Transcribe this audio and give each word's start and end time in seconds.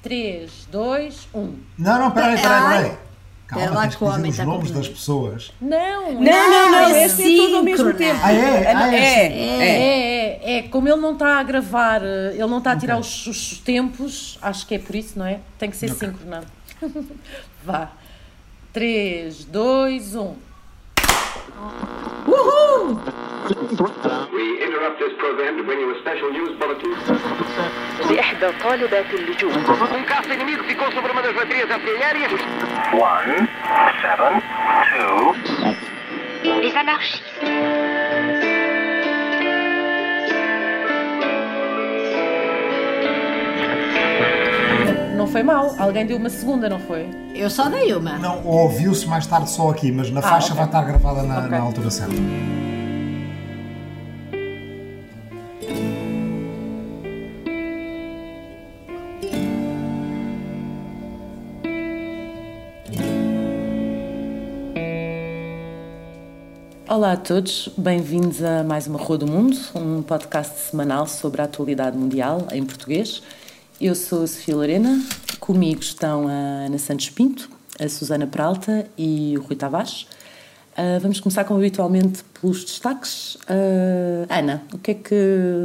3, 0.00 0.68
2, 0.70 1.28
1. 1.34 1.54
Não, 1.76 1.98
não, 1.98 2.10
peraí, 2.12 2.40
peraí, 2.40 2.62
peraí. 2.62 2.98
Calma, 3.48 3.70
lá 3.70 3.80
tens 3.80 3.94
que 3.94 3.98
que 3.98 4.04
o 4.04 4.06
homem 4.06 4.30
os 4.30 4.38
nomes 4.38 4.70
das 4.70 4.88
pessoas. 4.88 5.52
Não, 5.60 6.12
Não, 6.12 6.20
não, 6.22 6.70
não, 6.70 6.88
é 6.90 7.00
é 7.00 7.04
assim 7.06 7.36
tudo 7.36 7.56
ao 7.56 7.62
mesmo 7.64 7.92
tempo. 7.94 8.20
Ah, 8.22 8.32
é? 8.32 8.72
Ah, 8.72 8.94
é 8.94 8.96
é, 8.96 9.26
assim. 9.26 9.34
É, 9.60 10.50
é, 10.54 10.58
é, 10.58 10.62
como 10.68 10.86
ele 10.86 11.00
não 11.00 11.14
está 11.14 11.40
a 11.40 11.42
gravar, 11.42 12.00
eh, 12.04 12.30
ele 12.34 12.46
não 12.46 12.58
está 12.58 12.70
a 12.70 12.76
tirar 12.76 12.96
os, 12.96 13.26
os 13.26 13.58
tempos, 13.58 14.38
acho 14.40 14.64
que 14.68 14.76
é 14.76 14.78
por 14.78 14.94
isso, 14.94 15.18
não 15.18 15.26
é? 15.26 15.40
Tem 15.58 15.68
que 15.68 15.76
ser 15.76 15.90
Ok. 15.90 16.08
síncrono. 16.08 16.46
Vá. 17.64 17.90
3, 18.72 19.46
2, 19.46 20.14
1. 20.14 20.34
We 22.28 22.36
interrupt 24.87 24.97
this 24.99 25.13
program 25.19 25.57
to 25.57 25.63
bring 25.63 25.79
you 25.79 25.89
a 25.95 25.99
special 26.03 26.29
news 26.31 26.51
bulletin. 26.59 26.91
لإحدى 28.09 28.47
طالبات 28.63 29.05
اللجوء 29.13 29.53
Um 29.97 30.03
caça 30.05 30.33
inimigo 30.33 30.63
ficou 30.63 30.91
sobre 30.91 31.11
uma 31.11 31.21
das 31.21 31.33
baterias 31.35 31.69
artilhérias. 31.71 32.31
One, 32.93 33.47
seven, 34.01 34.33
two, 34.89 35.35
Les 36.61 36.75
anarchistes. 36.75 37.23
Não 45.15 45.27
foi 45.27 45.43
mal, 45.43 45.73
alguém 45.77 46.05
deu 46.05 46.17
uma 46.17 46.29
segunda, 46.29 46.67
não 46.67 46.79
foi? 46.79 47.07
Eu 47.33 47.49
só 47.49 47.69
dei 47.69 47.93
uma. 47.93 48.17
Não, 48.17 48.45
ouviu-se 48.45 49.07
mais 49.07 49.25
tarde 49.25 49.49
só 49.49 49.69
aqui, 49.69 49.91
mas 49.91 50.09
na 50.11 50.21
faixa 50.21 50.47
ok. 50.53 50.57
vai 50.57 50.65
estar 50.65 50.81
gravada 50.83 51.23
na, 51.23 51.37
Ok. 51.39 51.49
na 51.49 51.59
altura 51.59 51.89
certa. 51.89 52.13
Olá 66.98 67.12
a 67.12 67.16
todos, 67.16 67.70
bem-vindos 67.78 68.42
a 68.42 68.64
mais 68.64 68.88
uma 68.88 68.98
Rua 68.98 69.18
do 69.18 69.26
Mundo, 69.28 69.56
um 69.72 70.02
podcast 70.02 70.58
semanal 70.62 71.06
sobre 71.06 71.40
a 71.40 71.44
atualidade 71.44 71.96
mundial 71.96 72.48
em 72.50 72.64
português. 72.64 73.22
Eu 73.80 73.94
sou 73.94 74.24
a 74.24 74.26
Sofia 74.26 74.56
Lorena, 74.56 75.00
comigo 75.38 75.80
estão 75.80 76.26
a 76.26 76.32
Ana 76.66 76.76
Santos 76.76 77.08
Pinto, 77.10 77.48
a 77.78 77.88
Susana 77.88 78.26
Peralta 78.26 78.84
e 78.98 79.38
o 79.38 79.42
Rui 79.42 79.54
Tavares. 79.54 80.08
Ah, 80.76 80.98
vamos 81.00 81.20
começar, 81.20 81.44
como 81.44 81.60
habitualmente, 81.60 82.24
pelos 82.40 82.64
destaques. 82.64 83.38
Ah, 83.46 84.40
Ana, 84.40 84.64
o 84.74 84.78
que, 84.78 84.90
é 84.90 84.94
que, 84.94 85.14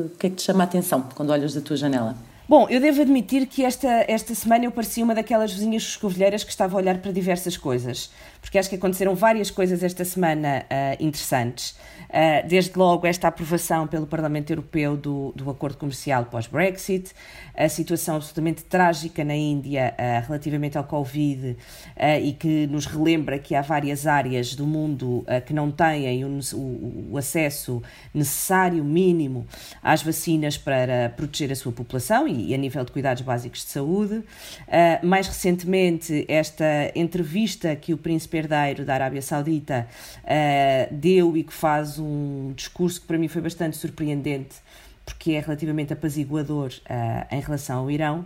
o 0.06 0.10
que 0.20 0.28
é 0.28 0.30
que 0.30 0.36
te 0.36 0.44
chama 0.44 0.62
a 0.62 0.66
atenção 0.66 1.02
quando 1.16 1.32
olhas 1.32 1.56
da 1.56 1.62
tua 1.62 1.76
janela? 1.76 2.16
Bom, 2.48 2.68
eu 2.70 2.82
devo 2.82 3.02
admitir 3.02 3.48
que 3.48 3.64
esta, 3.64 4.04
esta 4.06 4.36
semana 4.36 4.66
eu 4.66 4.72
parecia 4.72 5.02
uma 5.02 5.16
daquelas 5.16 5.54
vizinhas 5.54 5.84
escovilheiras 5.84 6.44
que 6.44 6.52
estava 6.52 6.76
a 6.76 6.78
olhar 6.78 6.98
para 6.98 7.10
diversas 7.10 7.56
coisas, 7.56 8.12
porque 8.42 8.58
acho 8.58 8.68
que 8.68 8.76
aconteceram 8.76 9.16
várias 9.16 9.50
coisas 9.50 9.82
esta 9.82 10.04
semana 10.04 10.66
ah, 10.70 10.98
interessantes. 11.00 11.74
Ah, 12.16 12.44
desde 12.48 12.78
logo 12.78 13.08
esta 13.08 13.28
aprovação 13.28 13.88
pelo 13.88 14.06
Parlamento 14.06 14.52
Europeu 14.52 14.96
do, 14.96 15.34
do 15.36 15.50
acordo 15.50 15.78
comercial 15.78 16.26
pós-Brexit, 16.26 17.12
a 17.58 17.68
situação 17.68 18.18
absolutamente 18.18 18.64
trágica 18.64 19.24
na 19.24 19.36
Índia 19.36 19.96
ah, 19.98 20.20
relativamente 20.20 20.78
ao 20.78 20.84
Covid 20.84 21.58
ah, 21.96 22.20
e 22.20 22.34
que 22.34 22.68
nos 22.68 22.86
relembra 22.86 23.40
que 23.40 23.56
há 23.56 23.64
várias 23.64 24.06
áreas 24.06 24.54
do 24.54 24.68
mundo 24.68 25.26
que 25.48 25.54
não 25.54 25.72
têm 25.72 26.24
o, 26.24 26.40
o- 26.54 27.18
acesso 27.18 27.82
necessário, 28.14 28.84
mínimo, 28.84 29.48
às 29.82 30.04
vacinas 30.04 30.56
para 30.56 31.10
proteger 31.18 31.52
a 31.52 31.56
sua 31.56 31.72
população 31.72 32.28
e, 32.28 32.54
a 32.54 32.58
nível 32.58 32.86
de 32.86 32.92
cuidados 32.92 33.24
básicos 33.24 33.62
de 33.66 33.72
saúde. 33.72 34.22
Mais 35.02 35.28
recentemente, 35.28 36.26
esta 36.28 36.92
entrevista 36.96 37.76
que 37.76 37.92
o 37.94 37.98
príncipe 37.98 38.38
herdeiro 38.38 38.86
da 38.86 38.94
Arábia 38.94 39.22
Saudita 39.22 39.88
deu 40.92 41.36
e 41.38 41.44
que 41.44 41.54
faz 41.54 41.98
um 42.04 42.54
discurso 42.54 43.02
que 43.02 43.08
para 43.08 43.18
mim 43.18 43.28
foi 43.28 43.42
bastante 43.42 43.78
surpreendente 43.78 44.56
porque 45.06 45.32
é 45.32 45.40
relativamente 45.40 45.92
apaziguador 45.92 46.72
ah, 46.90 47.28
em 47.30 47.42
relação 47.42 47.80
ao 47.80 47.92
Irão, 47.92 48.26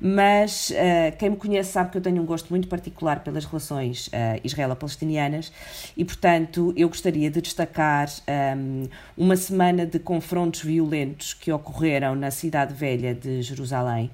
mas 0.00 0.72
ah, 0.72 1.10
quem 1.12 1.30
me 1.30 1.36
conhece 1.36 1.72
sabe 1.72 1.90
que 1.90 1.98
eu 1.98 2.02
tenho 2.02 2.22
um 2.22 2.26
gosto 2.26 2.48
muito 2.50 2.68
particular 2.68 3.24
pelas 3.24 3.44
relações 3.44 4.08
ah, 4.12 4.38
israelo-palestinianas 4.44 5.52
e, 5.96 6.04
portanto, 6.04 6.72
eu 6.76 6.88
gostaria 6.88 7.30
de 7.30 7.40
destacar 7.40 8.08
ahm, 8.26 8.88
uma 9.16 9.36
semana 9.36 9.84
de 9.84 9.98
confrontos 9.98 10.62
violentos 10.62 11.34
que 11.34 11.50
ocorreram 11.50 12.14
na 12.14 12.30
cidade 12.30 12.72
velha 12.72 13.14
de 13.14 13.42
Jerusalém 13.42 14.10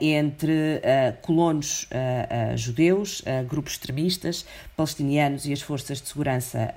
entre 0.00 0.82
colonos 1.22 1.88
judeus, 2.56 3.22
grupos 3.48 3.72
extremistas 3.74 4.44
palestinianos 4.76 5.46
e 5.46 5.52
as 5.52 5.62
forças 5.62 6.02
de 6.02 6.08
segurança 6.08 6.72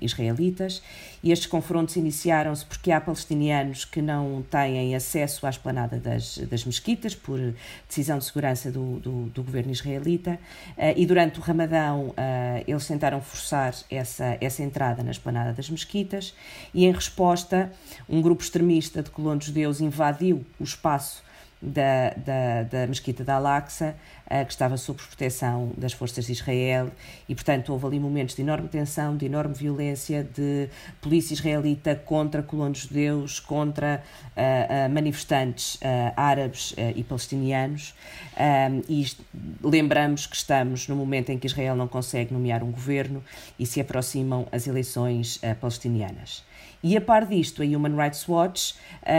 israelitas. 0.00 0.82
E 1.22 1.30
estes 1.30 1.46
confrontos 1.46 1.94
iniciaram-se 1.96 2.66
porque 2.66 2.90
há 2.90 3.00
palestinianos 3.00 3.84
que 3.84 4.02
não 4.02 4.42
têm 4.50 4.94
acesso 4.94 5.46
à 5.46 5.50
esplanada 5.50 5.98
das, 5.98 6.38
das 6.38 6.64
mesquitas 6.64 7.14
por 7.14 7.38
decisão 7.86 8.18
de 8.18 8.24
segurança 8.24 8.72
do, 8.72 8.98
do, 8.98 9.24
do 9.26 9.42
governo 9.42 9.70
israelita. 9.70 10.38
Ah, 10.76 10.92
e 10.96 11.06
durante 11.06 11.38
o 11.38 11.42
Ramadão 11.42 12.12
ah, 12.16 12.62
eles 12.66 12.86
tentaram 12.86 13.20
forçar 13.20 13.72
essa, 13.88 14.36
essa 14.40 14.62
entrada 14.62 15.02
na 15.02 15.12
esplanada 15.12 15.52
das 15.52 15.70
mesquitas. 15.70 16.34
E 16.74 16.84
em 16.84 16.92
resposta 16.92 17.72
um 18.08 18.20
grupo 18.20 18.42
extremista 18.42 19.02
de 19.02 19.10
colonos 19.10 19.44
judeus 19.44 19.80
invadiu 19.80 20.44
o 20.58 20.64
espaço 20.64 21.22
da, 21.62 22.10
da, 22.16 22.62
da 22.64 22.86
mesquita 22.88 23.22
da 23.22 23.36
Al-Aqsa, 23.36 23.94
eh, 24.32 24.44
que 24.44 24.52
estava 24.52 24.76
sob 24.76 24.98
proteção 25.02 25.72
das 25.76 25.92
forças 25.92 26.24
de 26.26 26.32
Israel, 26.32 26.86
e 27.28 27.34
portanto 27.34 27.72
houve 27.72 27.86
ali 27.86 28.00
momentos 28.00 28.34
de 28.34 28.42
enorme 28.42 28.68
tensão, 28.68 29.16
de 29.16 29.26
enorme 29.26 29.54
violência, 29.54 30.18
de 30.24 30.68
polícia 31.00 31.34
israelita 31.34 31.94
contra 31.94 32.42
colonos 32.42 32.78
judeus, 32.78 33.38
contra 33.38 34.02
eh, 34.34 34.88
manifestantes 34.88 35.78
árabes 36.16 36.74
e 36.96 37.02
palestinianos. 37.04 37.94
Um, 38.32 38.82
e 38.88 39.02
isto- 39.02 39.22
lembramos 39.62 40.26
que 40.26 40.36
estamos 40.36 40.88
no 40.88 40.96
momento 40.96 41.30
em 41.30 41.38
que 41.38 41.46
Israel 41.46 41.76
não 41.76 41.86
consegue 41.86 42.32
nomear 42.32 42.62
um 42.62 42.70
governo 42.70 43.22
e 43.58 43.66
se 43.66 43.80
aproximam 43.80 44.46
as 44.50 44.66
eleições 44.66 45.38
palestinianas. 45.60 46.42
E 46.84 46.96
a 46.96 47.00
par 47.00 47.26
disto, 47.26 47.62
a 47.62 47.64
Human 47.64 47.94
Rights 47.96 48.28
Watch, 48.28 48.74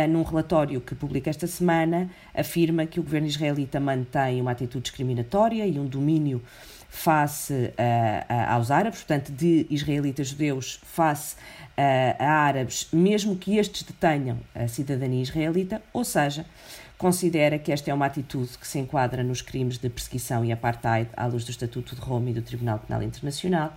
num 0.09 0.24
relatório 0.24 0.81
que 0.81 0.94
publica 0.95 1.30
esta 1.30 1.47
semana, 1.47 2.09
afirma 2.35 2.85
que 2.85 3.00
o 3.00 3.03
governo 3.03 3.28
israelita 3.28 3.80
mantém 3.80 4.41
uma 4.41 4.51
atitude 4.51 4.84
discriminatória 4.84 5.03
e 5.12 5.80
um 5.80 5.86
domínio 5.86 6.41
face 6.90 7.74
ah, 7.78 8.53
aos 8.53 8.69
árabes, 8.69 9.00
portanto, 9.00 9.31
de 9.31 9.66
israelitas 9.69 10.28
judeus 10.28 10.80
face 10.84 11.36
ah, 11.75 12.16
a 12.19 12.31
árabes, 12.46 12.88
mesmo 12.94 13.36
que 13.36 13.58
estes 13.58 13.84
detenham 13.84 14.38
a 14.53 14.68
cidadania 14.68 15.22
israelita, 15.22 15.81
ou 15.92 16.03
seja, 16.03 16.46
considera 16.97 17.58
que 17.59 17.72
esta 17.72 17.90
é 17.92 17.94
uma 17.94 18.06
atitude 18.06 18.58
que 18.58 18.68
se 18.68 18.80
enquadra 18.80 19.24
nos 19.24 19.42
crimes 19.42 19.78
de 19.78 19.90
perseguição 19.90 20.46
e 20.46 20.52
apartheid 20.52 21.09
à 21.18 21.25
luz 21.25 21.44
do 21.44 21.52
Estatuto 21.52 21.96
de 21.96 22.02
Roma 22.02 22.30
e 22.30 22.34
do 22.34 22.42
Tribunal 22.42 22.80
Penal 22.80 23.03
Internacional. 23.03 23.74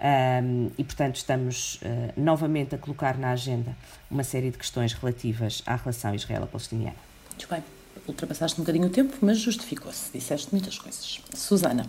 Um, 0.00 0.70
e, 0.78 0.84
portanto, 0.84 1.16
estamos 1.16 1.80
uh, 1.82 2.12
novamente 2.16 2.76
a 2.76 2.78
colocar 2.78 3.18
na 3.18 3.32
agenda 3.32 3.76
uma 4.08 4.22
série 4.22 4.50
de 4.52 4.56
questões 4.56 4.92
relativas 4.92 5.60
à 5.66 5.74
relação 5.74 6.14
israelo-palestiniana. 6.14 6.94
Muito 7.30 7.48
bem, 7.48 7.64
ultrapassaste 8.06 8.60
um 8.60 8.64
bocadinho 8.64 8.86
o 8.86 8.90
tempo, 8.90 9.16
mas 9.20 9.38
justificou-se, 9.38 10.12
disseste 10.12 10.48
muitas 10.52 10.78
coisas. 10.78 11.20
Susana, 11.34 11.86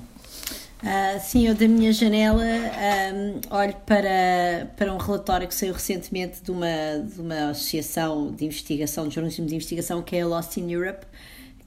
Ah, 0.81 1.19
sim, 1.19 1.45
eu 1.47 1.53
da 1.53 1.67
minha 1.67 1.91
janela 1.91 2.41
ahm, 2.41 3.41
olho 3.49 3.75
para, 3.85 4.71
para 4.77 4.93
um 4.93 4.97
relatório 4.97 5.45
que 5.47 5.53
saiu 5.53 5.73
recentemente 5.73 6.41
de 6.41 6.51
uma, 6.51 6.67
de 7.03 7.19
uma 7.19 7.49
associação 7.49 8.31
de 8.31 8.45
investigação, 8.45 9.07
de 9.07 9.15
jornalismo 9.15 9.45
de 9.45 9.55
investigação, 9.55 10.01
que 10.01 10.15
é 10.15 10.21
a 10.21 10.27
Lost 10.27 10.55
in 10.57 10.71
Europe, 10.71 11.05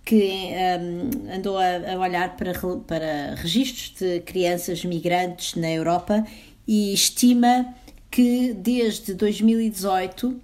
que 0.05 0.49
ahm, 0.55 1.37
andou 1.37 1.59
a, 1.59 1.93
a 1.93 1.99
olhar 1.99 2.37
para, 2.37 2.53
para 2.87 3.35
registros 3.37 3.95
de 3.99 4.21
crianças 4.21 4.85
migrantes 4.85 5.57
na 5.57 5.71
Europa 5.71 6.27
e 6.67 6.95
estima 6.95 7.75
que 8.11 8.53
desde 8.55 9.15
2018 9.15 10.41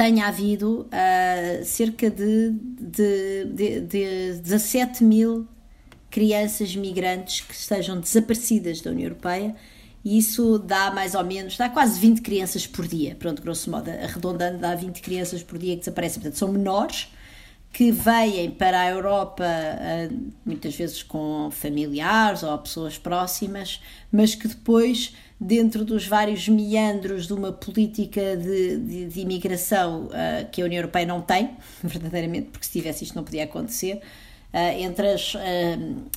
tenha 0.00 0.28
havido 0.28 0.88
ah, 0.90 1.62
cerca 1.62 2.08
de, 2.08 2.52
de, 2.80 3.44
de, 3.52 3.80
de 3.82 4.40
17 4.40 5.04
mil 5.04 5.46
crianças 6.08 6.74
migrantes 6.74 7.42
que 7.42 7.52
estejam 7.52 8.00
desaparecidas 8.00 8.80
da 8.80 8.92
União 8.92 9.08
Europeia 9.08 9.54
e 10.02 10.16
isso 10.16 10.58
dá 10.58 10.90
mais 10.90 11.14
ou 11.14 11.22
menos, 11.22 11.58
dá 11.58 11.68
quase 11.68 12.00
20 12.00 12.22
crianças 12.22 12.66
por 12.66 12.88
dia, 12.88 13.14
pronto, 13.14 13.42
grosso 13.42 13.70
modo, 13.70 13.90
arredondando, 13.90 14.56
dá 14.56 14.74
20 14.74 15.02
crianças 15.02 15.42
por 15.42 15.58
dia 15.58 15.74
que 15.74 15.80
desaparecem, 15.80 16.22
portanto 16.22 16.38
são 16.38 16.50
menores 16.50 17.12
que 17.70 17.92
vêm 17.92 18.50
para 18.52 18.80
a 18.80 18.88
Europa 18.88 19.44
ah, 19.44 20.08
muitas 20.46 20.74
vezes 20.76 21.02
com 21.02 21.50
familiares 21.50 22.42
ou 22.42 22.56
pessoas 22.56 22.96
próximas, 22.96 23.82
mas 24.10 24.34
que 24.34 24.48
depois, 24.48 25.14
dentro 25.40 25.84
dos 25.84 26.06
vários 26.06 26.46
meandros 26.48 27.26
de 27.26 27.32
uma 27.32 27.50
política 27.50 28.36
de, 28.36 28.76
de, 28.76 29.06
de 29.06 29.20
imigração 29.20 30.10
ah, 30.12 30.44
que 30.44 30.60
a 30.60 30.64
União 30.64 30.80
Europeia 30.80 31.06
não 31.06 31.22
tem, 31.22 31.56
verdadeiramente, 31.82 32.48
porque 32.48 32.66
se 32.66 32.72
tivesse 32.72 33.04
isto 33.04 33.16
não 33.16 33.24
podia 33.24 33.44
acontecer, 33.44 34.00
Uh, 34.52 34.80
entre 34.80 35.06
as, 35.12 35.32
uh, 35.36 35.38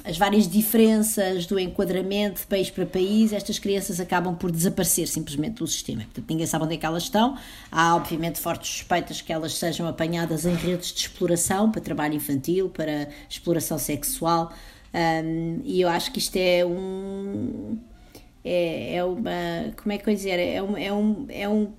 as 0.03 0.17
várias 0.17 0.47
diferenças 0.47 1.45
do 1.45 1.59
enquadramento 1.59 2.41
de 2.41 2.47
país 2.47 2.67
para 2.71 2.83
país, 2.83 3.31
estas 3.31 3.59
crianças 3.59 3.99
acabam 3.99 4.35
por 4.35 4.51
desaparecer 4.51 5.07
simplesmente 5.07 5.57
do 5.57 5.67
sistema. 5.67 6.01
Portanto, 6.01 6.25
ninguém 6.27 6.47
sabe 6.47 6.65
onde 6.65 6.73
é 6.73 6.77
que 6.77 6.85
elas 6.85 7.03
estão. 7.03 7.37
Há, 7.71 7.95
obviamente, 7.95 8.39
fortes 8.39 8.71
suspeitas 8.71 9.21
que 9.21 9.31
elas 9.31 9.53
sejam 9.53 9.87
apanhadas 9.87 10.47
em 10.47 10.55
redes 10.55 10.91
de 10.91 11.01
exploração 11.01 11.69
para 11.69 11.79
trabalho 11.79 12.15
infantil, 12.15 12.69
para 12.69 13.07
exploração 13.29 13.77
sexual. 13.77 14.51
Um, 14.95 15.61
e 15.63 15.81
eu 15.81 15.87
acho 15.87 16.11
que 16.11 16.17
isto 16.17 16.35
é 16.35 16.65
um. 16.65 17.77
É, 18.43 18.95
é 18.95 19.03
uma. 19.03 19.73
Como 19.75 19.91
é 19.91 19.97
que 19.97 20.09
eu 20.09 20.13
dizer? 20.13 20.39
É 20.39 20.61
um, 20.61 20.77
é 20.77 20.93
um, 20.93 21.25
é 21.29 21.49
um 21.49 21.73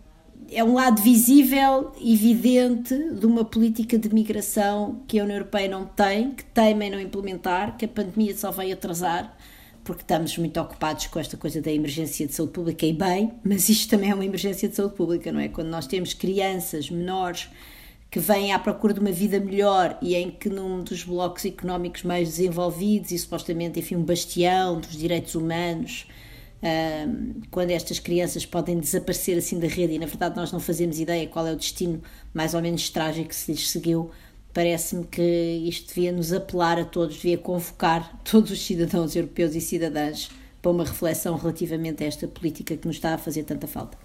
é 0.51 0.63
um 0.63 0.75
lado 0.75 1.03
visível, 1.03 1.93
evidente, 2.01 2.95
de 3.15 3.27
uma 3.27 3.45
política 3.45 3.99
de 3.99 4.13
migração 4.13 5.03
que 5.07 5.19
a 5.19 5.25
União 5.25 5.39
Europeia 5.39 5.69
não 5.69 5.87
tem, 5.87 6.33
que 6.33 6.45
teima 6.45 6.85
em 6.85 6.91
não 6.91 7.01
implementar, 7.01 7.77
que 7.77 7.85
a 7.85 7.89
pandemia 7.89 8.37
só 8.37 8.51
veio 8.51 8.75
atrasar, 8.75 9.37
porque 9.83 10.03
estamos 10.03 10.37
muito 10.39 10.61
ocupados 10.61 11.07
com 11.07 11.19
esta 11.19 11.37
coisa 11.37 11.61
da 11.61 11.73
emergência 11.73 12.27
de 12.27 12.35
saúde 12.35 12.53
pública, 12.53 12.87
e 12.87 12.93
bem, 12.93 13.33
mas 13.43 13.69
isto 13.69 13.91
também 13.91 14.11
é 14.11 14.15
uma 14.15 14.25
emergência 14.25 14.69
de 14.69 14.75
saúde 14.75 14.95
pública, 14.95 15.33
não 15.33 15.41
é? 15.41 15.49
Quando 15.49 15.69
nós 15.69 15.87
temos 15.87 16.15
crianças 16.15 16.91
menores 16.91 17.49
que 18.11 18.21
vêm 18.21 18.53
à 18.53 18.59
procura 18.59 18.95
de 18.95 19.01
uma 19.01 19.11
vida 19.11 19.41
melhor 19.41 19.99
e 20.01 20.15
em 20.15 20.31
que 20.31 20.49
num 20.49 20.85
dos 20.85 21.03
blocos 21.03 21.45
económicos 21.45 22.05
mais 22.05 22.29
desenvolvidos 22.29 23.11
e 23.11 23.19
supostamente, 23.19 23.81
enfim, 23.81 23.97
um 23.97 24.05
bastião 24.05 24.79
dos 24.79 24.97
direitos 24.97 25.35
humanos 25.35 26.07
quando 27.51 27.71
estas 27.71 27.99
crianças 27.99 28.47
podem 28.47 28.79
desaparecer 28.79 29.37
assim 29.37 29.59
da 29.59 29.69
rede 29.69 29.95
e 29.95 29.99
na 29.99 30.07
verdade 30.07 30.37
nós 30.37 30.51
não 30.51 30.61
fazemos 30.61 30.99
ideia 30.99 31.27
qual 31.27 31.47
é 31.47 31.53
o 31.53 31.57
destino 31.57 32.01
mais 32.33 32.55
ou 32.55 32.63
menos 32.63 32.89
trágico 32.89 33.29
que 33.29 33.37
se 33.37 33.53
lhes 33.53 33.71
seguiu, 33.71 34.11
parece-me 34.53 35.05
que 35.05 35.23
isto 35.69 35.89
devia 35.89 36.13
nos 36.13 36.33
apelar 36.33 36.79
a 36.79 36.85
todos, 36.85 37.17
devia 37.17 37.37
convocar 37.37 38.19
todos 38.25 38.51
os 38.51 38.65
cidadãos 38.65 39.15
europeus 39.15 39.55
e 39.55 39.61
cidadãs 39.61 40.31
para 40.63 40.71
uma 40.71 40.85
reflexão 40.85 41.37
relativamente 41.37 42.03
a 42.03 42.07
esta 42.07 42.27
política 42.27 42.77
que 42.77 42.87
nos 42.87 42.97
está 42.97 43.15
a 43.15 43.19
fazer 43.19 43.43
tanta 43.43 43.67
falta. 43.67 43.99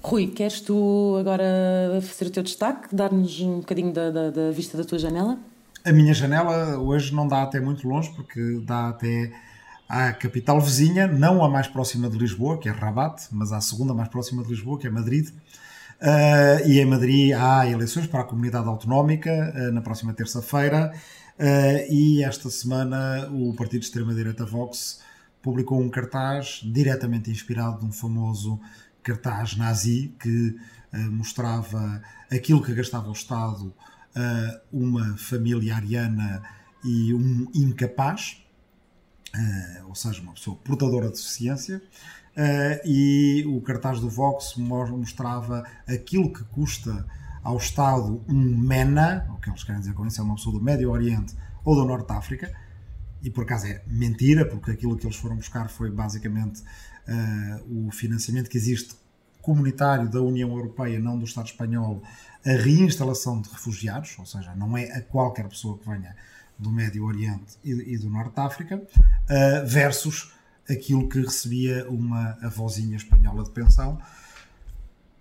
Rui, 0.00 0.28
queres 0.28 0.60
tu 0.60 1.16
agora 1.18 1.44
fazer 2.00 2.30
o 2.30 2.30
teu 2.30 2.42
destaque, 2.44 2.94
dar-nos 2.94 3.40
um 3.40 3.58
bocadinho 3.58 3.92
da, 3.92 4.10
da, 4.10 4.30
da 4.30 4.50
vista 4.52 4.78
da 4.78 4.84
tua 4.84 4.98
janela? 4.98 5.36
A 5.84 5.92
minha 5.92 6.14
janela 6.14 6.78
hoje 6.78 7.12
não 7.12 7.26
dá 7.26 7.42
até 7.42 7.58
muito 7.58 7.88
longe, 7.88 8.10
porque 8.14 8.60
dá 8.64 8.90
até 8.90 9.32
à 9.88 10.12
capital 10.12 10.60
vizinha, 10.60 11.06
não 11.06 11.42
a 11.42 11.48
mais 11.48 11.66
próxima 11.66 12.10
de 12.10 12.18
Lisboa, 12.18 12.58
que 12.58 12.68
é 12.68 12.72
Rabat, 12.72 13.28
mas 13.32 13.52
à 13.52 13.60
segunda 13.60 13.94
mais 13.94 14.08
próxima 14.08 14.42
de 14.42 14.50
Lisboa, 14.50 14.78
que 14.78 14.86
é 14.86 14.90
Madrid. 14.90 15.30
Uh, 16.00 16.68
e 16.68 16.78
em 16.78 16.84
Madrid 16.84 17.32
há 17.32 17.66
eleições 17.66 18.06
para 18.06 18.20
a 18.20 18.24
comunidade 18.24 18.68
autonómica 18.68 19.30
uh, 19.30 19.72
na 19.72 19.80
próxima 19.80 20.12
terça-feira. 20.12 20.92
Uh, 21.38 21.92
e 21.92 22.22
esta 22.22 22.50
semana 22.50 23.28
o 23.32 23.54
partido 23.54 23.80
de 23.80 23.86
extrema-direita 23.86 24.44
Vox 24.44 25.00
publicou 25.42 25.80
um 25.80 25.88
cartaz 25.88 26.60
diretamente 26.62 27.30
inspirado 27.30 27.84
num 27.84 27.92
famoso 27.92 28.60
cartaz 29.02 29.56
nazi 29.56 30.12
que 30.20 30.56
mostrava 31.10 32.02
aquilo 32.30 32.62
que 32.62 32.74
gastava 32.74 33.08
o 33.08 33.12
Estado 33.12 33.72
uma 34.72 35.16
família 35.16 35.76
ariana 35.76 36.42
e 36.84 37.14
um 37.14 37.46
incapaz, 37.54 38.42
ou 39.86 39.94
seja, 39.94 40.20
uma 40.22 40.32
pessoa 40.32 40.56
portadora 40.56 41.06
de 41.06 41.12
deficiência, 41.12 41.78
uh, 41.78 42.86
e 42.86 43.44
o 43.46 43.60
cartaz 43.60 44.00
do 44.00 44.08
Vox 44.08 44.54
mostrava 44.56 45.64
aquilo 45.86 46.32
que 46.32 46.44
custa 46.44 47.06
ao 47.42 47.56
Estado 47.56 48.22
um 48.28 48.58
MENA, 48.58 49.28
o 49.34 49.40
que 49.40 49.48
eles 49.48 49.64
querem 49.64 49.80
dizer 49.80 49.94
com 49.94 50.06
isso 50.06 50.20
é 50.20 50.24
uma 50.24 50.34
pessoa 50.34 50.58
do 50.58 50.62
Médio 50.62 50.90
Oriente 50.90 51.34
ou 51.64 51.74
do 51.74 51.84
Norte 51.84 52.06
de 52.06 52.12
África, 52.12 52.52
e 53.22 53.30
por 53.30 53.44
acaso 53.44 53.66
é 53.66 53.82
mentira, 53.86 54.46
porque 54.46 54.70
aquilo 54.70 54.96
que 54.96 55.06
eles 55.06 55.16
foram 55.16 55.36
buscar 55.36 55.68
foi 55.68 55.90
basicamente 55.90 56.62
uh, 56.62 57.86
o 57.86 57.90
financiamento 57.90 58.48
que 58.48 58.56
existe 58.56 58.94
comunitário 59.40 60.08
da 60.08 60.20
União 60.20 60.50
Europeia, 60.50 60.98
não 60.98 61.18
do 61.18 61.24
Estado 61.24 61.46
espanhol, 61.46 62.02
a 62.44 62.50
reinstalação 62.50 63.40
de 63.40 63.48
refugiados, 63.48 64.14
ou 64.18 64.26
seja, 64.26 64.54
não 64.54 64.76
é 64.76 64.92
a 64.92 65.00
qualquer 65.02 65.48
pessoa 65.48 65.78
que 65.78 65.88
venha 65.88 66.14
do 66.58 66.70
Médio 66.70 67.04
Oriente 67.04 67.56
e, 67.64 67.96
do 67.96 68.10
Norte 68.10 68.34
de 68.34 68.40
África, 68.40 68.76
uh, 68.76 69.66
versus 69.66 70.32
aquilo 70.68 71.08
que 71.08 71.20
recebia 71.20 71.88
uma 71.88 72.36
avózinha 72.42 72.96
espanhola 72.96 73.44
de 73.44 73.50
pensão. 73.50 73.98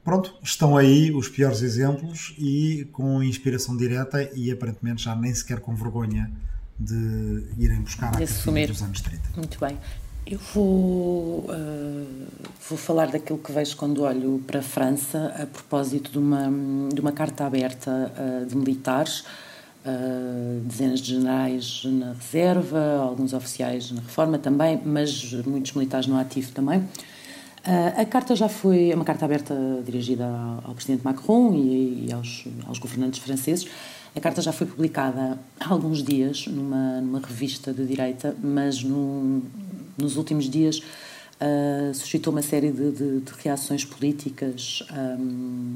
Pronto, 0.03 0.33
estão 0.41 0.77
aí 0.77 1.11
os 1.11 1.27
piores 1.27 1.61
exemplos 1.61 2.33
e 2.37 2.87
com 2.91 3.21
inspiração 3.21 3.75
direta 3.75 4.29
e 4.33 4.51
aparentemente 4.51 5.03
já 5.03 5.15
nem 5.15 5.33
sequer 5.33 5.59
com 5.59 5.75
vergonha 5.75 6.31
de 6.79 7.43
irem 7.57 7.81
buscar 7.81 8.15
a 8.15 8.23
assumir 8.23 8.67
dos 8.67 8.81
anos 8.81 9.01
30. 9.01 9.21
Muito 9.35 9.59
bem. 9.59 9.77
Eu 10.25 10.39
vou, 10.53 11.45
uh, 11.49 12.27
vou 12.67 12.77
falar 12.77 13.07
daquilo 13.07 13.37
que 13.37 13.51
vejo 13.51 13.77
quando 13.77 14.01
olho 14.03 14.43
para 14.45 14.59
a 14.59 14.63
França 14.63 15.33
a 15.41 15.45
propósito 15.45 16.11
de 16.11 16.17
uma, 16.17 16.49
de 16.93 16.99
uma 16.99 17.13
carta 17.13 17.45
aberta 17.45 18.11
uh, 18.13 18.45
de 18.45 18.55
militares 18.55 19.23
uh, 19.87 20.59
dezenas 20.61 20.99
de 20.99 21.13
generais 21.13 21.81
na 21.85 22.13
reserva, 22.13 22.97
alguns 22.99 23.33
oficiais 23.33 23.91
na 23.91 24.01
reforma 24.01 24.37
também, 24.37 24.79
mas 24.83 25.33
muitos 25.45 25.73
militares 25.73 26.07
no 26.07 26.17
ativo 26.19 26.51
também. 26.51 26.79
Uh, 26.79 28.01
a 28.01 28.05
carta 28.05 28.35
já 28.35 28.47
foi 28.47 28.91
é 28.91 28.95
uma 28.95 29.03
carta 29.03 29.25
aberta 29.25 29.55
dirigida 29.85 30.25
ao, 30.25 30.69
ao 30.69 30.75
presidente 30.75 31.03
Macron 31.03 31.53
e, 31.53 32.05
e 32.07 32.13
aos, 32.13 32.45
aos, 32.65 32.79
governantes 32.79 33.19
franceses. 33.19 33.67
A 34.15 34.19
carta 34.19 34.41
já 34.41 34.51
foi 34.51 34.67
publicada 34.67 35.37
há 35.59 35.69
alguns 35.69 36.03
dias 36.03 36.47
numa, 36.47 37.01
numa 37.01 37.19
revista 37.19 37.73
de 37.73 37.85
direita, 37.85 38.35
mas 38.41 38.83
no, 38.83 39.43
nos 39.97 40.15
últimos 40.15 40.49
dias 40.49 40.79
uh, 40.79 41.93
suscitou 41.93 42.31
uma 42.31 42.41
série 42.41 42.71
de, 42.71 42.91
de, 42.91 43.19
de 43.19 43.31
reações 43.43 43.83
políticas. 43.83 44.83
Um, 45.19 45.75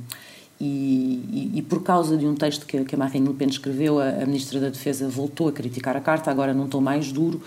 e, 0.63 1.51
e, 1.55 1.61
por 1.63 1.81
causa 1.81 2.15
de 2.15 2.27
um 2.27 2.35
texto 2.35 2.67
que, 2.67 2.85
que 2.85 2.93
a 2.93 2.97
Marine 2.97 3.27
Le 3.27 3.33
Pen 3.33 3.49
escreveu, 3.49 3.99
a, 3.99 4.09
a, 4.09 4.25
Ministra 4.27 4.59
da 4.59 4.69
Defesa 4.69 5.09
voltou 5.09 5.47
a 5.47 5.51
criticar 5.51 5.97
a 5.97 6.01
carta, 6.01 6.29
agora 6.29 6.53
num 6.53 6.67
tom 6.67 6.79
mais 6.79 7.11
duro, 7.11 7.41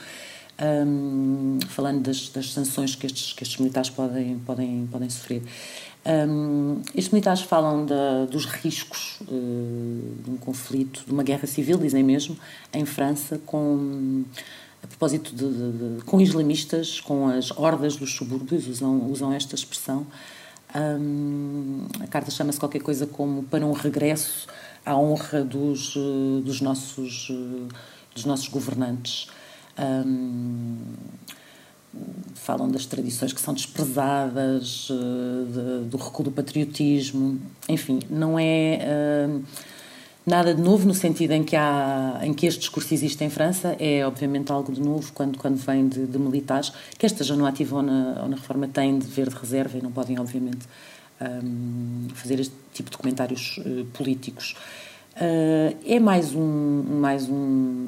um, 0.61 1.59
falando 1.69 2.03
das, 2.03 2.29
das, 2.29 2.53
sanções 2.53 2.97
que 2.97 3.07
estes, 3.07 3.33
que 3.33 3.45
estes 3.45 3.59
militares 3.59 3.89
podem, 3.89 4.39
podem, 4.39 4.89
podem 4.91 5.09
sofrer. 5.09 5.43
Um, 6.05 6.81
estes 6.89 7.11
militares 7.11 7.43
falam 7.43 7.87
da, 7.87 8.25
dos 8.25 8.47
riscos 8.47 9.21
uh, 9.23 10.23
de 10.25 10.31
um 10.31 10.37
conflito, 10.37 11.05
de 11.07 11.13
uma 11.13 11.23
guerra 11.23 11.47
civil, 11.47 11.79
dizem 11.79 12.03
mesmo, 12.03 12.37
em 12.73 12.85
França, 12.85 13.41
com, 13.47 14.25
a 14.83 14.89
propósito 14.89 15.35
de, 15.35 15.49
de, 15.49 15.99
de 15.99 16.05
com 16.05 16.21
islamistas, 16.21 17.01
com 17.01 17.29
as 17.29 17.53
hordas 17.53 17.95
dos 17.95 18.13
subúrbios, 18.13 18.67
usam, 18.67 19.09
usam 19.09 19.33
esta 19.33 19.55
expressão. 19.55 20.05
Um, 20.75 21.87
a 22.01 22.07
carta 22.09 22.31
chama-se 22.31 22.59
qualquer 22.59 22.83
coisa 22.83 23.07
como 23.07 23.45
para 23.45 23.65
um 23.65 23.73
regresso 23.73 24.49
à 24.85 24.97
honra 24.97 25.43
dos, 25.43 25.95
eh, 25.97 26.43
dos, 26.43 26.61
nossos, 26.61 27.29
eh, 27.31 27.75
dos 28.13 28.25
nossos 28.25 28.49
governantes. 28.49 29.29
Um, 29.79 30.79
falam 32.35 32.69
das 32.69 32.85
tradições 32.87 33.33
que 33.33 33.41
são 33.41 33.55
desprezadas, 33.55 34.89
eh, 34.91 35.85
de, 35.85 35.89
do 35.89 35.97
recuo 35.97 36.25
do 36.25 36.33
patriotismo, 36.33 37.41
enfim, 37.69 38.01
não 38.11 38.39
é. 38.39 39.29
Uh, 39.29 39.45
nada 40.27 40.55
de 40.55 40.61
novo 40.61 40.87
no 40.87 40.95
sentido 40.95 41.33
em 41.33 41.45
que 41.45 41.55
há 41.55 42.21
em 42.23 42.33
que 42.33 42.47
este 42.47 42.61
discurso 42.61 42.93
existe 42.95 43.23
em 43.25 43.31
França. 43.31 43.77
É 43.79 44.07
obviamente 44.07 44.51
algo 44.51 44.73
de 44.73 44.81
novo 44.81 45.13
quando 45.13 45.39
quando 45.39 45.57
vem 45.57 45.89
de, 45.89 46.07
de 46.07 46.19
militares 46.19 46.73
que 46.99 47.05
esta 47.07 47.23
já 47.23 47.37
no 47.37 47.47
ativo 47.47 47.77
ou 47.77 47.83
na, 47.83 48.23
ou 48.23 48.29
na 48.29 48.37
reforma 48.37 48.67
têm 48.69 48.99
de 48.99 49.07
ver 49.07 49.29
de 49.29 49.37
reserva 49.37 49.79
e 49.79 49.83
não 49.83 49.93
podem 49.93 50.19
obviamente 50.19 50.67
um, 51.21 52.09
fazer 52.15 52.41
este 52.41 52.55
tipo 52.73 52.91
de 52.91 52.97
comentários 52.97 53.59
uh, 53.59 53.85
políticos. 53.93 54.57
Uh, 55.17 55.77
é 55.87 56.01
mais 56.01 56.35
um 56.35 56.83
mais 57.01 57.29
um, 57.29 57.87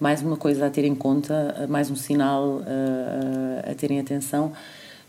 mais 0.00 0.22
uma 0.22 0.36
coisa 0.36 0.66
a 0.66 0.70
ter 0.70 0.84
em 0.84 0.94
conta 0.94 1.66
mais 1.68 1.90
um 1.90 1.96
sinal 1.96 2.58
uh, 2.58 3.70
a 3.70 3.74
terem 3.74 4.00
atenção 4.00 4.52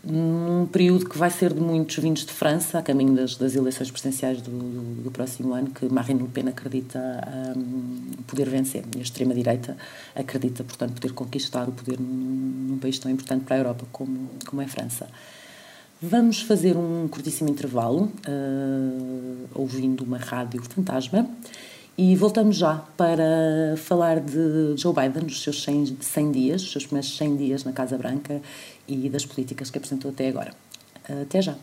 num 0.08 0.66
período 0.66 1.08
que 1.08 1.18
vai 1.18 1.30
ser 1.30 1.52
de 1.52 1.60
muitos 1.60 1.96
vindos 1.96 2.24
de 2.24 2.32
França, 2.32 2.78
a 2.78 2.82
caminho 2.82 3.14
das, 3.14 3.34
das 3.34 3.56
eleições 3.56 3.90
presidenciais 3.90 4.40
do, 4.40 4.50
do, 4.50 5.02
do, 5.02 5.10
próximo 5.10 5.52
ano, 5.52 5.70
que 5.70 5.86
Marine 5.92 6.22
Le 6.22 6.28
Pen 6.28 6.48
acredita 6.48 6.98
um, 7.56 8.22
poder 8.26 8.48
vencer. 8.48 8.84
E 8.94 9.00
a 9.00 9.02
extrema-direita 9.02 9.76
acredita, 10.14 10.62
portanto, 10.62 10.94
poder 10.94 11.12
conquistar 11.12 11.68
o 11.68 11.72
poder 11.72 11.98
num, 11.98 12.68
num, 12.68 12.78
país 12.78 12.98
tão 13.00 13.10
importante 13.10 13.44
para 13.44 13.56
a 13.56 13.58
Europa 13.58 13.84
como, 13.90 14.30
como 14.46 14.62
é 14.62 14.64
a 14.64 14.68
França. 14.68 15.08
Vamos 16.00 16.42
fazer 16.42 16.76
um 16.76 17.08
curtíssimo 17.08 17.50
intervalo, 17.50 18.12
uh, 18.28 19.48
ouvindo 19.54 20.04
uma 20.04 20.18
rádio 20.18 20.62
fantasma, 20.62 21.28
e 21.98 22.14
voltamos 22.14 22.56
já 22.56 22.84
para 22.96 23.74
falar 23.76 24.20
de 24.20 24.74
Joe 24.76 24.94
Biden, 24.94 25.26
os 25.26 25.42
seus 25.42 25.62
100, 25.62 25.98
100 26.00 26.32
dias, 26.32 26.62
seus 26.70 26.84
primeiros 26.84 27.16
100 27.16 27.36
dias 27.36 27.64
na 27.64 27.72
Casa 27.72 27.96
Branca 27.96 28.40
e 28.86 29.08
das 29.08 29.24
políticas 29.24 29.70
que 29.70 29.78
apresentou 29.78 30.10
até 30.10 30.28
agora. 30.28 30.52
Até 31.08 31.40
já! 31.40 31.56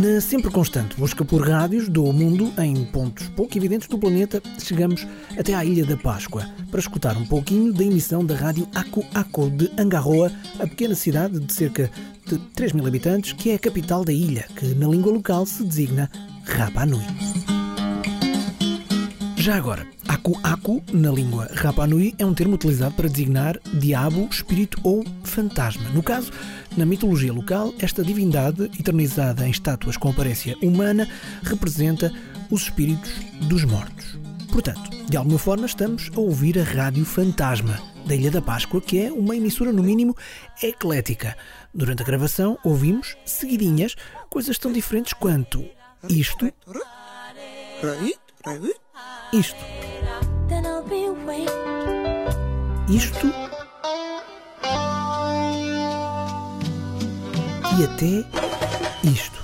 Na 0.00 0.14
Na 0.14 0.18
sempre 0.18 0.50
constante 0.50 0.96
busca 0.96 1.22
por 1.26 1.46
rádios 1.46 1.86
do 1.86 2.10
mundo 2.10 2.50
em 2.58 2.86
pontos 2.86 3.28
pouco 3.28 3.58
evidentes 3.58 3.86
do 3.86 3.98
planeta, 3.98 4.42
chegamos 4.58 5.06
até 5.38 5.52
à 5.52 5.62
Ilha 5.62 5.84
da 5.84 5.94
Páscoa 5.94 6.48
para 6.70 6.80
escutar 6.80 7.18
um 7.18 7.26
pouquinho 7.26 7.70
da 7.70 7.84
emissão 7.84 8.24
da 8.24 8.34
rádio 8.34 8.66
Aco 8.74 9.04
Aco 9.12 9.50
de 9.50 9.70
Angarroa, 9.78 10.32
a 10.58 10.66
pequena 10.66 10.94
cidade 10.94 11.38
de 11.38 11.52
cerca 11.52 11.90
de 12.30 12.38
3 12.54 12.72
mil 12.74 12.86
habitantes, 12.86 13.32
que 13.32 13.50
é 13.50 13.54
a 13.54 13.58
capital 13.58 14.04
da 14.04 14.12
ilha, 14.12 14.46
que 14.54 14.66
na 14.74 14.86
língua 14.86 15.12
local 15.12 15.44
se 15.44 15.64
designa 15.64 16.08
Rapa 16.44 16.86
Nui. 16.86 17.02
Já 19.36 19.56
agora, 19.56 19.84
Aku 20.06 20.38
Aku, 20.42 20.82
na 20.92 21.10
língua 21.10 21.48
Rapa 21.54 21.86
Nui, 21.86 22.14
é 22.18 22.24
um 22.24 22.34
termo 22.34 22.54
utilizado 22.54 22.94
para 22.94 23.08
designar 23.08 23.58
diabo, 23.74 24.28
espírito 24.30 24.78
ou 24.84 25.04
fantasma. 25.24 25.88
No 25.90 26.02
caso, 26.02 26.30
na 26.76 26.86
mitologia 26.86 27.32
local, 27.32 27.74
esta 27.80 28.04
divindade, 28.04 28.70
eternizada 28.78 29.46
em 29.46 29.50
estátuas 29.50 29.96
com 29.96 30.10
aparência 30.10 30.56
humana, 30.62 31.08
representa 31.42 32.12
os 32.48 32.62
espíritos 32.62 33.10
dos 33.48 33.64
mortos. 33.64 34.19
Portanto, 34.52 34.90
de 35.08 35.16
alguma 35.16 35.38
forma 35.38 35.66
estamos 35.66 36.10
a 36.14 36.20
ouvir 36.20 36.58
a 36.58 36.64
Rádio 36.64 37.04
Fantasma 37.04 37.80
da 38.04 38.14
Ilha 38.14 38.30
da 38.30 38.42
Páscoa, 38.42 38.80
que 38.80 38.98
é 39.00 39.12
uma 39.12 39.36
emissora 39.36 39.72
no 39.72 39.82
mínimo 39.82 40.16
eclética. 40.62 41.36
Durante 41.72 42.02
a 42.02 42.06
gravação 42.06 42.58
ouvimos 42.64 43.16
seguidinhas 43.24 43.94
coisas 44.28 44.58
tão 44.58 44.72
diferentes 44.72 45.12
quanto 45.12 45.64
isto, 46.08 46.52
isto, 49.32 49.56
isto 52.88 53.26
e 57.78 57.84
até 57.84 59.08
isto. 59.08 59.39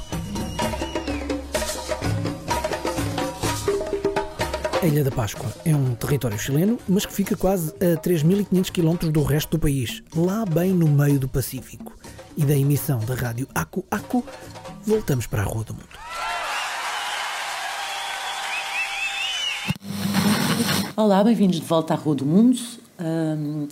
A 4.82 4.86
Ilha 4.86 5.02
da 5.02 5.10
Páscoa 5.10 5.50
é 5.64 5.74
um 5.74 5.94
território 5.94 6.38
chileno, 6.38 6.78
mas 6.86 7.06
que 7.06 7.12
fica 7.12 7.34
quase 7.34 7.70
a 7.76 7.96
3.500 7.98 8.70
km 8.70 9.10
do 9.10 9.22
resto 9.22 9.56
do 9.56 9.58
país, 9.58 10.02
lá 10.14 10.44
bem 10.44 10.70
no 10.70 10.86
meio 10.86 11.18
do 11.18 11.26
Pacífico. 11.26 11.96
E 12.36 12.44
da 12.44 12.54
emissão 12.54 12.98
da 13.00 13.14
rádio 13.14 13.48
Acu 13.54 13.84
Acu, 13.90 14.22
voltamos 14.84 15.26
para 15.26 15.40
a 15.40 15.44
Rua 15.46 15.64
do 15.64 15.72
Mundo. 15.72 15.88
Olá, 20.94 21.24
bem-vindos 21.24 21.58
de 21.58 21.66
volta 21.66 21.94
à 21.94 21.96
Rua 21.96 22.14
do 22.14 22.26
Mundo. 22.26 22.58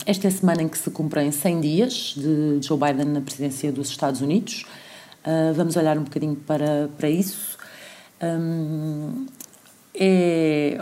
Esta 0.07 0.27
é 0.27 0.29
a 0.29 0.33
semana 0.33 0.63
em 0.63 0.69
que 0.69 0.79
se 0.79 0.91
cumprem 0.91 1.31
100 1.31 1.61
dias 1.61 2.15
de 2.17 2.67
Joe 2.67 2.79
Biden 2.79 3.13
na 3.13 3.21
presidência 3.21 3.71
dos 3.71 3.91
Estados 3.91 4.23
Unidos. 4.23 4.65
Uh, 5.21 5.53
vamos 5.55 5.77
olhar 5.77 5.99
um 5.99 6.05
bocadinho 6.05 6.37
para, 6.37 6.89
para 6.97 7.11
isso. 7.11 7.59
É, 9.95 10.79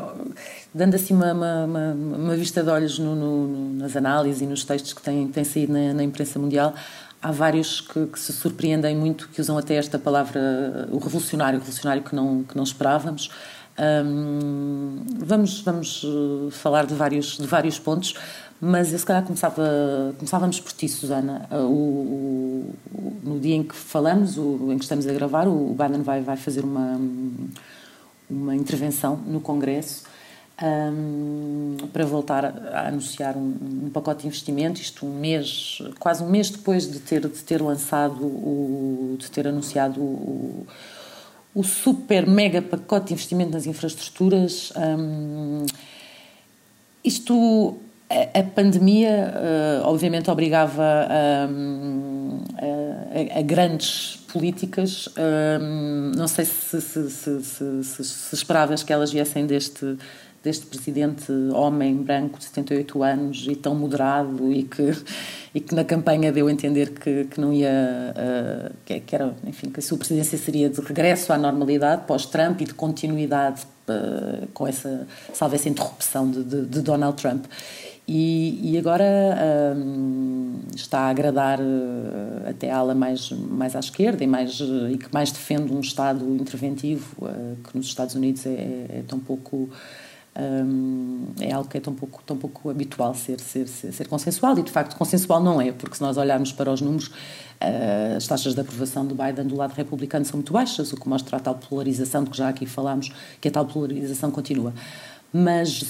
dando 0.74 0.94
assim 0.94 1.14
uma, 1.14 1.32
uma, 1.32 1.64
uma, 1.92 2.36
vista 2.36 2.62
de 2.62 2.70
olhos 2.70 2.98
no, 2.98 3.14
no, 3.14 3.74
nas 3.74 3.94
análises 3.96 4.40
e 4.40 4.46
nos 4.46 4.64
textos 4.64 4.92
que 4.92 5.02
têm, 5.02 5.28
têm 5.28 5.44
saído 5.44 5.72
na, 5.72 5.92
na 5.92 6.02
imprensa 6.02 6.38
mundial, 6.38 6.74
há 7.20 7.30
vários 7.30 7.80
que, 7.80 8.06
que, 8.06 8.18
se 8.18 8.32
surpreendem 8.32 8.96
muito, 8.96 9.28
que 9.28 9.40
usam 9.40 9.58
até 9.58 9.74
esta 9.74 9.98
palavra, 9.98 10.88
o 10.90 10.98
revolucionário, 10.98 11.58
o 11.58 11.60
revolucionário 11.60 12.02
que 12.02 12.14
não, 12.14 12.42
que 12.42 12.56
não 12.56 12.64
esperávamos. 12.64 13.30
Vamos, 15.18 15.60
vamos 15.62 16.04
eh, 16.04 16.50
falar 16.50 16.84
de 16.84 16.94
vários, 16.94 17.38
de 17.38 17.46
vários 17.46 17.78
pontos, 17.78 18.14
mas 18.60 18.92
eu 18.92 18.98
se 18.98 19.04
calhar 19.04 19.22
começava, 19.24 20.14
começávamos 20.18 20.60
por 20.60 20.72
ti, 20.72 20.88
Susana. 20.88 21.48
O, 21.50 22.74
o, 22.92 23.16
no 23.24 23.40
dia 23.40 23.56
em 23.56 23.62
que 23.62 23.74
falamos, 23.74 24.36
o, 24.36 24.70
em 24.70 24.78
que 24.78 24.84
estamos 24.84 25.06
a 25.06 25.12
gravar, 25.12 25.48
o 25.48 25.74
Biden 25.74 26.02
vai, 26.02 26.20
vai 26.20 26.36
fazer 26.36 26.64
uma, 26.64 27.00
uma 28.32 28.56
intervenção 28.56 29.16
no 29.16 29.40
Congresso 29.40 30.04
um, 30.62 31.76
para 31.92 32.04
voltar 32.04 32.44
a, 32.44 32.88
anunciar 32.88 33.36
um, 33.36 33.54
um, 33.86 33.90
pacote 33.90 34.22
de 34.22 34.26
investimento, 34.28 34.80
isto 34.80 35.06
um 35.06 35.18
mês, 35.18 35.78
quase 35.98 36.22
um 36.22 36.30
mês 36.30 36.50
depois 36.50 36.90
de 36.90 37.00
ter, 37.00 37.20
de 37.20 37.42
ter 37.42 37.60
lançado, 37.60 38.24
o, 38.24 39.16
de 39.18 39.30
ter 39.30 39.46
anunciado 39.46 40.00
o 40.00 40.66
o 41.54 41.62
super 41.62 42.26
mega 42.26 42.62
pacote 42.62 43.08
de 43.08 43.12
investimento 43.12 43.52
nas 43.52 43.66
infraestruturas. 43.66 44.72
Um, 44.76 45.66
isto, 47.04 47.76
a, 48.08 48.38
a 48.38 48.42
pandemia, 48.42 49.34
uh, 49.82 49.88
obviamente, 49.88 50.30
obrigava 50.30 50.82
a, 50.82 51.48
a, 53.36 53.38
a 53.38 53.42
grandes 53.42 54.21
políticas. 54.32 55.08
Um, 55.60 56.12
não 56.16 56.26
sei 56.26 56.44
se, 56.44 56.80
se, 56.80 57.10
se, 57.10 58.04
se, 58.04 58.34
esperavas 58.34 58.82
que 58.82 58.92
elas 58.92 59.12
viessem 59.12 59.46
deste 59.46 59.96
deste 60.42 60.66
presidente 60.66 61.30
homem 61.54 61.94
branco 61.98 62.36
de 62.36 62.46
78 62.46 63.02
anos 63.02 63.46
e 63.48 63.54
tão 63.54 63.76
moderado 63.76 64.52
e 64.52 64.64
que 64.64 64.92
e 65.54 65.60
que 65.60 65.72
na 65.74 65.84
campanha 65.84 66.32
deu 66.32 66.48
a 66.48 66.52
entender 66.52 66.90
que, 66.90 67.24
que 67.26 67.40
não 67.40 67.52
ia 67.52 67.70
uh, 67.70 68.74
que, 68.84 68.98
que, 68.98 69.14
era 69.14 69.32
enfim 69.46 69.70
que 69.70 69.78
a 69.78 69.82
sua 69.82 69.98
presidência 69.98 70.36
seria 70.36 70.68
de 70.68 70.80
regresso 70.80 71.32
à 71.32 71.38
normalidade 71.38 72.06
pós-Trump 72.06 72.60
e 72.60 72.64
de 72.64 72.74
continuidade 72.74 73.62
uh, 73.88 74.48
com 74.48 74.66
essa 74.66 75.06
salve 75.32 75.54
essa 75.54 75.68
interrupção 75.68 76.28
de, 76.28 76.42
de, 76.42 76.66
de 76.66 76.80
Donald 76.80 77.16
Trump 77.22 77.44
e, 78.06 78.72
e 78.72 78.78
agora 78.78 79.04
um, 79.76 80.60
está 80.74 81.02
a 81.02 81.08
agradar 81.10 81.60
uh, 81.60 82.48
até 82.48 82.70
a 82.70 82.78
ala 82.78 82.94
mais, 82.94 83.30
mais 83.30 83.76
à 83.76 83.80
esquerda 83.80 84.24
e, 84.24 84.26
mais, 84.26 84.60
uh, 84.60 84.88
e 84.90 84.98
que 84.98 85.12
mais 85.12 85.30
defende 85.30 85.72
um 85.72 85.80
Estado 85.80 86.24
interventivo, 86.34 87.14
uh, 87.24 87.56
que 87.62 87.76
nos 87.76 87.86
Estados 87.86 88.14
Unidos 88.16 88.44
é, 88.44 88.50
é, 88.50 89.04
tão 89.06 89.20
pouco 89.20 89.70
um, 90.34 91.26
é 91.40 91.52
algo 91.52 91.68
que 91.68 91.76
é 91.76 91.80
tão 91.80 91.94
pouco, 91.94 92.22
tão 92.24 92.36
pouco 92.36 92.70
habitual 92.70 93.14
ser, 93.14 93.38
ser, 93.38 93.68
ser, 93.68 93.92
ser, 93.92 94.08
consensual 94.08 94.58
e 94.58 94.62
de 94.62 94.70
facto 94.70 94.96
consensual 94.96 95.42
não 95.42 95.60
é, 95.60 95.70
porque 95.70 95.94
se 95.94 96.02
nós 96.02 96.16
olharmos 96.16 96.52
para 96.52 96.72
os 96.72 96.80
números, 96.80 97.06
uh, 97.08 98.16
as 98.16 98.26
taxas 98.26 98.54
de 98.54 98.60
aprovação 98.60 99.06
do 99.06 99.14
Biden 99.14 99.46
do 99.46 99.56
lado 99.56 99.74
republicano 99.74 100.24
são 100.24 100.38
muito 100.38 100.52
baixas, 100.52 100.92
o 100.92 100.96
que 100.96 101.08
mostra 101.08 101.36
a 101.36 101.40
tal 101.40 101.54
polarização 101.54 102.24
de 102.24 102.30
que 102.30 102.36
já 102.36 102.48
aqui 102.48 102.66
falámos, 102.66 103.12
que 103.40 103.48
a 103.48 103.50
tal 103.50 103.66
polarização 103.66 104.30
continua. 104.30 104.72
Mas 105.32 105.82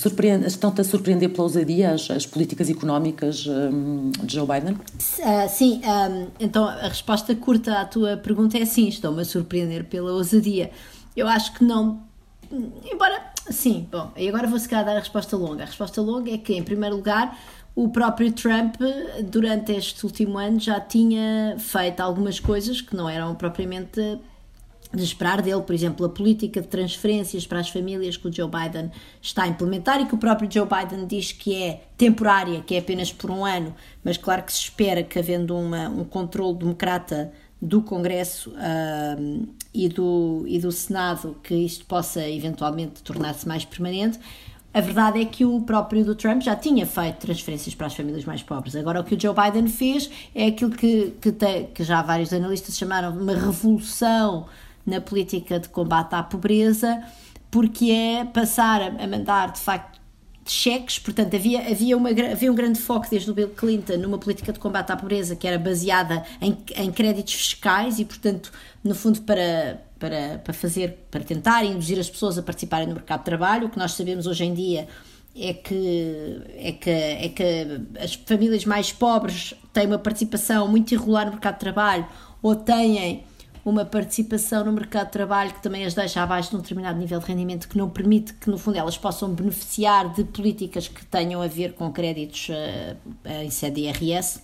estão-te 0.47 0.81
a 0.81 0.85
surpreender 0.85 1.31
pela 1.31 1.43
ousadia 1.43 1.93
as, 1.93 2.09
as 2.11 2.25
políticas 2.25 2.71
económicas 2.71 3.47
um, 3.47 4.11
de 4.23 4.35
Joe 4.35 4.47
Biden? 4.47 4.75
Uh, 4.75 5.49
sim, 5.49 5.81
um, 5.85 6.29
então 6.39 6.65
a 6.65 6.89
resposta 6.89 7.35
curta 7.35 7.81
à 7.81 7.85
tua 7.85 8.17
pergunta 8.17 8.57
é 8.57 8.65
sim, 8.65 8.87
estão-me 8.87 9.23
a 9.23 9.25
surpreender 9.25 9.85
pela 9.85 10.13
ousadia. 10.13 10.71
Eu 11.17 11.27
acho 11.27 11.55
que 11.55 11.65
não, 11.65 12.01
embora 12.91 13.33
Sim, 13.51 13.89
bom, 13.91 14.13
e 14.17 14.29
agora 14.29 14.47
vou 14.47 14.59
se 14.59 14.69
calhar 14.69 14.85
dar 14.85 14.97
a 14.97 15.01
resposta 15.01 15.37
longa. 15.37 15.65
A 15.65 15.67
resposta 15.67 16.01
longa 16.01 16.31
é 16.31 16.39
que, 16.39 16.55
em 16.55 16.63
primeiro 16.63 16.95
lugar, 16.95 17.37
o 17.75 17.89
próprio 17.89 18.31
Trump, 18.33 18.77
durante 19.25 19.73
este 19.73 20.05
último 20.07 20.39
ano, 20.39 20.61
já 20.61 20.79
tinha 20.79 21.57
feito 21.59 22.01
algumas 22.01 22.39
coisas 22.39 22.81
que 22.81 22.95
não 22.95 23.09
eram 23.09 23.35
propriamente 23.35 24.19
de 24.95 25.03
esperar 25.03 25.41
dele, 25.41 25.63
por 25.63 25.75
exemplo, 25.75 26.05
a 26.05 26.09
política 26.09 26.61
de 26.61 26.69
transferências 26.69 27.47
para 27.47 27.61
as 27.61 27.69
famílias 27.69 28.17
que 28.17 28.29
o 28.29 28.33
Joe 28.33 28.49
Biden 28.49 28.91
está 29.21 29.45
a 29.45 29.49
implementar 29.49 30.01
e 30.01 30.07
que 30.07 30.15
o 30.15 30.19
próprio 30.19 30.51
Joe 30.51 30.67
Biden 30.67 31.07
diz 31.07 31.33
que 31.33 31.63
é 31.63 31.85
temporária, 31.97 32.61
que 32.61 32.75
é 32.75 32.79
apenas 32.79 33.13
por 33.13 33.31
um 33.31 33.45
ano, 33.45 33.75
mas 34.05 34.17
claro 34.17 34.43
que 34.43 34.53
se 34.53 34.61
espera 34.61 35.03
que, 35.03 35.19
havendo 35.19 35.57
uma, 35.57 35.89
um 35.89 36.05
controle 36.05 36.59
democrata 36.59 37.33
do 37.61 37.81
Congresso 37.81 38.51
uh, 38.51 39.49
e, 39.73 39.89
do, 39.89 40.45
e 40.47 40.59
do 40.59 40.73
Senado 40.73 41.37
que 41.43 41.55
isto 41.55 41.87
possa 41.87 42.29
eventualmente 42.29 43.03
tornar-se 43.03 43.47
mais 43.47 43.65
permanente. 43.65 44.19
A 44.75 44.81
verdade 44.81 45.21
é 45.21 45.25
que 45.25 45.45
o 45.45 45.61
próprio 45.61 46.05
do 46.05 46.15
Trump 46.15 46.43
já 46.43 46.57
tinha 46.57 46.87
feito 46.87 47.19
transferências 47.19 47.75
para 47.75 47.87
as 47.87 47.95
famílias 47.95 48.25
mais 48.25 48.43
pobres. 48.43 48.75
Agora, 48.75 49.01
o 49.01 49.05
que 49.05 49.15
o 49.15 49.21
Joe 49.21 49.35
Biden 49.35 49.69
fez 49.69 50.11
é 50.35 50.47
aquilo 50.47 50.71
que, 50.71 51.13
que, 51.21 51.33
que 51.75 51.85
já 51.85 52.03
vários 52.03 52.33
analistas 52.33 52.77
chamaram 52.77 53.13
de 53.13 53.19
uma 53.23 53.35
revolução 53.35 54.47
na 54.85 55.01
política 55.01 55.59
de 55.59 55.69
combate 55.69 56.15
à 56.15 56.23
pobreza, 56.23 57.03
porque 57.51 57.91
é 57.91 58.25
passar 58.25 58.83
a, 58.83 59.07
mandar, 59.07 59.53
de 59.53 59.61
facto, 59.61 60.01
cheques, 60.45 60.99
portanto 60.99 61.37
havia, 61.37 61.61
havia, 61.71 61.97
uma, 61.97 62.11
havia 62.11 62.51
um 62.51 62.55
grande 62.55 62.79
foco 62.79 63.07
desde 63.09 63.31
o 63.31 63.35
Bill 63.35 63.51
Clinton 63.51 63.97
numa 63.99 64.19
política 64.19 64.53
de 64.53 64.59
combate 64.59 64.91
à 64.91 64.97
pobreza 64.97 65.37
que 65.37 65.47
era 65.47 65.59
baseada 65.59 66.25
em, 66.41 66.57
em 66.75 66.91
créditos 66.91 67.35
fiscais 67.35 68.01
e 68.01 68.05
portanto 68.05 68.51
no 68.83 68.95
fundo 68.95 69.21
para, 69.23 69.81
para, 70.01 70.41
para 70.43 70.53
fazer, 70.53 71.07
para 71.11 71.23
tentar 71.23 71.65
induzir 71.65 71.99
as 71.99 72.11
pessoas 72.11 72.39
a 72.39 72.43
participarem 72.43 72.89
no 72.89 72.95
mercado 72.95 73.21
de 73.21 73.27
trabalho, 73.27 73.67
o 73.69 73.71
que 73.71 73.79
nós 73.79 73.93
sabemos 73.93 74.27
hoje 74.27 74.45
em 74.45 74.53
dia 74.53 74.89
é 75.35 75.53
que, 75.55 76.43
é 76.57 76.73
que, 76.73 76.91
é 76.91 77.29
que 77.29 77.81
as 78.03 78.15
famílias 78.15 78.65
mais 78.65 78.93
pobres 78.93 79.55
têm 79.73 79.87
uma 79.87 79.99
participação 79.99 80.69
muito 80.69 80.93
irregular 80.93 81.25
no 81.25 81.33
mercado 81.33 81.55
de 81.55 81.61
trabalho 81.61 82.07
ou 82.43 82.55
têm 82.57 83.25
uma 83.64 83.85
participação 83.85 84.64
no 84.64 84.73
mercado 84.73 85.07
de 85.07 85.12
trabalho 85.12 85.52
que 85.52 85.62
também 85.62 85.85
as 85.85 85.95
deixa 85.95 86.23
abaixo 86.23 86.50
de 86.50 86.57
um 86.57 86.61
determinado 86.61 86.99
nível 86.99 87.21
de 87.21 87.26
rendimento 87.26 87.69
que 87.69 87.78
não 87.78 87.88
permite 87.88 88.35
que, 88.35 88.50
no 88.50 88.59
fundo, 88.59 88.76
elas 88.76 88.99
possam 88.99 89.31
beneficiar 89.31 90.12
de 90.12 90.25
políticas 90.25 90.88
que 90.88 91.04
tenham 91.07 91.40
a 91.40 91.47
ver 91.47 91.75
com 91.75 91.90
créditos 91.92 92.49
uh, 92.49 92.97
em 93.42 93.50
sede 93.50 93.83
IRS. 93.83 94.40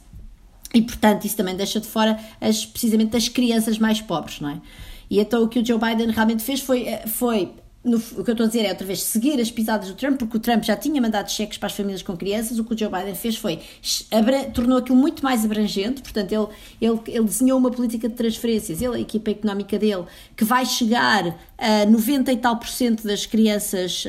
E, 0.72 0.82
portanto, 0.82 1.24
isso 1.24 1.36
também 1.36 1.56
deixa 1.56 1.80
de 1.80 1.86
fora 1.86 2.18
as, 2.40 2.64
precisamente 2.64 3.16
as 3.16 3.28
crianças 3.28 3.78
mais 3.78 4.00
pobres, 4.00 4.40
não 4.40 4.50
é? 4.50 4.60
E 5.10 5.18
então 5.18 5.42
o 5.42 5.48
que 5.48 5.58
o 5.58 5.64
Joe 5.64 5.78
Biden 5.78 6.10
realmente 6.10 6.42
fez 6.42 6.60
foi, 6.60 6.86
eh, 6.86 7.06
foi 7.06 7.52
no, 7.88 7.96
o 7.96 8.24
que 8.24 8.30
eu 8.30 8.32
estou 8.32 8.44
a 8.44 8.46
dizer 8.46 8.64
é 8.64 8.70
outra 8.70 8.86
vez 8.86 9.02
seguir 9.02 9.40
as 9.40 9.50
pisadas 9.50 9.88
do 9.88 9.94
Trump, 9.94 10.18
porque 10.18 10.36
o 10.36 10.40
Trump 10.40 10.62
já 10.62 10.76
tinha 10.76 11.00
mandado 11.00 11.30
cheques 11.30 11.58
para 11.58 11.66
as 11.66 11.72
famílias 11.72 12.02
com 12.02 12.16
crianças. 12.16 12.58
O 12.58 12.64
que 12.64 12.74
o 12.74 12.78
Joe 12.78 12.88
Biden 12.88 13.14
fez 13.14 13.36
foi 13.36 13.60
tornou 14.52 14.78
aquilo 14.78 14.96
muito 14.96 15.22
mais 15.22 15.44
abrangente. 15.44 16.02
Portanto, 16.02 16.32
ele, 16.32 16.46
ele, 16.80 17.00
ele 17.08 17.24
desenhou 17.24 17.58
uma 17.58 17.70
política 17.70 18.08
de 18.08 18.14
transferências, 18.14 18.80
ele, 18.80 18.96
a 18.96 19.00
equipa 19.00 19.30
económica 19.30 19.78
dele, 19.78 20.04
que 20.36 20.44
vai 20.44 20.64
chegar 20.64 21.36
a 21.58 21.84
90 21.86 22.32
e 22.32 22.36
tal 22.36 22.56
por 22.56 22.68
cento 22.68 23.04
das 23.04 23.26
crianças, 23.26 24.04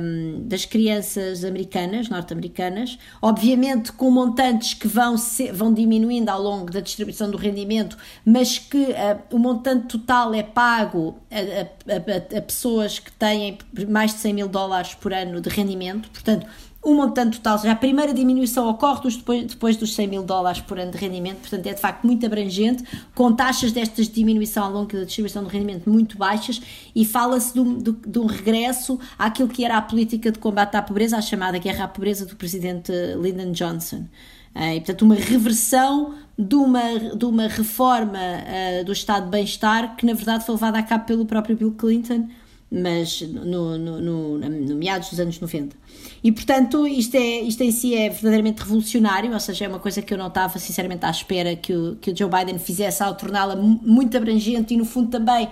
um, 0.00 0.46
das 0.46 0.64
crianças 0.64 1.44
americanas, 1.44 2.08
norte-americanas, 2.08 2.96
obviamente 3.20 3.92
com 3.92 4.08
montantes 4.10 4.74
que 4.74 4.86
vão, 4.86 5.16
ser, 5.18 5.52
vão 5.52 5.74
diminuindo 5.74 6.28
ao 6.28 6.40
longo 6.40 6.70
da 6.70 6.80
distribuição 6.80 7.28
do 7.28 7.36
rendimento, 7.36 7.96
mas 8.24 8.58
que 8.58 8.78
uh, 8.78 9.18
o 9.32 9.38
montante 9.38 9.88
total 9.88 10.32
é 10.32 10.44
pago 10.44 11.18
a, 11.30 11.36
a, 11.36 12.36
a, 12.36 12.38
a 12.38 12.42
pessoas 12.42 13.00
que 13.00 13.10
têm 13.22 13.56
mais 13.88 14.12
de 14.12 14.18
100 14.18 14.34
mil 14.34 14.48
dólares 14.48 14.94
por 14.94 15.12
ano 15.12 15.40
de 15.40 15.48
rendimento, 15.48 16.10
portanto, 16.10 16.44
o 16.82 16.92
montante 16.92 17.36
total, 17.36 17.58
seja, 17.58 17.72
a 17.72 17.76
primeira 17.76 18.12
diminuição 18.12 18.68
ocorre 18.68 19.08
depois, 19.08 19.46
depois 19.46 19.76
dos 19.76 19.94
100 19.94 20.08
mil 20.08 20.24
dólares 20.24 20.60
por 20.60 20.80
ano 20.80 20.90
de 20.90 20.98
rendimento, 20.98 21.38
portanto 21.38 21.64
é 21.68 21.72
de 21.72 21.80
facto 21.80 22.04
muito 22.04 22.26
abrangente, 22.26 22.82
com 23.14 23.32
taxas 23.32 23.70
destas 23.70 24.08
de 24.08 24.14
diminuição 24.14 24.64
ao 24.64 24.72
longo 24.72 24.92
da 24.92 25.04
distribuição 25.04 25.44
do 25.44 25.48
rendimento 25.48 25.88
muito 25.88 26.18
baixas 26.18 26.60
e 26.96 27.04
fala-se 27.04 27.54
de, 27.54 27.62
de, 27.76 27.92
de, 27.92 28.18
um 28.18 28.26
regresso 28.26 28.98
àquilo 29.16 29.48
que 29.48 29.64
era 29.64 29.76
a 29.76 29.82
política 29.82 30.32
de 30.32 30.40
combate 30.40 30.76
à 30.76 30.82
pobreza, 30.82 31.16
a 31.16 31.22
chamada 31.22 31.56
guerra 31.58 31.84
à 31.84 31.88
pobreza 31.88 32.26
do 32.26 32.34
presidente 32.34 32.90
Lyndon 33.20 33.52
Johnson. 33.52 34.08
Uh, 34.52 34.74
e, 34.74 34.80
portanto, 34.80 35.02
uma 35.02 35.14
reversão 35.14 36.16
de 36.36 36.56
uma, 36.56 36.98
de 37.16 37.24
uma 37.24 37.46
reforma 37.46 38.18
uh, 38.18 38.84
do 38.84 38.92
estado 38.92 39.26
de 39.26 39.30
bem-estar 39.30 39.96
que, 39.96 40.04
na 40.04 40.14
verdade, 40.14 40.44
foi 40.44 40.56
levada 40.56 40.78
a 40.78 40.82
cabo 40.82 41.04
pelo 41.04 41.24
próprio 41.24 41.56
Bill 41.56 41.72
Clinton 41.72 42.28
mas 42.72 43.20
no, 43.20 43.76
no, 43.76 44.00
no, 44.00 44.38
no, 44.38 44.74
meados 44.76 45.10
dos 45.10 45.20
anos 45.20 45.38
90. 45.38 45.76
E 46.24 46.32
portanto, 46.32 46.86
isto, 46.86 47.14
é, 47.16 47.40
isto 47.42 47.60
em 47.60 47.70
si 47.70 47.94
é 47.94 48.08
verdadeiramente 48.08 48.62
revolucionário, 48.62 49.30
ou 49.30 49.38
seja, 49.38 49.66
é 49.66 49.68
uma 49.68 49.78
coisa 49.78 50.00
que 50.00 50.14
eu 50.14 50.16
não 50.16 50.28
estava 50.28 50.58
sinceramente 50.58 51.04
à 51.04 51.10
espera 51.10 51.54
que 51.54 51.74
o, 51.74 51.96
que 51.96 52.10
o 52.10 52.16
Joe 52.16 52.30
Biden 52.30 52.58
fizesse 52.58 53.02
ao 53.02 53.14
torná-la 53.14 53.54
muito 53.56 54.16
abrangente 54.16 54.72
e, 54.72 54.76
no 54.78 54.86
fundo, 54.86 55.10
também 55.10 55.50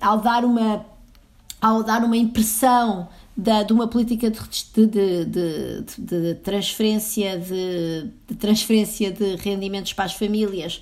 ao 0.00 0.20
dar 0.20 0.44
uma, 0.44 0.86
ao 1.60 1.82
dar 1.82 2.04
uma 2.04 2.16
impressão 2.16 3.08
da, 3.36 3.64
de 3.64 3.72
uma 3.72 3.88
política 3.88 4.30
de, 4.30 4.86
de, 4.86 5.24
de, 5.24 5.84
de 5.98 6.34
transferência 6.36 7.36
de, 7.36 8.36
transferência 8.36 9.10
de 9.10 9.34
rendimentos 9.36 9.92
para 9.92 10.04
as 10.04 10.12
famílias 10.12 10.80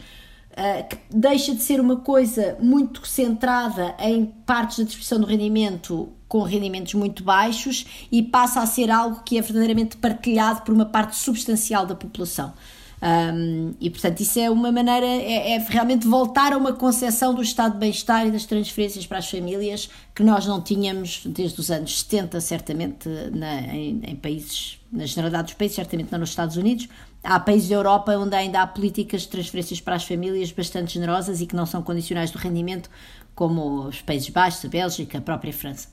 eh, 0.61 0.83
que 0.83 0.99
deixa 1.09 1.55
de 1.55 1.63
ser 1.63 1.81
uma 1.81 1.95
coisa 1.95 2.57
muito 2.61 3.07
centrada 3.07 3.95
em 4.01 4.27
partes 4.45 4.79
da 4.79 4.83
distribuição 4.83 5.21
do 5.21 5.27
rendimento 5.27 6.09
com 6.27 6.43
rendimentos 6.43 6.95
muito 6.95 7.23
baixos 7.23 7.87
e 8.11 8.25
passa 8.25 8.61
a 8.61 8.67
ser 8.67 8.91
algo 8.91 9.23
que 9.25 9.39
é 9.39 9.41
verdadeiramente 9.41 9.97
partilhado 9.97 10.63
por 10.63 10.75
uma 10.75 10.85
parte 10.85 11.15
substancial 11.15 11.87
da 11.87 11.95
população. 11.95 12.53
Um, 13.01 13.75
e 13.81 13.89
portanto, 13.89 14.19
isso 14.19 14.41
é 14.41 14.51
uma 14.51 14.73
maneira, 14.73 15.07
é, 15.07 15.53
é, 15.53 15.59
realmente 15.59 16.09
voltar 16.09 16.53
a 16.53 16.57
uma 16.57 16.73
concepção 16.73 17.33
do 17.33 17.41
estado 17.41 17.75
de 17.75 17.79
bem-estar 17.79 18.27
e 18.27 18.33
das 18.33 18.45
transferências 18.45 19.07
para 19.07 19.19
as 19.19 19.31
famílias 19.31 19.89
que 20.13 20.25
nós 20.25 20.45
não 20.45 20.61
tínhamos 20.61 21.23
desde 21.25 21.61
os 21.61 21.71
anos 21.71 22.01
70, 22.01 22.41
certamente 22.41 23.09
na, 23.33 23.61
em, 23.73 24.01
em 24.05 24.17
países, 24.17 24.81
na 24.91 25.07
generalidade 25.07 25.45
dos 25.45 25.55
países, 25.55 25.77
certamente 25.77 26.11
não 26.11 26.19
nos 26.19 26.31
Estados 26.31 26.57
Unidos, 26.57 26.89
Há 27.23 27.41
países 27.41 27.69
da 27.69 27.75
Europa 27.75 28.17
onde 28.17 28.35
ainda 28.35 28.63
há 28.63 28.67
políticas 28.67 29.23
de 29.23 29.29
transferências 29.29 29.81
para 29.81 29.97
as 29.97 30.05
famílias 30.05 30.53
bastante 30.53 30.95
generosas 30.95 31.41
e 31.41 31.47
que 31.47 31.57
não 31.57 31.67
são 31.67 31.83
condicionais 31.83 32.31
do 32.31 32.39
rendimento, 32.39 32.89
como 33.35 33.87
os 33.87 34.01
Países 34.03 34.29
Baixos, 34.31 34.65
a 34.65 34.69
Bélgica, 34.69 35.19
a 35.19 35.21
própria 35.21 35.53
França. 35.53 35.89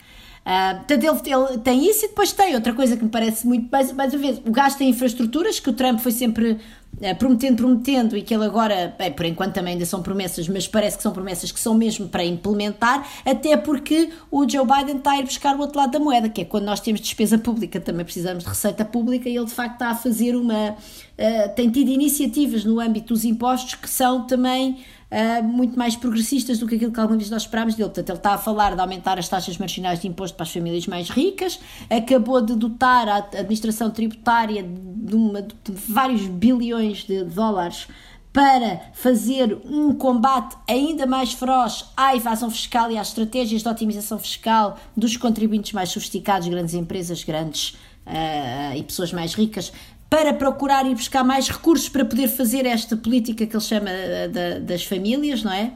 Uh, 0.45 0.77
portanto, 0.77 1.03
ele, 1.03 1.33
ele, 1.33 1.57
tem 1.57 1.89
isso 1.89 2.05
e 2.05 2.07
depois 2.07 2.31
tem 2.31 2.53
outra 2.53 2.71
coisa 2.73 2.95
que 2.95 3.03
me 3.03 3.09
parece 3.09 3.47
muito, 3.47 3.67
mais, 3.71 3.91
mais 3.91 4.13
uma 4.13 4.21
vez, 4.21 4.39
o 4.45 4.51
gasto 4.51 4.81
em 4.81 4.89
infraestruturas, 4.89 5.59
que 5.59 5.69
o 5.69 5.73
Trump 5.73 5.99
foi 5.99 6.11
sempre 6.11 6.59
prometendo, 7.19 7.57
prometendo, 7.57 8.17
e 8.17 8.21
que 8.21 8.33
ele 8.33 8.45
agora, 8.45 8.95
bem, 8.97 9.11
por 9.11 9.25
enquanto 9.25 9.53
também 9.53 9.73
ainda 9.73 9.85
são 9.85 10.01
promessas, 10.01 10.47
mas 10.47 10.67
parece 10.67 10.97
que 10.97 11.03
são 11.03 11.11
promessas 11.11 11.51
que 11.51 11.59
são 11.59 11.73
mesmo 11.73 12.07
para 12.07 12.23
implementar, 12.23 13.07
até 13.25 13.57
porque 13.57 14.09
o 14.31 14.49
Joe 14.49 14.65
Biden 14.65 14.97
está 14.97 15.11
a 15.11 15.19
ir 15.19 15.23
buscar 15.23 15.55
o 15.55 15.59
outro 15.59 15.77
lado 15.77 15.91
da 15.91 15.99
moeda, 15.99 16.29
que 16.29 16.41
é 16.41 16.45
quando 16.45 16.65
nós 16.65 16.79
temos 16.79 17.01
despesa 17.01 17.37
pública, 17.37 17.79
também 17.79 18.05
precisamos 18.05 18.43
de 18.43 18.49
receita 18.49 18.85
pública, 18.85 19.27
e 19.27 19.35
ele 19.35 19.45
de 19.45 19.51
facto 19.51 19.73
está 19.73 19.89
a 19.89 19.95
fazer 19.95 20.35
uma. 20.35 20.71
Uh, 20.71 21.55
tem 21.55 21.69
tido 21.69 21.89
iniciativas 21.89 22.65
no 22.65 22.79
âmbito 22.79 23.13
dos 23.13 23.23
impostos 23.23 23.75
que 23.75 23.89
são 23.89 24.27
também 24.27 24.77
uh, 25.11 25.43
muito 25.43 25.77
mais 25.77 25.95
progressistas 25.95 26.59
do 26.59 26.67
que 26.67 26.75
aquilo 26.75 26.91
que 26.91 26.99
alguma 26.99 27.17
vez 27.17 27.29
nós 27.29 27.43
esperámos 27.43 27.75
dele. 27.75 27.89
Portanto, 27.89 28.09
ele 28.09 28.17
está 28.17 28.33
a 28.33 28.37
falar 28.37 28.75
de 28.75 28.81
aumentar 28.81 29.17
as 29.19 29.27
taxas 29.27 29.57
marginais 29.57 29.99
de 29.99 30.07
imposto 30.07 30.35
para 30.35 30.43
as 30.43 30.51
famílias 30.51 30.87
mais 30.87 31.09
ricas, 31.09 31.59
acabou 31.89 32.41
de 32.41 32.55
dotar 32.55 33.07
a 33.07 33.17
administração 33.17 33.89
tributária 33.89 34.63
de, 34.63 35.15
uma, 35.15 35.41
de 35.41 35.71
vários 35.71 36.27
bilhões 36.27 37.03
de 37.03 37.23
dólares 37.23 37.87
para 38.35 38.81
fazer 38.91 39.57
um 39.63 39.93
combate 39.93 40.57
ainda 40.67 41.05
mais 41.05 41.31
feroz 41.31 41.85
à 41.95 42.13
evasão 42.17 42.51
fiscal 42.51 42.91
e 42.91 42.97
às 42.97 43.07
estratégias 43.07 43.61
de 43.61 43.69
otimização 43.69 44.19
fiscal 44.19 44.77
dos 44.95 45.15
contribuintes 45.15 45.71
mais 45.71 45.87
sofisticados, 45.87 46.49
grandes 46.49 46.73
empresas, 46.73 47.23
grandes 47.23 47.77
uh, 48.05 48.75
e 48.75 48.83
pessoas 48.83 49.13
mais 49.13 49.33
ricas, 49.33 49.71
para 50.15 50.33
procurar 50.33 50.85
ir 50.85 50.95
buscar 50.95 51.25
mais 51.25 51.49
recursos 51.49 51.89
para 51.89 52.05
poder 52.05 52.29
fazer 52.29 52.65
esta 52.65 52.95
política 52.95 53.45
que 53.45 53.53
ele 53.53 53.61
chama 53.61 53.89
eh, 53.89 54.29
da, 54.29 54.59
das 54.59 54.85
famílias, 54.85 55.43
não 55.43 55.51
é? 55.51 55.73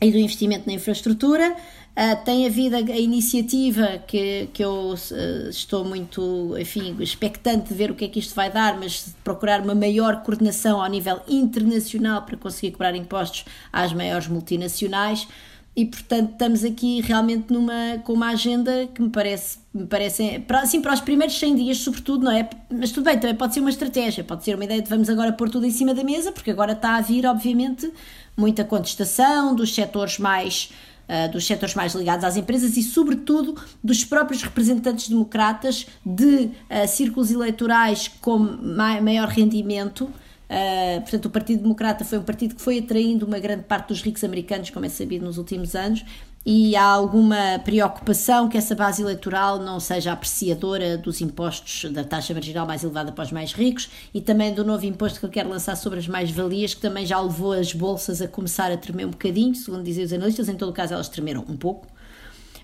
E 0.00 0.12
do 0.12 0.18
investimento 0.18 0.68
na 0.68 0.74
infraestrutura. 0.74 1.56
Uh, 1.90 2.24
tem 2.24 2.46
havido 2.46 2.76
a, 2.76 2.78
a, 2.78 2.96
iniciativa 2.96 3.98
que, 4.06 4.48
que 4.52 4.64
eu 4.64 4.94
uh, 4.94 5.48
estou 5.50 5.84
muito, 5.84 6.56
enfim, 6.60 6.96
expectante 7.00 7.70
de 7.70 7.74
ver 7.74 7.90
o 7.90 7.96
que 7.96 8.04
é 8.04 8.08
que 8.08 8.20
isto 8.20 8.36
vai 8.36 8.52
dar, 8.52 8.78
mas 8.78 9.12
procurar 9.24 9.60
uma 9.60 9.74
maior 9.74 10.22
coordenação 10.22 10.80
ao 10.80 10.88
nível 10.88 11.20
internacional 11.26 12.22
para 12.22 12.36
conseguir 12.36 12.70
cobrar 12.70 12.94
impostos 12.94 13.44
às 13.72 13.92
maiores 13.92 14.28
multinacionais 14.28 15.26
e 15.74 15.86
portanto 15.86 16.32
estamos 16.32 16.64
aqui 16.64 17.00
realmente 17.00 17.52
numa, 17.52 17.98
com 18.04 18.12
uma 18.12 18.28
agenda 18.30 18.88
que 18.92 19.00
me 19.00 19.08
parece, 19.08 19.58
me 19.72 19.86
parece 19.86 20.40
para, 20.40 20.60
assim, 20.60 20.80
para 20.82 20.92
os 20.92 21.00
primeiros 21.00 21.38
100 21.38 21.54
dias 21.56 21.78
sobretudo, 21.78 22.24
não 22.24 22.32
é? 22.32 22.48
Mas 22.70 22.90
tudo 22.90 23.04
bem, 23.04 23.18
também 23.18 23.36
pode 23.36 23.54
ser 23.54 23.60
uma 23.60 23.70
estratégia, 23.70 24.24
pode 24.24 24.44
ser 24.44 24.54
uma 24.54 24.64
ideia 24.64 24.82
de 24.82 24.88
vamos 24.88 25.08
agora 25.08 25.32
pôr 25.32 25.48
tudo 25.48 25.64
em 25.64 25.70
cima 25.70 25.94
da 25.94 26.02
mesa, 26.02 26.32
porque 26.32 26.50
agora 26.50 26.72
está 26.72 26.96
a 26.96 27.00
vir 27.00 27.24
obviamente 27.24 27.90
muita 28.36 28.64
contestação 28.64 29.54
dos 29.54 29.74
setores 29.74 30.18
mais 30.18 30.70
uh, 31.08 31.30
dos 31.30 31.46
setores 31.46 31.74
mais 31.74 31.94
ligados 31.94 32.24
às 32.24 32.36
empresas 32.36 32.76
e 32.76 32.82
sobretudo 32.82 33.54
dos 33.82 34.04
próprios 34.04 34.42
representantes 34.42 35.08
democratas 35.08 35.86
de 36.04 36.46
uh, 36.46 36.88
círculos 36.88 37.30
eleitorais 37.30 38.08
com 38.20 38.38
maior 38.38 39.28
rendimento 39.28 40.10
Uh, 40.50 41.00
portanto, 41.02 41.26
o 41.26 41.30
Partido 41.30 41.62
Democrata 41.62 42.04
foi 42.04 42.18
um 42.18 42.24
partido 42.24 42.56
que 42.56 42.60
foi 42.60 42.80
atraindo 42.80 43.24
uma 43.24 43.38
grande 43.38 43.62
parte 43.62 43.88
dos 43.88 44.02
ricos 44.02 44.24
americanos, 44.24 44.68
como 44.70 44.84
é 44.84 44.88
sabido 44.88 45.24
nos 45.24 45.38
últimos 45.38 45.76
anos, 45.76 46.04
e 46.44 46.74
há 46.74 46.82
alguma 46.82 47.60
preocupação 47.64 48.48
que 48.48 48.58
essa 48.58 48.74
base 48.74 49.00
eleitoral 49.00 49.60
não 49.60 49.78
seja 49.78 50.10
apreciadora 50.10 50.98
dos 50.98 51.20
impostos 51.20 51.92
da 51.92 52.02
taxa 52.02 52.34
marginal 52.34 52.66
mais 52.66 52.82
elevada 52.82 53.12
para 53.12 53.22
os 53.22 53.30
mais 53.30 53.52
ricos 53.52 53.88
e 54.12 54.20
também 54.20 54.52
do 54.52 54.64
novo 54.64 54.84
imposto 54.84 55.20
que 55.20 55.26
ele 55.26 55.32
quer 55.32 55.46
lançar 55.46 55.76
sobre 55.76 56.00
as 56.00 56.08
mais-valias, 56.08 56.74
que 56.74 56.80
também 56.80 57.06
já 57.06 57.20
levou 57.20 57.52
as 57.52 57.72
bolsas 57.72 58.20
a 58.20 58.26
começar 58.26 58.72
a 58.72 58.76
tremer 58.76 59.06
um 59.06 59.10
bocadinho, 59.10 59.54
segundo 59.54 59.84
dizem 59.84 60.04
os 60.04 60.12
analistas, 60.12 60.48
em 60.48 60.56
todo 60.56 60.72
caso 60.72 60.94
elas 60.94 61.08
tremeram 61.08 61.44
um 61.48 61.56
pouco. 61.56 61.86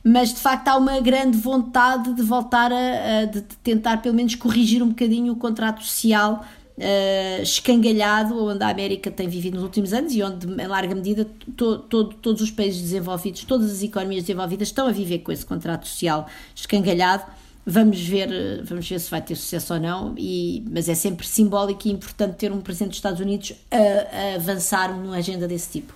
Mas 0.02 0.30
de 0.34 0.40
facto 0.40 0.66
há 0.68 0.76
uma 0.76 0.98
grande 1.00 1.36
vontade 1.36 2.14
de 2.14 2.22
voltar 2.22 2.72
a, 2.72 3.20
a 3.20 3.24
de 3.26 3.42
tentar 3.62 3.98
pelo 3.98 4.14
menos 4.14 4.34
corrigir 4.34 4.82
um 4.82 4.88
bocadinho 4.88 5.32
o 5.32 5.36
contrato 5.36 5.84
social 5.84 6.44
uh, 6.78 7.42
escangalhado 7.42 8.36
onde 8.44 8.62
a 8.62 8.68
América 8.68 9.10
tem 9.10 9.28
vivido 9.28 9.54
nos 9.54 9.64
últimos 9.64 9.92
anos 9.92 10.14
e 10.14 10.22
onde, 10.22 10.46
em 10.46 10.66
larga 10.66 10.94
medida, 10.94 11.26
to, 11.56 11.78
to, 11.78 12.04
todos 12.04 12.42
os 12.42 12.50
países 12.50 12.80
desenvolvidos, 12.80 13.44
todas 13.44 13.70
as 13.70 13.82
economias 13.82 14.24
desenvolvidas 14.24 14.68
estão 14.68 14.86
a 14.86 14.92
viver 14.92 15.20
com 15.20 15.32
esse 15.32 15.44
contrato 15.44 15.86
social 15.86 16.26
escangalhado. 16.54 17.24
Vamos 17.68 18.00
ver, 18.00 18.28
vamos 18.64 18.88
ver 18.88 19.00
se 19.00 19.10
vai 19.10 19.20
ter 19.20 19.34
sucesso 19.34 19.74
ou 19.74 19.80
não, 19.80 20.14
e, 20.16 20.64
mas 20.70 20.88
é 20.88 20.94
sempre 20.94 21.26
simbólico 21.26 21.88
e 21.88 21.90
importante 21.90 22.36
ter 22.36 22.52
um 22.52 22.60
presidente 22.60 22.90
dos 22.90 22.98
Estados 22.98 23.20
Unidos 23.20 23.54
a, 23.70 23.76
a 23.76 24.34
avançar 24.36 24.96
numa 24.96 25.16
agenda 25.16 25.48
desse 25.48 25.80
tipo. 25.80 25.92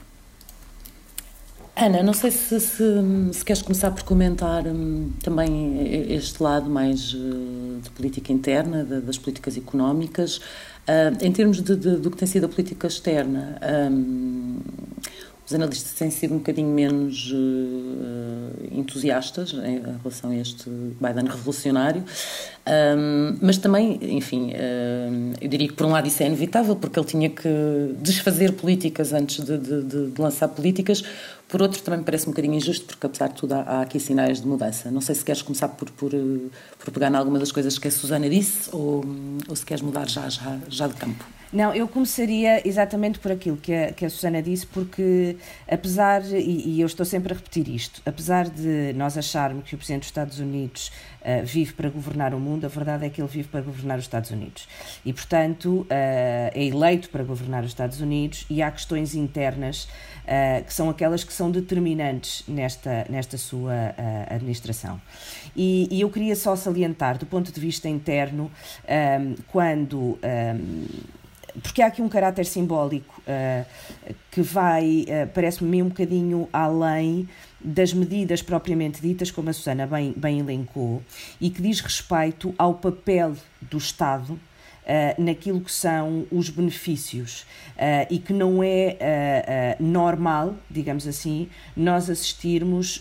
Ana, 1.76 2.02
não 2.02 2.12
sei 2.12 2.30
se, 2.30 2.60
se, 2.60 2.84
se, 3.32 3.42
queres 3.42 3.62
começar 3.62 3.90
por 3.92 4.02
comentar 4.02 4.66
hum, 4.66 5.12
também 5.22 6.12
este 6.12 6.42
lado 6.42 6.68
mais 6.68 7.14
uh, 7.14 7.80
de 7.82 7.88
política 7.90 8.30
interna, 8.32 8.84
de, 8.84 9.00
das 9.00 9.16
políticas 9.16 9.56
económicas. 9.56 10.42
Uh, 10.88 11.24
em 11.24 11.30
termos 11.30 11.62
de, 11.62 11.76
de, 11.76 11.96
do 11.96 12.10
que 12.10 12.16
tem 12.16 12.26
sido 12.26 12.46
a 12.46 12.48
política 12.48 12.86
externa, 12.86 13.58
um, 13.92 14.58
os 15.46 15.54
analistas 15.54 15.92
têm 15.92 16.10
sido 16.10 16.34
um 16.34 16.38
bocadinho 16.38 16.68
menos 16.68 17.32
uh, 17.32 18.68
entusiastas 18.70 19.52
em 19.52 19.80
relação 20.02 20.30
a 20.30 20.36
este 20.36 20.68
Biden 20.68 21.26
revolucionário, 21.28 22.02
um, 22.96 23.36
mas 23.40 23.58
também, 23.58 23.98
enfim, 24.00 24.52
eu 25.40 25.48
diria 25.48 25.68
que 25.68 25.74
por 25.74 25.86
um 25.86 25.90
lado 25.90 26.06
isso 26.06 26.22
é 26.22 26.26
inevitável, 26.26 26.76
porque 26.76 26.98
ele 26.98 27.06
tinha 27.06 27.28
que 27.28 27.48
desfazer 28.00 28.52
políticas 28.52 29.12
antes 29.12 29.44
de, 29.44 29.58
de, 29.58 30.10
de 30.10 30.20
lançar 30.20 30.48
políticas, 30.48 31.02
por 31.50 31.62
outro, 31.62 31.82
também 31.82 31.98
me 32.00 32.04
parece 32.04 32.26
um 32.26 32.30
bocadinho 32.30 32.54
injusto, 32.54 32.86
porque 32.86 33.06
apesar 33.06 33.28
de 33.28 33.34
tudo 33.34 33.54
há, 33.54 33.60
há 33.62 33.82
aqui 33.82 33.98
sinais 33.98 34.40
de 34.40 34.46
mudança. 34.46 34.90
Não 34.90 35.00
sei 35.00 35.14
se 35.14 35.24
queres 35.24 35.42
começar 35.42 35.68
por, 35.68 35.90
por, 35.90 36.10
por 36.10 36.90
pegar 36.92 37.10
em 37.10 37.16
alguma 37.16 37.38
das 37.38 37.50
coisas 37.50 37.78
que 37.78 37.88
a 37.88 37.90
Susana 37.90 38.28
disse 38.30 38.70
ou, 38.72 39.04
ou 39.48 39.56
se 39.56 39.66
queres 39.66 39.82
mudar 39.82 40.08
já, 40.08 40.28
já, 40.28 40.58
já 40.68 40.86
de 40.86 40.94
campo. 40.94 41.24
Não, 41.52 41.74
eu 41.74 41.88
começaria 41.88 42.66
exatamente 42.66 43.18
por 43.18 43.32
aquilo 43.32 43.56
que 43.56 43.74
a, 43.74 43.92
que 43.92 44.06
a 44.06 44.10
Susana 44.10 44.40
disse, 44.40 44.64
porque 44.64 45.36
apesar, 45.68 46.22
e, 46.30 46.76
e, 46.76 46.80
eu 46.80 46.86
estou 46.86 47.04
sempre 47.04 47.32
a 47.32 47.36
repetir 47.36 47.68
isto, 47.68 48.00
apesar 48.06 48.48
de 48.48 48.92
nós 48.92 49.18
acharmos 49.18 49.64
que 49.64 49.74
o 49.74 49.78
Presidente 49.78 50.02
dos 50.02 50.08
Estados 50.08 50.38
Unidos 50.38 50.92
uh, 51.22 51.44
vive 51.44 51.72
para 51.72 51.88
governar 51.88 52.34
o 52.34 52.38
mundo, 52.38 52.66
a 52.66 52.68
verdade 52.68 53.04
é 53.04 53.10
que 53.10 53.20
ele 53.20 53.28
vive 53.28 53.48
para 53.48 53.62
governar 53.62 53.98
os 53.98 54.04
Estados 54.04 54.30
Unidos. 54.30 54.68
E, 55.04 55.12
portanto, 55.12 55.80
uh, 55.80 55.86
é 55.90 56.64
eleito 56.64 57.10
para 57.10 57.24
governar 57.24 57.64
os 57.64 57.70
Estados 57.70 58.00
Unidos 58.00 58.46
e 58.48 58.62
há 58.62 58.70
questões 58.70 59.16
internas 59.16 59.88
uh, 60.24 60.64
que 60.64 60.72
são 60.72 60.88
aquelas 60.88 61.24
que 61.24 61.32
são 61.32 61.50
determinantes 61.50 62.44
nesta, 62.46 63.06
nesta 63.10 63.36
sua 63.36 63.92
administração. 64.28 65.00
E, 65.56 65.88
e, 65.90 66.00
eu 66.00 66.10
queria 66.10 66.36
só 66.36 66.54
salientar, 66.54 67.18
do 67.18 67.26
ponto 67.26 67.50
de 67.50 67.60
vista 67.60 67.88
interno, 67.88 68.48
um, 68.88 69.34
quando. 69.48 70.16
Um, 70.22 71.19
porque 71.62 71.82
há 71.82 71.86
aqui 71.86 72.02
um 72.02 72.08
caráter 72.08 72.46
simbólico 72.46 73.20
uh, 73.20 74.14
que 74.30 74.42
vai, 74.42 75.04
uh, 75.08 75.28
parece-me 75.34 75.82
um 75.82 75.88
bocadinho 75.88 76.48
além 76.52 77.28
das 77.60 77.92
medidas 77.92 78.42
propriamente 78.42 79.00
ditas, 79.00 79.30
como 79.30 79.50
a 79.50 79.52
Susana 79.52 79.86
bem, 79.86 80.14
bem 80.16 80.38
elencou, 80.38 81.02
e 81.40 81.50
que 81.50 81.60
diz 81.60 81.80
respeito 81.80 82.54
ao 82.56 82.74
papel 82.74 83.34
do 83.60 83.78
Estado 83.78 84.38
Uh, 84.80 85.22
naquilo 85.22 85.60
que 85.60 85.70
são 85.70 86.26
os 86.32 86.48
benefícios 86.48 87.42
uh, 87.76 88.06
e 88.10 88.18
que 88.18 88.32
não 88.32 88.60
é 88.60 89.76
uh, 89.78 89.82
normal, 89.84 90.56
digamos 90.68 91.06
assim, 91.06 91.48
nós 91.76 92.10
assistirmos 92.10 93.00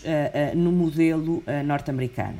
no 0.54 0.70
modelo 0.70 1.42
norte-americano 1.64 2.36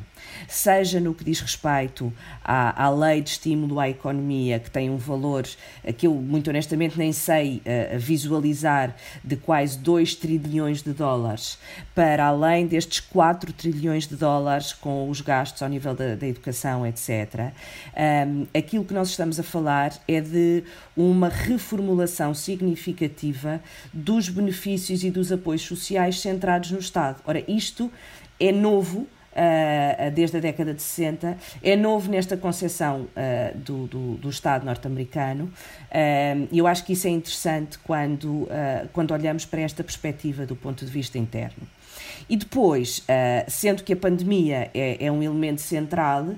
seja 0.47 0.99
no 0.99 1.13
que 1.13 1.23
diz 1.23 1.39
respeito 1.39 2.11
à, 2.43 2.85
à 2.85 2.89
lei 2.89 3.21
de 3.21 3.31
estímulo 3.31 3.79
à 3.79 3.89
economia, 3.89 4.59
que 4.59 4.69
tem 4.69 4.89
um 4.89 4.97
valor 4.97 5.47
que 5.97 6.07
eu, 6.07 6.13
muito 6.13 6.49
honestamente, 6.49 6.97
nem 6.97 7.11
sei 7.11 7.61
uh, 7.65 7.99
visualizar, 7.99 8.95
de 9.23 9.35
quase 9.35 9.77
2 9.79 10.15
trilhões 10.15 10.81
de 10.81 10.93
dólares, 10.93 11.57
para 11.95 12.25
além 12.25 12.67
destes 12.67 12.99
4 12.99 13.53
trilhões 13.53 14.07
de 14.07 14.15
dólares 14.15 14.73
com 14.73 15.09
os 15.09 15.21
gastos 15.21 15.61
ao 15.61 15.69
nível 15.69 15.95
da, 15.95 16.15
da 16.15 16.27
educação, 16.27 16.85
etc. 16.85 17.51
Um, 18.27 18.47
aquilo 18.57 18.85
que 18.85 18.93
nós 18.93 19.09
estamos 19.09 19.39
a 19.39 19.43
falar 19.43 19.93
é 20.07 20.21
de 20.21 20.63
uma 20.95 21.29
reformulação 21.29 22.33
significativa 22.33 23.61
dos 23.93 24.29
benefícios 24.29 25.03
e 25.03 25.11
dos 25.11 25.31
apoios 25.31 25.61
sociais 25.61 26.19
centrados 26.19 26.71
no 26.71 26.79
Estado. 26.79 27.21
Ora, 27.25 27.43
isto 27.47 27.91
é 28.39 28.51
novo 28.51 29.07
uh, 29.31 30.11
desde 30.11 30.37
a 30.37 30.39
década 30.39 30.73
de 30.73 30.81
60, 30.81 31.37
é 31.61 31.75
novo 31.75 32.09
nesta 32.09 32.37
concepção 32.37 33.01
uh, 33.01 33.57
do, 33.57 33.87
do, 33.87 34.15
do, 34.15 34.29
Estado 34.29 34.65
norte-americano 34.65 35.51
e 36.51 36.57
eu 36.57 36.67
acho 36.67 36.85
que 36.85 36.93
isso 36.93 37.05
é 37.05 37.09
interessante 37.09 37.77
quando, 37.79 38.47
quando 38.93 39.11
olhamos 39.11 39.45
para 39.45 39.61
esta 39.61 39.83
perspectiva 39.83 40.45
do 40.45 40.55
ponto 40.55 40.85
de 40.85 40.91
vista 40.91 41.17
interno. 41.17 41.67
E 42.29 42.37
depois, 42.37 43.03
sendo 43.47 43.83
que 43.83 43.91
a 43.91 43.95
pandemia 43.95 44.71
é, 44.73 45.05
é 45.05 45.11
um 45.11 45.21
elemento 45.21 45.59
central, 45.59 46.29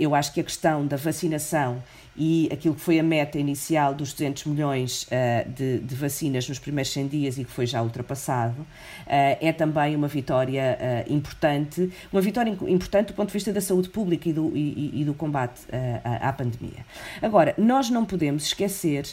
eu 0.00 0.14
acho 0.14 0.32
que 0.32 0.40
a 0.40 0.44
questão 0.44 0.86
da 0.86 0.96
vacinação 0.96 1.80
e 2.16 2.48
aquilo 2.52 2.74
que 2.74 2.80
foi 2.80 2.98
a 2.98 3.02
meta 3.02 3.38
inicial 3.38 3.94
dos 3.94 4.12
200 4.12 4.44
milhões 4.46 5.04
uh, 5.04 5.48
de, 5.48 5.78
de, 5.78 5.94
vacinas 5.94 6.48
nos 6.48 6.58
primeiros 6.58 6.92
100 6.92 7.08
dias 7.08 7.38
e 7.38 7.44
que 7.44 7.50
foi 7.50 7.66
já 7.66 7.82
ultrapassado, 7.82 8.60
uh, 8.60 8.66
é 9.06 9.52
também 9.52 9.94
uma 9.94 10.08
vitória 10.08 10.78
uh, 10.78 11.12
importante, 11.12 11.90
uma 12.12 12.20
vitória 12.20 12.50
importante 12.50 13.08
do 13.08 13.14
ponto 13.14 13.28
de 13.28 13.34
vista 13.34 13.52
da 13.52 13.60
saúde 13.60 13.88
pública 13.88 14.28
e 14.28 14.32
do, 14.32 14.56
e, 14.56 15.00
e 15.00 15.04
do 15.04 15.14
combate 15.14 15.60
à, 16.04 16.28
à 16.28 16.32
pandemia. 16.32 16.84
Agora, 17.22 17.54
nós 17.56 17.90
não 17.90 18.04
podemos 18.04 18.44
esquecer 18.44 19.06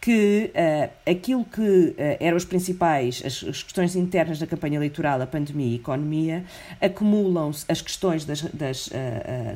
que 0.00 0.52
aquilo 1.06 1.44
que 1.44 1.94
eram 2.20 2.36
os 2.36 2.44
principais, 2.44 3.22
as, 3.24 3.42
as, 3.42 3.62
questões 3.62 3.96
internas 3.96 4.38
da 4.38 4.46
campanha 4.46 4.76
eleitoral, 4.76 5.20
a 5.20 5.26
pandemia 5.26 5.68
e 5.68 5.72
a 5.72 5.76
economia, 5.76 6.44
acumulam-se 6.80 7.64
as 7.68 7.80
questões 7.80 8.24
das, 8.24 8.42
das 8.42 8.90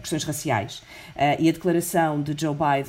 questões 0.00 0.24
raciais 0.24 0.82
e 1.38 1.48
a 1.48 1.52
declaração 1.52 2.22
de 2.22 2.34
Joe 2.38 2.54
Biden, 2.54 2.88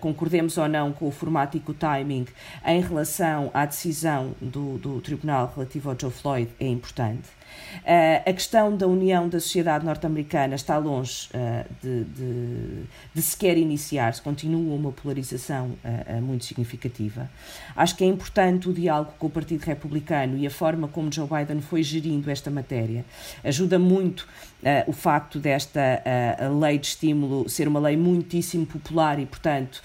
concordemos 0.00 0.56
ou 0.58 0.68
não 0.68 0.92
com 0.92 1.08
o 1.08 1.10
formato 1.10 1.56
e 1.56 1.60
com 1.60 1.72
o 1.72 1.74
timing, 1.74 2.26
em 2.66 2.80
relação 2.80 3.50
à 3.52 3.64
decisão 3.64 4.34
do, 4.40 4.78
do 4.78 5.00
Tribunal 5.00 5.52
relativo 5.54 5.90
ao 5.90 5.98
Joe 5.98 6.10
Floyd 6.10 6.50
é 6.60 6.66
importante. 6.66 7.28
Uh, 7.82 8.28
a 8.28 8.32
questão 8.32 8.76
da 8.76 8.86
união 8.86 9.28
da 9.28 9.40
sociedade 9.40 9.84
norte-americana 9.84 10.54
está 10.54 10.78
longe 10.78 11.28
uh, 11.34 11.64
de, 11.82 12.04
de, 12.04 12.82
de, 13.14 13.22
sequer 13.22 13.58
iniciar-se, 13.58 14.22
continua 14.22 14.74
uma 14.74 14.92
polarização 14.92 15.72
uh, 15.84 16.22
muito 16.22 16.44
significativa. 16.44 17.28
Acho 17.76 17.96
que 17.96 18.04
é 18.04 18.06
importante 18.06 18.68
o 18.68 18.72
diálogo 18.72 19.12
com 19.18 19.26
o 19.26 19.30
Partido 19.30 19.62
Republicano 19.64 20.38
e 20.38 20.46
a 20.46 20.50
forma 20.50 20.88
como 20.88 21.12
Joe 21.12 21.28
Biden 21.28 21.60
foi 21.60 21.82
gerindo 21.82 22.30
esta 22.30 22.50
matéria. 22.50 23.04
Ajuda 23.42 23.78
muito 23.78 24.26
o 24.86 24.92
facto 24.92 25.38
desta 25.38 25.80
lei 26.60 26.78
de 26.78 26.86
estímulo 26.86 27.48
ser 27.48 27.68
uma 27.68 27.80
lei 27.80 27.96
muitíssimo 27.96 28.64
popular 28.64 29.18
e, 29.18 29.26
portanto, 29.26 29.82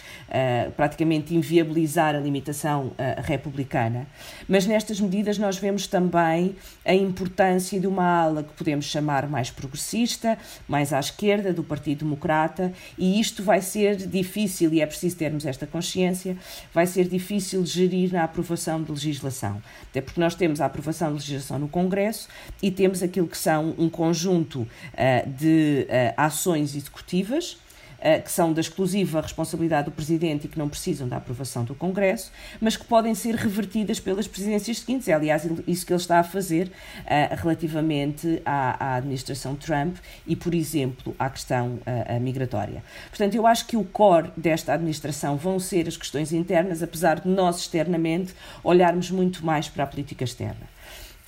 praticamente 0.78 1.36
inviabilizar 1.36 2.16
a 2.16 2.20
limitação 2.20 2.92
republicana. 3.24 4.08
Mas 4.48 4.66
nestas 4.66 5.00
medidas 5.02 5.38
nós 5.38 5.58
vemos 5.58 5.86
também 5.86 6.56
a 6.86 6.94
importância 6.94 7.80
de 7.80 7.88
uma 7.88 8.06
ala 8.06 8.44
que 8.44 8.54
podemos 8.54 8.86
chamar 8.86 9.28
mais 9.28 9.52
progressista, 9.52 10.38
mais 10.68 10.94
à 10.94 11.00
esquerda, 11.00 11.52
do 11.52 11.64
Partido 11.64 12.06
Democrata, 12.06 12.72
e 12.98 13.20
isto 13.20 13.44
vai 13.44 13.62
ser 13.62 13.96
difícil, 13.96 14.74
e 14.74 14.82
é 14.82 14.86
preciso 14.86 15.18
termos 15.18 15.46
esta 15.46 15.68
consciência, 15.68 16.38
vai 16.74 16.88
ser 16.88 17.08
difícil 17.08 17.66
gerir 17.66 18.14
na 18.14 18.24
aprovação 18.24 18.82
de 18.82 18.92
legislação. 18.92 19.62
Até 19.90 20.02
porque 20.02 20.20
nós 20.22 20.36
temos 20.36 20.62
a 20.62 20.66
aprovação 20.66 21.10
de 21.10 21.16
legislação 21.16 21.60
no 21.60 21.68
Congresso 21.68 22.30
e 22.62 22.72
temos 22.72 23.04
aquilo 23.04 23.28
que 23.28 23.38
são 23.38 23.76
um 23.78 23.90
conjunto 23.90 24.59
uh, 24.62 25.30
de 25.30 25.88
uh, 25.90 26.14
ações 26.18 26.76
executivas 26.76 27.58
eh, 28.02 28.20
que 28.20 28.32
são 28.32 28.54
da 28.54 28.62
exclusiva 28.62 29.20
responsabilidade 29.20 29.86
do 29.86 29.92
Presidente 29.92 30.46
e 30.46 30.48
que 30.48 30.58
não 30.58 30.70
precisam 30.70 31.06
da 31.06 31.18
aprovação 31.18 31.66
do 31.66 31.76
Congresso, 31.76 32.32
mas 32.62 32.78
que 32.78 32.86
podem 32.86 33.14
ser 33.14 33.36
revertidas 33.36 34.00
pelas 34.00 34.26
presidências 34.26 34.80
seguintes. 34.80 35.10
É, 35.10 35.14
aliás, 35.14 35.46
isso 35.68 35.86
que 35.86 35.92
ele 35.92 36.00
está 36.00 36.20
a 36.20 36.24
fazer 36.24 36.68
uh, 36.68 37.36
relativamente 37.36 38.42
à, 38.46 38.94
à, 38.94 38.96
administração 38.96 39.54
Trump 39.54 39.98
e, 40.26 40.34
por 40.34 40.54
exemplo, 40.54 41.14
à 41.20 41.30
questão 41.30 41.80
uh, 41.86 42.20
migratória. 42.22 42.82
Portanto, 43.10 43.36
eu 43.36 43.46
acho 43.46 43.68
que 43.68 43.76
o 43.76 43.84
core 43.84 44.32
desta 44.38 44.74
administração 44.74 45.36
vão 45.36 45.60
ser 45.60 45.86
as 45.86 45.98
questões 45.98 46.32
internas, 46.32 46.82
apesar 46.82 47.20
de 47.20 47.28
nós 47.28 47.60
externamente 47.60 48.34
olharmos 48.64 49.12
muito 49.12 49.46
mais 49.46 49.68
para 49.68 49.84
a 49.84 49.88
política 49.88 50.24
externa. 50.24 50.79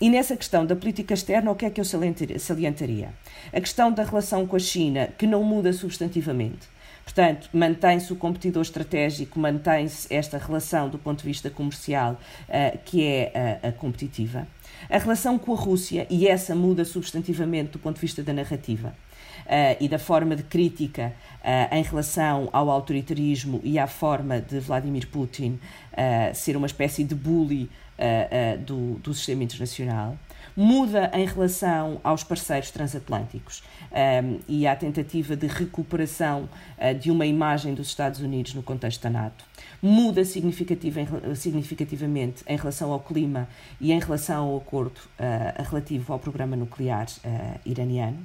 E 0.02 0.10
nessa 0.10 0.36
questão 0.36 0.66
da 0.66 0.76
política 0.76 1.14
externa, 1.14 1.52
o 1.52 1.56
que 1.56 1.64
é 1.64 1.70
que 1.70 1.80
eu 1.80 1.86
salientaria? 1.86 3.14
A 3.54 3.62
questão 3.62 3.92
da 3.92 4.04
relação 4.04 4.48
com 4.48 4.56
a 4.56 4.60
China, 4.60 5.08
que 5.16 5.28
não 5.28 5.44
muda 5.44 5.72
substantivamente. 5.72 6.68
Portanto, 7.04 7.48
mantém-se 7.54 8.12
o 8.12 8.16
competidor 8.16 8.64
estratégico, 8.64 9.40
mantém-se 9.40 10.12
esta 10.12 10.40
relação 10.40 10.90
do 10.90 10.98
ponto 10.98 11.20
de 11.20 11.26
vista 11.26 11.52
comercial, 11.52 12.20
uh, 12.50 12.80
que 12.84 13.06
é 13.06 13.60
uh, 13.64 13.68
a 13.68 13.72
competitiva. 13.72 14.48
A 14.90 14.98
relação 14.98 15.38
com 15.38 15.54
a 15.54 15.56
Rússia, 15.56 16.08
e 16.10 16.28
essa 16.28 16.56
muda 16.56 16.84
substantivamente 16.84 17.74
do 17.74 17.78
ponto 17.78 17.96
de 17.96 18.02
vista 18.02 18.24
da 18.24 18.34
narrativa. 18.34 18.96
Uh, 19.42 19.76
e 19.80 19.90
da 19.90 20.00
forma 20.00 20.36
de 20.36 20.44
crítica 20.44 21.14
uh, 21.44 21.76
em 21.76 21.84
relação 21.84 22.48
ao 22.54 22.70
autoritarismo 22.70 23.60
e 23.64 23.78
à 23.80 23.88
forma 23.88 24.40
de 24.40 24.60
Vladimir 24.60 25.08
Putin 25.08 25.60
uh, 25.94 26.34
ser 26.34 26.56
uma 26.56 26.68
espécie 26.68 27.04
de 27.04 27.16
bully 27.16 27.70
uh, 28.02 28.58
do, 28.60 29.00
do 29.00 29.14
sistema 29.14 29.44
internacional, 29.44 30.18
muda 30.56 31.12
em 31.14 31.26
relação 31.26 32.00
aos 32.04 32.24
parceiros 32.24 32.72
transatlânticos 32.72 33.64
um, 33.92 33.96
ehm, 33.98 34.40
e 34.48 34.68
à 34.68 34.76
tentativa 34.76 35.36
de 35.36 35.48
recuperação 35.48 36.50
uh, 36.78 36.94
de 36.98 37.12
uma 37.12 37.26
imagem 37.26 37.74
dos 37.74 37.88
Estados 37.88 38.20
Unidos 38.20 38.54
no 38.54 38.64
contexto 38.64 39.02
da 39.02 39.10
NATO. 39.10 39.46
Muda 39.82 40.26
significativa, 40.26 41.02
significativamente 41.36 42.44
em 42.48 42.58
relação 42.58 42.92
ao 42.92 43.00
clima 43.00 43.48
e 43.80 43.92
em 43.92 44.00
relação 44.00 44.50
ao 44.50 44.58
acordo 44.58 44.98
uh, 44.98 45.64
relativo 45.64 46.12
ao 46.14 46.20
programa 46.20 46.56
nuclear 46.56 47.08
uh, 47.24 47.60
iraniano. 47.66 48.20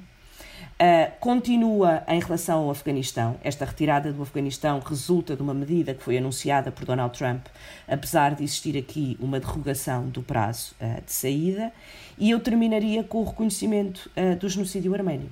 Uh, 0.79 1.11
continua 1.19 2.03
em 2.07 2.19
relação 2.19 2.59
ao 2.59 2.69
Afeganistão. 2.69 3.35
Esta 3.43 3.65
retirada 3.65 4.13
do 4.13 4.21
Afeganistão 4.21 4.79
resulta 4.79 5.35
de 5.35 5.41
uma 5.41 5.53
medida 5.53 5.95
que 5.95 6.03
foi 6.03 6.19
anunciada 6.19 6.71
por 6.71 6.85
Donald 6.85 7.17
Trump, 7.17 7.47
apesar 7.87 8.35
de 8.35 8.43
existir 8.43 8.77
aqui 8.77 9.17
uma 9.19 9.39
derrogação 9.39 10.07
do 10.07 10.21
prazo 10.21 10.75
uh, 10.79 11.03
de 11.03 11.11
saída. 11.11 11.73
E 12.15 12.29
eu 12.29 12.39
terminaria 12.39 13.03
com 13.03 13.23
o 13.23 13.23
reconhecimento 13.23 14.07
uh, 14.15 14.35
do 14.35 14.47
genocídio 14.47 14.93
arménio. 14.93 15.31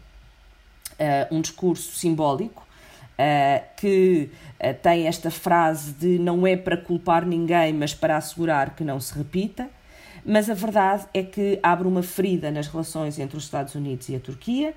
um 1.29 1.41
discurso 1.41 1.91
simbólico 1.95 2.65
que 3.77 4.29
tem 4.81 5.07
esta 5.07 5.31
frase 5.31 5.93
de 5.93 6.19
não 6.19 6.45
é 6.45 6.57
para 6.57 6.75
culpar 6.75 7.25
ninguém, 7.25 7.71
mas 7.73 7.93
para 7.93 8.17
assegurar 8.17 8.75
que 8.75 8.83
não 8.83 8.99
se 8.99 9.13
repita. 9.17 9.69
Mas 10.25 10.49
a 10.49 10.53
verdade 10.53 11.05
é 11.13 11.21
que 11.21 11.59
abre 11.61 11.87
uma 11.87 12.01
ferida 12.01 12.49
nas 12.49 12.67
relações 12.67 13.19
entre 13.19 13.37
os 13.37 13.43
Estados 13.43 13.75
Unidos 13.75 14.09
e 14.09 14.15
a 14.15 14.19
Turquia 14.19 14.73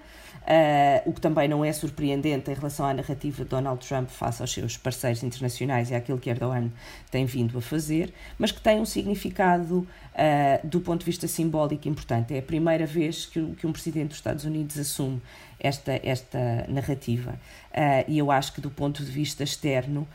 Uh, 0.48 1.10
o 1.10 1.12
que 1.12 1.20
também 1.20 1.46
não 1.46 1.62
é 1.62 1.70
surpreendente 1.74 2.50
em 2.50 2.54
relação 2.54 2.86
à 2.86 2.94
narrativa 2.94 3.44
de 3.44 3.50
Donald 3.50 3.86
Trump 3.86 4.08
face 4.08 4.40
aos 4.40 4.50
seus 4.50 4.78
parceiros 4.78 5.22
internacionais 5.22 5.90
e 5.90 5.94
àquilo 5.94 6.18
que 6.18 6.30
Erdogan 6.30 6.70
tem 7.10 7.26
vindo 7.26 7.58
a 7.58 7.60
fazer, 7.60 8.14
mas 8.38 8.50
que 8.50 8.58
tem 8.58 8.80
um 8.80 8.86
significado 8.86 9.80
uh, 10.14 10.66
do 10.66 10.80
ponto 10.80 11.00
de 11.00 11.04
vista 11.04 11.28
simbólico 11.28 11.86
importante. 11.86 12.34
É 12.34 12.38
a 12.38 12.42
primeira 12.42 12.86
vez 12.86 13.26
que, 13.26 13.44
que 13.56 13.66
um 13.66 13.72
presidente 13.72 14.08
dos 14.08 14.16
Estados 14.16 14.46
Unidos 14.46 14.78
assume 14.78 15.20
esta, 15.60 16.00
esta 16.02 16.64
narrativa. 16.66 17.32
Uh, 17.70 18.04
e 18.08 18.16
eu 18.16 18.30
acho 18.30 18.54
que, 18.54 18.62
do 18.62 18.70
ponto 18.70 19.04
de 19.04 19.10
vista 19.10 19.44
externo, 19.44 20.08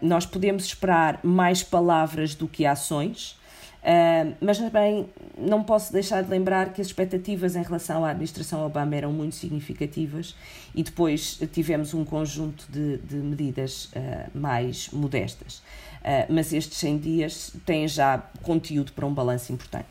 nós 0.00 0.24
podemos 0.24 0.64
esperar 0.64 1.20
mais 1.22 1.62
palavras 1.62 2.34
do 2.34 2.48
que 2.48 2.64
ações. 2.64 3.38
Uh, 3.82 4.32
mas 4.40 4.58
também 4.58 5.08
não 5.36 5.64
posso 5.64 5.92
deixar 5.92 6.22
de 6.22 6.30
lembrar 6.30 6.72
que 6.72 6.80
as 6.80 6.86
expectativas 6.86 7.56
em 7.56 7.62
relação 7.62 8.04
à 8.04 8.10
administração 8.10 8.64
Obama 8.64 8.94
eram 8.94 9.12
muito 9.12 9.34
significativas 9.34 10.36
e 10.72 10.84
depois 10.84 11.40
tivemos 11.52 11.92
um 11.92 12.04
conjunto 12.04 12.64
de, 12.70 12.98
de 12.98 13.16
medidas 13.16 13.86
uh, 13.86 14.38
mais 14.38 14.88
modestas. 14.92 15.56
Uh, 16.00 16.32
mas 16.32 16.52
estes 16.52 16.78
100 16.78 16.98
dias 16.98 17.52
têm 17.66 17.88
já 17.88 18.22
conteúdo 18.42 18.92
para 18.92 19.04
um 19.04 19.12
balanço 19.12 19.52
importante. 19.52 19.88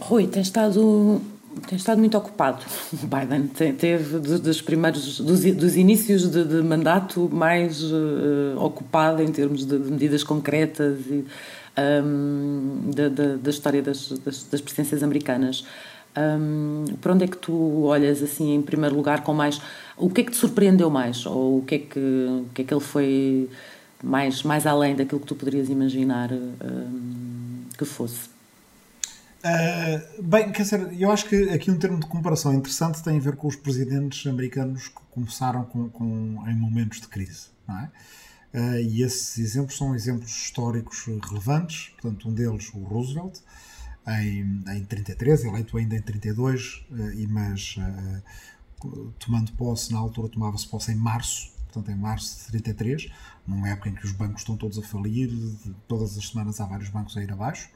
Rui, 0.00 0.26
tem 0.26 0.42
estado, 0.42 1.22
tem 1.68 1.76
estado 1.76 1.98
muito 1.98 2.18
ocupado. 2.18 2.64
O 2.92 3.06
Biden 3.06 3.46
teve 3.46 4.18
dos 4.18 4.60
primeiros, 4.60 5.20
dos, 5.20 5.44
dos 5.44 5.76
inícios 5.76 6.28
de, 6.28 6.44
de 6.44 6.60
mandato 6.60 7.30
mais 7.32 7.80
ocupado 8.58 9.22
em 9.22 9.30
termos 9.30 9.64
de, 9.64 9.78
de 9.78 9.92
medidas 9.92 10.24
concretas 10.24 10.98
e 11.06 11.24
um, 11.78 12.90
da, 12.94 13.08
da, 13.08 13.36
da, 13.36 13.50
história 13.50 13.82
das, 13.82 14.10
das, 14.10 14.44
das 14.44 14.60
presidências 14.60 15.02
americanas. 15.02 15.66
Um, 16.16 16.84
para 17.00 17.12
onde 17.12 17.24
é 17.24 17.26
que 17.26 17.36
tu 17.36 17.82
olhas 17.84 18.22
assim 18.22 18.54
em 18.54 18.62
primeiro 18.62 18.94
lugar 18.94 19.24
com 19.24 19.34
mais 19.34 19.60
o 19.96 20.08
que 20.08 20.20
é 20.20 20.24
que 20.24 20.30
te 20.30 20.36
surpreendeu 20.36 20.88
mais? 20.88 21.26
Ou 21.26 21.58
o 21.58 21.64
que 21.64 21.74
é 21.74 21.78
que 21.78 21.98
o 21.98 22.46
que 22.54 22.62
é 22.62 22.64
que 22.64 22.72
ele 22.72 22.80
foi 22.80 23.50
mais 24.00 24.44
mais 24.44 24.64
além 24.64 24.94
daquilo 24.94 25.20
que 25.20 25.26
tu 25.26 25.34
poderias 25.34 25.68
imaginar 25.68 26.32
um, 26.32 27.64
que 27.76 27.84
fosse? 27.84 28.28
Uh, 29.44 30.22
bem 30.22 30.52
quer 30.52 30.62
dizer 30.62 30.88
eu 30.98 31.10
acho 31.10 31.28
que 31.28 31.50
aqui 31.50 31.68
um 31.68 31.78
termo 31.78 31.98
de 31.98 32.06
comparação 32.06 32.54
interessante 32.54 33.02
tem 33.02 33.16
a 33.16 33.20
ver 33.20 33.34
com 33.34 33.48
os 33.48 33.56
presidentes 33.56 34.24
americanos 34.26 34.86
que 34.86 35.00
começaram 35.10 35.64
com, 35.64 35.88
com 35.90 36.44
em 36.46 36.54
momentos 36.54 37.00
de 37.00 37.08
crise 37.08 37.48
não 37.66 37.76
é 37.76 37.90
Uh, 38.54 38.78
e 38.78 39.02
esses 39.02 39.36
exemplos 39.38 39.76
são 39.76 39.96
exemplos 39.96 40.30
históricos 40.30 41.06
relevantes. 41.06 41.88
Portanto, 42.00 42.28
um 42.28 42.32
deles, 42.32 42.70
o 42.72 42.84
Roosevelt, 42.84 43.40
em, 44.06 44.62
em 44.68 44.84
33, 44.84 45.44
eleito 45.44 45.76
ainda 45.76 45.96
em 45.96 46.00
32, 46.00 46.86
uh, 46.88 47.10
e, 47.14 47.26
mas 47.26 47.76
uh, 47.78 49.12
tomando 49.18 49.50
posse, 49.54 49.92
na 49.92 49.98
altura 49.98 50.28
tomava-se 50.28 50.68
posse 50.68 50.92
em 50.92 50.94
março, 50.94 51.50
portanto, 51.64 51.90
em 51.90 51.98
março 51.98 52.44
de 52.44 52.52
33, 52.52 53.10
numa 53.44 53.68
época 53.70 53.88
em 53.88 53.94
que 53.94 54.04
os 54.04 54.12
bancos 54.12 54.42
estão 54.42 54.56
todos 54.56 54.78
a 54.78 54.82
falir, 54.82 55.32
todas 55.88 56.16
as 56.16 56.28
semanas 56.28 56.60
há 56.60 56.66
vários 56.66 56.90
bancos 56.90 57.16
a 57.16 57.22
ir 57.24 57.32
abaixo. 57.32 57.68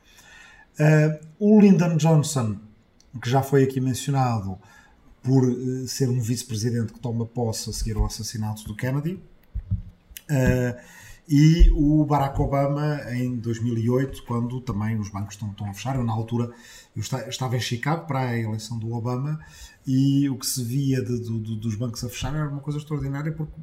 o 1.40 1.60
Lyndon 1.60 1.96
Johnson, 1.96 2.56
que 3.20 3.28
já 3.28 3.42
foi 3.42 3.64
aqui 3.64 3.80
mencionado, 3.80 4.56
por 5.22 5.44
ser 5.88 6.08
um 6.08 6.20
vice-presidente 6.20 6.92
que 6.92 7.00
toma 7.00 7.26
posse 7.26 7.68
a 7.68 7.72
seguir 7.72 7.96
ao 7.96 8.06
assassinato 8.06 8.64
do 8.64 8.76
Kennedy, 8.76 9.20
e 11.28 11.70
o 11.74 12.06
Barack 12.06 12.40
Obama 12.40 13.02
em 13.12 13.36
2008, 13.36 14.24
quando 14.24 14.60
também 14.62 14.98
os 14.98 15.10
bancos 15.10 15.34
estão, 15.34 15.50
estão 15.50 15.68
a 15.68 15.74
fechar. 15.74 15.96
Eu, 15.96 16.04
na 16.04 16.12
altura, 16.12 16.50
eu 16.96 17.02
estava 17.02 17.54
em 17.54 17.60
Chicago 17.60 18.06
para 18.06 18.20
a 18.20 18.38
eleição 18.38 18.78
do 18.78 18.92
Obama 18.94 19.38
e 19.86 20.28
o 20.30 20.38
que 20.38 20.46
se 20.46 20.64
via 20.64 21.02
de, 21.02 21.20
de, 21.20 21.56
dos 21.56 21.74
bancos 21.74 22.02
a 22.02 22.08
fechar 22.08 22.34
era 22.34 22.48
uma 22.48 22.60
coisa 22.60 22.78
extraordinária 22.78 23.32
porque 23.32 23.60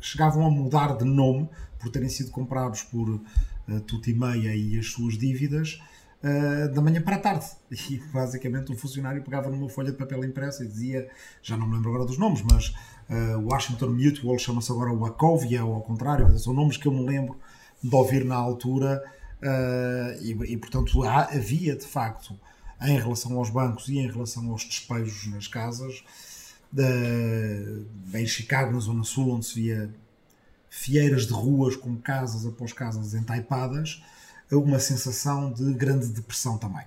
chegavam 0.00 0.46
a 0.46 0.50
mudar 0.50 0.96
de 0.96 1.04
nome 1.04 1.48
por 1.78 1.90
terem 1.90 2.08
sido 2.08 2.30
comprados 2.30 2.82
por 2.82 3.08
uh, 3.08 3.80
tudo 3.86 4.08
e 4.08 4.14
meia 4.14 4.54
e 4.54 4.78
as 4.78 4.86
suas 4.86 5.18
dívidas 5.18 5.78
uh, 6.22 6.72
da 6.72 6.80
manhã 6.80 7.00
para 7.02 7.16
a 7.16 7.20
tarde. 7.20 7.46
E 7.90 7.98
basicamente 8.12 8.70
um 8.70 8.76
funcionário 8.76 9.22
pegava 9.22 9.50
numa 9.50 9.68
folha 9.68 9.90
de 9.90 9.98
papel 9.98 10.24
impressa 10.24 10.64
e 10.64 10.68
dizia, 10.68 11.08
já 11.42 11.56
não 11.56 11.66
me 11.66 11.74
lembro 11.74 11.90
agora 11.90 12.04
dos 12.04 12.18
nomes, 12.18 12.42
mas 12.42 12.74
Uh, 13.12 13.38
Washington 13.46 13.90
Mutual 13.90 14.38
chama-se 14.38 14.72
agora 14.72 14.90
Wachovia, 14.92 15.64
ou 15.64 15.74
ao 15.74 15.82
contrário, 15.82 16.38
são 16.38 16.54
nomes 16.54 16.78
que 16.78 16.86
eu 16.86 16.92
me 16.92 17.04
lembro 17.04 17.36
de 17.82 17.94
ouvir 17.94 18.24
na 18.24 18.36
altura, 18.36 19.02
uh, 19.42 20.22
e, 20.22 20.30
e, 20.52 20.56
portanto 20.56 21.02
há, 21.02 21.24
havia 21.24 21.76
de 21.76 21.86
facto, 21.86 22.38
em 22.80 22.98
relação 22.98 23.36
aos 23.36 23.50
bancos 23.50 23.88
e 23.88 23.98
em 23.98 24.10
relação 24.10 24.50
aos 24.50 24.64
despejos 24.64 25.26
nas 25.26 25.46
casas, 25.46 26.02
de, 26.72 27.84
em 28.14 28.26
Chicago, 28.26 28.72
na 28.72 28.80
Zona 28.80 29.04
Sul, 29.04 29.34
onde 29.34 29.44
se 29.44 29.60
via 29.60 29.94
fieiras 30.70 31.26
de 31.26 31.34
ruas 31.34 31.76
com 31.76 31.94
casas 31.96 32.46
após 32.46 32.72
casas 32.72 33.12
entaipadas, 33.12 34.02
uma 34.56 34.78
sensação 34.78 35.52
de 35.52 35.72
grande 35.74 36.06
depressão 36.08 36.58
também. 36.58 36.84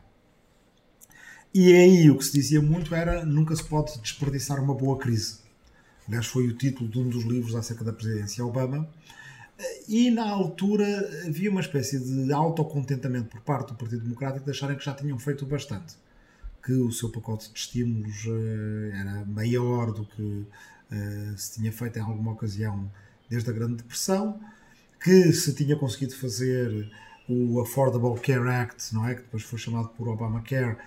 E 1.54 1.74
aí 1.74 2.10
o 2.10 2.18
que 2.18 2.26
se 2.26 2.34
dizia 2.34 2.62
muito 2.62 2.94
era 2.94 3.26
nunca 3.26 3.56
se 3.56 3.64
pode 3.64 3.98
desperdiçar 4.00 4.62
uma 4.62 4.74
boa 4.74 4.98
crise 4.98 5.46
Aliás, 6.08 6.28
foi 6.28 6.48
o 6.48 6.54
título 6.54 6.90
de 6.90 7.00
um 7.00 7.10
dos 7.10 7.24
livros 7.24 7.56
acerca 7.56 7.84
da 7.84 7.92
presidência 7.92 8.46
Obama. 8.46 8.88
E 9.88 10.12
na 10.12 10.30
altura 10.30 10.86
havia 11.26 11.50
uma 11.50 11.62
espécie 11.62 12.00
de 12.00 12.32
autocontentamento 12.32 13.30
por 13.30 13.42
parte 13.42 13.70
do 13.70 13.76
Partido 13.76 14.04
Democrático 14.04 14.46
de 14.46 14.52
acharem 14.52 14.78
que 14.78 14.84
já 14.84 14.94
tinham 14.94 15.18
feito 15.18 15.46
bastante. 15.46 15.96
Que 16.64 16.74
o 16.74 16.92
seu 16.92 17.10
pacote 17.10 17.52
de 17.52 17.58
estímulos 17.58 18.26
uh, 18.26 18.92
era 18.94 19.26
maior 19.26 19.92
do 19.92 20.06
que 20.06 20.22
uh, 20.22 21.38
se 21.38 21.54
tinha 21.54 21.72
feito 21.72 21.98
em 21.98 22.02
alguma 22.02 22.34
ocasião 22.34 22.92
desde 23.30 23.50
a 23.50 23.54
Grande 23.54 23.76
Depressão, 23.76 24.40
que 25.02 25.32
se 25.34 25.54
tinha 25.54 25.76
conseguido 25.76 26.16
fazer 26.16 26.92
o 27.28 27.60
Affordable 27.60 28.20
Care 28.20 28.48
Act, 28.50 28.94
não 28.94 29.08
é? 29.08 29.16
que 29.16 29.22
depois 29.22 29.44
foi 29.44 29.58
chamado 29.58 29.90
por 29.90 30.08
Obamacare, 30.08 30.78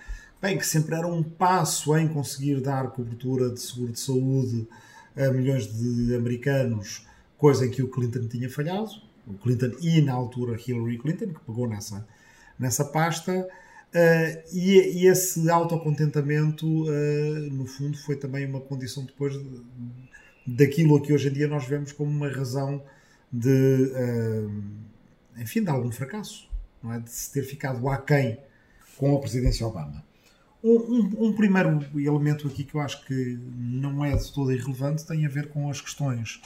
bem, 0.41 0.57
que 0.57 0.65
sempre 0.65 0.95
era 0.95 1.07
um 1.07 1.21
passo 1.21 1.95
em 1.97 2.07
conseguir 2.07 2.61
dar 2.61 2.89
cobertura 2.91 3.49
de 3.49 3.59
seguro 3.59 3.91
de 3.91 3.99
saúde 3.99 4.67
a 5.15 5.31
milhões 5.31 5.67
de 5.67 6.15
americanos, 6.15 7.05
coisa 7.37 7.65
em 7.65 7.69
que 7.69 7.83
o 7.83 7.89
Clinton 7.89 8.27
tinha 8.27 8.49
falhado, 8.49 8.89
o 9.27 9.33
Clinton 9.33 9.71
e 9.81 10.01
na 10.01 10.13
altura 10.13 10.57
Hillary 10.57 10.97
Clinton, 10.97 11.33
que 11.33 11.39
pegou 11.45 11.67
nessa, 11.67 12.07
nessa 12.57 12.85
pasta, 12.85 13.31
uh, 13.41 14.53
e, 14.53 15.01
e, 15.01 15.07
esse 15.07 15.49
autocontentamento, 15.49 16.65
uh, 16.65 17.39
no 17.51 17.65
fundo, 17.65 17.97
foi 17.97 18.15
também 18.15 18.45
uma 18.45 18.61
condição 18.61 19.03
depois 19.03 19.33
de, 19.33 19.61
daquilo 20.47 21.01
que 21.01 21.13
hoje 21.13 21.27
em 21.27 21.33
dia 21.33 21.47
nós 21.47 21.65
vemos 21.65 21.91
como 21.91 22.09
uma 22.09 22.29
razão 22.29 22.81
de, 23.31 23.91
uh, 23.93 24.51
enfim, 25.39 25.63
de 25.63 25.69
algum 25.69 25.91
fracasso, 25.91 26.49
não 26.81 26.93
é? 26.93 26.99
de 26.99 27.09
se 27.09 27.31
ter 27.31 27.43
ficado 27.43 27.87
aquém 27.89 28.39
com 28.97 29.15
a 29.15 29.19
presidência 29.19 29.65
Obama. 29.65 30.03
Um, 30.61 30.75
um, 30.75 31.27
um, 31.27 31.33
primeiro 31.33 31.79
elemento 31.95 32.45
aqui 32.47 32.65
que 32.65 32.75
eu 32.75 32.81
acho 32.81 33.05
que 33.05 33.39
não 33.55 34.03
é 34.03 34.13
de 34.15 34.31
todo 34.33 34.51
irrelevante 34.51 35.05
tem 35.05 35.25
a 35.25 35.29
ver 35.29 35.47
com 35.47 35.69
as 35.69 35.79
questões 35.79 36.41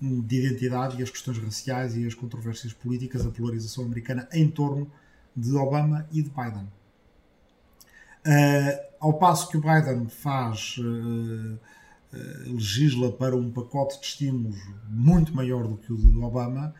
de 0.00 0.44
identidade 0.44 0.98
e 0.98 1.02
as 1.02 1.10
questões 1.10 1.38
raciais 1.38 1.96
e 1.96 2.04
as 2.04 2.12
controvérsias 2.12 2.72
políticas, 2.72 3.24
a 3.24 3.30
polarização 3.30 3.84
americana 3.84 4.28
em 4.32 4.48
torno 4.48 4.90
de 5.36 5.54
Obama 5.54 6.08
e 6.10 6.22
de 6.22 6.30
Biden. 6.30 6.68
Uh, 8.24 8.92
ao 9.00 9.14
passo 9.14 9.48
que 9.48 9.56
o 9.56 9.60
Biden 9.60 10.08
faz, 10.08 10.76
uh, 10.78 10.82
uh, 10.82 11.58
legisla 12.46 13.12
para 13.12 13.36
um 13.36 13.50
pacote 13.50 14.00
de 14.00 14.06
estímulos 14.06 14.58
muito 14.88 15.34
maior 15.34 15.66
do 15.66 15.76
que 15.76 15.92
o 15.92 15.96
de 15.96 16.18
Obama, 16.18 16.74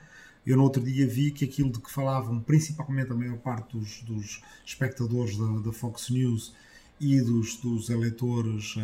eu 0.46 0.56
no 0.56 0.64
outro 0.64 0.82
dia 0.82 1.06
vi 1.06 1.30
que 1.30 1.44
aquilo 1.44 1.70
de 1.70 1.80
que 1.80 1.90
falavam 1.90 2.40
principalmente 2.40 3.12
a 3.12 3.14
maior 3.14 3.38
parte 3.38 3.76
dos, 3.76 4.02
dos 4.02 4.42
espectadores 4.64 5.36
da, 5.36 5.60
da 5.60 5.72
Fox 5.72 6.10
News 6.10 6.52
e 7.00 7.20
dos, 7.20 7.56
dos 7.56 7.90
eleitores 7.90 8.76
uh, 8.76 8.80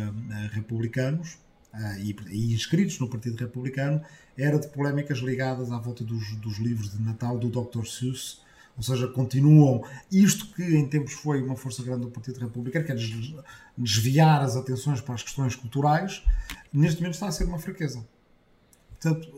republicanos 0.51 1.37
uh, 1.73 1.99
e, 1.99 2.15
e, 2.29 2.53
inscritos 2.53 2.99
no 2.99 3.09
Partido 3.09 3.37
Republicano 3.37 4.01
era 4.37 4.57
de 4.57 4.67
polémicas 4.69 5.19
ligadas 5.19 5.71
à 5.71 5.77
volta 5.77 6.03
dos, 6.03 6.35
dos 6.37 6.57
livros 6.57 6.91
de 6.91 7.01
Natal 7.01 7.37
do 7.37 7.49
Dr. 7.49 7.85
Seuss, 7.85 8.41
ou 8.77 8.83
seja, 8.83 9.07
continuam. 9.09 9.83
Isto 10.09 10.47
que 10.53 10.63
em 10.63 10.87
tempos 10.87 11.13
foi 11.13 11.41
uma 11.41 11.57
força 11.57 11.83
grande 11.83 12.01
do 12.01 12.11
Partido 12.11 12.39
Republicano, 12.39 12.85
que 12.85 12.91
é 12.93 12.95
desviar 13.77 14.41
as 14.41 14.55
atenções 14.55 15.01
para 15.01 15.15
as 15.15 15.23
questões 15.23 15.55
culturais, 15.55 16.23
neste 16.71 17.01
momento 17.01 17.15
está 17.15 17.27
a 17.27 17.31
ser 17.31 17.43
uma 17.43 17.59
fraqueza. 17.59 18.05
Portanto, 18.91 19.29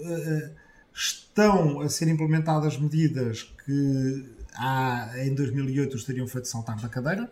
estão 0.93 1.79
a 1.81 1.89
ser 1.89 2.07
implementadas 2.07 2.77
medidas 2.77 3.43
que 3.65 4.25
há, 4.55 5.13
em 5.17 5.33
2008 5.33 5.95
os 5.95 6.03
teriam 6.03 6.27
feito 6.27 6.47
saltar 6.47 6.79
da 6.79 6.89
cadeira 6.89 7.29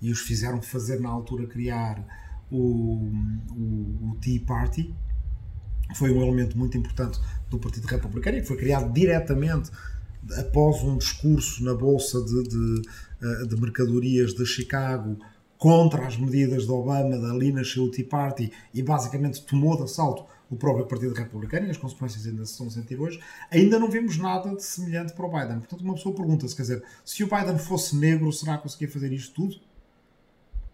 e 0.00 0.10
os 0.10 0.20
fizeram 0.20 0.60
fazer 0.60 1.00
na 1.00 1.08
altura 1.08 1.46
criar 1.46 2.02
o, 2.50 3.10
o, 3.50 4.10
o 4.10 4.16
Tea 4.20 4.40
Party, 4.46 4.94
foi 5.94 6.10
um 6.10 6.22
elemento 6.22 6.56
muito 6.56 6.76
importante 6.76 7.18
do 7.50 7.58
Partido 7.58 7.86
Republicano 7.86 8.38
e 8.38 8.40
que 8.42 8.46
foi 8.46 8.56
criado 8.56 8.92
diretamente 8.92 9.70
após 10.36 10.82
um 10.82 10.98
discurso 10.98 11.64
na 11.64 11.74
Bolsa 11.74 12.22
de, 12.22 12.42
de, 12.42 12.82
eh, 13.22 13.46
de 13.46 13.56
Mercadorias 13.60 14.34
de 14.34 14.44
Chicago 14.44 15.18
contra 15.58 16.06
as 16.06 16.16
medidas 16.16 16.64
de 16.64 16.70
Obama, 16.70 17.16
nasceu 17.52 17.84
o 17.84 17.90
Tea 17.90 18.06
Party 18.06 18.52
e 18.72 18.82
basicamente 18.82 19.44
tomou 19.44 19.76
de 19.76 19.82
assalto 19.82 20.24
o 20.50 20.56
próprio 20.56 20.86
Partido 20.86 21.14
Republicano 21.14 21.66
e 21.66 21.70
as 21.70 21.76
consequências 21.76 22.26
ainda 22.26 22.44
se 22.44 22.52
estão 22.52 22.68
a 22.68 22.70
sentir 22.70 22.98
hoje, 22.98 23.20
ainda 23.50 23.78
não 23.78 23.90
vimos 23.90 24.16
nada 24.16 24.54
de 24.54 24.62
semelhante 24.62 25.12
para 25.12 25.26
o 25.26 25.30
Biden. 25.30 25.58
Portanto, 25.58 25.82
uma 25.82 25.94
pessoa 25.94 26.14
pergunta-se, 26.14 26.56
quer 26.56 26.62
dizer, 26.62 26.82
se 27.04 27.22
o 27.22 27.28
Biden 27.28 27.58
fosse 27.58 27.96
negro, 27.96 28.32
será 28.32 28.56
que 28.56 28.62
conseguia 28.62 28.88
fazer 28.88 29.12
isto 29.12 29.34
tudo? 29.34 29.56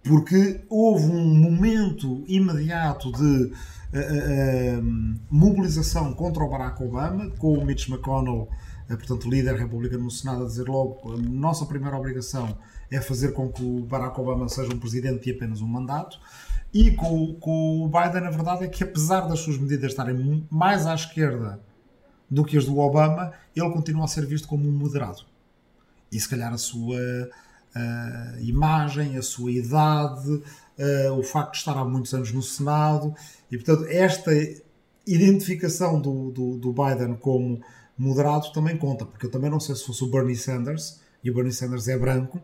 Porque 0.03 0.61
houve 0.69 1.07
um 1.07 1.35
momento 1.35 2.23
imediato 2.29 3.11
de 3.11 3.25
uh, 3.25 4.81
uh, 4.81 5.17
mobilização 5.31 6.13
contra 6.13 6.45
o 6.45 6.49
Barack 6.49 6.83
Obama, 6.83 7.31
com 7.39 7.55
o 7.55 7.65
Mitch 7.65 7.89
McConnell, 7.89 8.43
uh, 8.43 8.97
portanto, 8.97 9.29
líder 9.29 9.57
republicano 9.57 10.05
no 10.05 10.11
Senado, 10.11 10.45
a 10.45 10.47
dizer 10.47 10.69
logo: 10.69 11.15
a 11.15 11.17
nossa 11.17 11.65
primeira 11.65 11.97
obrigação 11.97 12.57
é 12.95 13.01
fazer 13.01 13.33
com 13.33 13.51
que 13.51 13.63
o 13.63 13.81
Barack 13.81 14.19
Obama 14.21 14.49
seja 14.49 14.73
um 14.73 14.79
presidente 14.79 15.25
de 15.25 15.31
apenas 15.33 15.61
um 15.61 15.67
mandato. 15.67 16.19
E 16.73 16.93
com, 16.93 17.35
com 17.35 17.85
o 17.85 17.89
Biden, 17.89 18.27
a 18.27 18.31
verdade 18.31 18.65
é 18.65 18.69
que, 18.69 18.83
apesar 18.83 19.23
das 19.23 19.41
suas 19.41 19.59
medidas 19.59 19.93
estarem 19.93 20.47
mais 20.51 20.87
à 20.87 20.95
esquerda 20.95 21.61
do 22.31 22.45
que 22.45 22.57
as 22.57 22.65
do 22.65 22.79
Obama, 22.79 23.33
ele 23.55 23.71
continua 23.71 24.05
a 24.05 24.09
ser 24.09 24.27
visto 24.27 24.49
como 24.49 24.69
um 24.69 24.73
moderado. 24.73 25.23
E 26.11 26.19
se 26.19 26.29
calhar 26.29 26.53
a 26.53 26.59
sua 26.59 26.97
uh, 26.97 28.41
imagem, 28.41 29.17
a 29.17 29.23
sua 29.23 29.53
idade, 29.53 30.31
uh, 30.31 31.13
o 31.19 31.23
facto 31.23 31.53
de 31.53 31.59
estar 31.59 31.77
há 31.77 31.85
muitos 31.85 32.13
anos 32.15 32.33
no 32.33 32.43
Senado, 32.43 33.15
e 33.51 33.57
portanto, 33.57 33.87
esta 33.89 34.33
identificação 35.07 36.01
do, 36.01 36.31
do, 36.31 36.57
do 36.57 36.73
Biden 36.73 37.15
como 37.17 37.61
moderado 37.97 38.53
também 38.53 38.77
conta, 38.77 39.05
porque 39.05 39.27
eu 39.27 39.31
também 39.31 39.51
não 39.51 39.61
sei 39.61 39.75
se 39.75 39.85
fosse 39.85 40.03
o 40.03 40.09
Bernie 40.09 40.37
Sanders, 40.37 41.01
e 41.23 41.31
o 41.31 41.35
Bernie 41.35 41.53
Sanders 41.53 41.89
é 41.89 41.97
branco, 41.97 42.41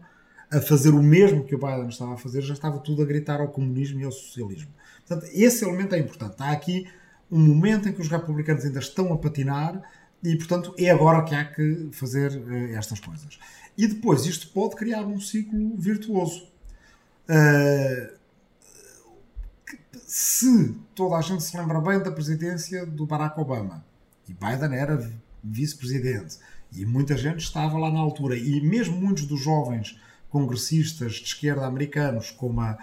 a 0.53 0.61
fazer 0.61 0.91
o 0.91 1.03
mesmo 1.03 1.45
que 1.45 1.55
o 1.55 1.59
Biden 1.59 1.89
estava 1.89 2.15
a 2.15 2.17
fazer, 2.17 2.43
já 2.43 2.55
estava 2.55 2.79
tudo 2.79 3.03
a 3.03 3.05
gritar 3.05 3.41
ao 3.41 3.49
comunismo 3.49 4.01
e 4.01 4.05
ao 4.05 4.11
socialismo. 4.11 4.73
Portanto, 5.07 5.31
esse 5.33 5.65
elemento 5.65 5.95
é 5.95 5.99
importante. 5.99 6.35
Há 6.39 6.51
aqui 6.51 6.89
um 7.31 7.39
momento 7.39 7.89
em 7.89 7.93
que 7.93 8.01
os 8.01 8.09
republicanos 8.09 8.65
ainda 8.65 8.81
estão 8.81 9.13
a 9.13 9.19
patinar 9.19 9.81
e, 10.23 10.37
portanto, 10.37 10.75
é 10.77 10.91
agora 10.91 11.23
que 11.23 11.35
há 11.35 11.45
que 11.45 11.89
fazer 11.93 12.33
uh, 12.33 12.77
estas 12.77 12.99
coisas. 12.99 13.39
E 13.79 13.87
depois, 13.87 14.27
isto 14.27 14.49
pode 14.49 14.75
criar 14.75 15.03
um 15.05 15.21
ciclo 15.21 15.77
virtuoso. 15.77 16.49
Uh, 17.29 18.19
se 20.07 20.75
toda 20.95 21.15
a 21.15 21.21
gente 21.21 21.45
se 21.45 21.57
lembra 21.57 21.81
bem 21.81 22.03
da 22.03 22.11
presidência 22.11 22.85
do 22.85 23.07
Barack 23.07 23.41
Obama, 23.41 23.85
e 24.29 24.35
Biden 24.35 24.77
era 24.77 25.09
vice-presidente, 25.43 26.39
e 26.73 26.85
muita 26.85 27.17
gente 27.17 27.39
estava 27.39 27.79
lá 27.79 27.91
na 27.91 28.01
altura, 28.01 28.37
e 28.37 28.61
mesmo 28.61 28.97
muitos 28.97 29.25
dos 29.25 29.41
jovens 29.41 29.99
congressistas 30.31 31.15
de 31.15 31.25
esquerda 31.25 31.67
americanos, 31.67 32.31
como 32.31 32.61
a, 32.61 32.79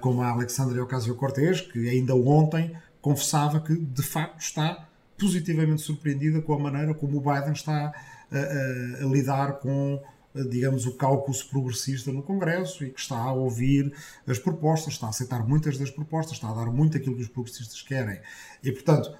como 0.00 0.22
a 0.22 0.30
Alexandria 0.30 0.82
Ocasio-Cortez, 0.82 1.60
que 1.60 1.88
ainda 1.88 2.14
ontem 2.14 2.72
confessava 3.00 3.60
que 3.60 3.76
de 3.76 4.02
facto 4.02 4.40
está 4.40 4.88
positivamente 5.18 5.82
surpreendida 5.82 6.40
com 6.40 6.54
a 6.54 6.58
maneira 6.58 6.94
como 6.94 7.18
o 7.18 7.20
Biden 7.20 7.52
está 7.52 7.92
a, 8.30 8.38
a, 8.38 9.04
a 9.04 9.06
lidar 9.06 9.54
com 9.60 10.00
digamos, 10.44 10.86
o 10.86 10.94
cálculo 10.96 11.36
progressista 11.50 12.12
no 12.12 12.22
Congresso 12.22 12.84
e 12.84 12.90
que 12.90 13.00
está 13.00 13.16
a 13.16 13.32
ouvir 13.32 13.92
as 14.26 14.38
propostas, 14.38 14.94
está 14.94 15.06
a 15.06 15.10
aceitar 15.10 15.46
muitas 15.46 15.78
das 15.78 15.90
propostas, 15.90 16.34
está 16.34 16.50
a 16.50 16.54
dar 16.54 16.66
muito 16.66 16.96
aquilo 16.96 17.16
que 17.16 17.22
os 17.22 17.28
progressistas 17.28 17.80
querem. 17.82 18.20
E, 18.62 18.70
portanto, 18.72 19.16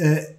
uh, 0.00 0.34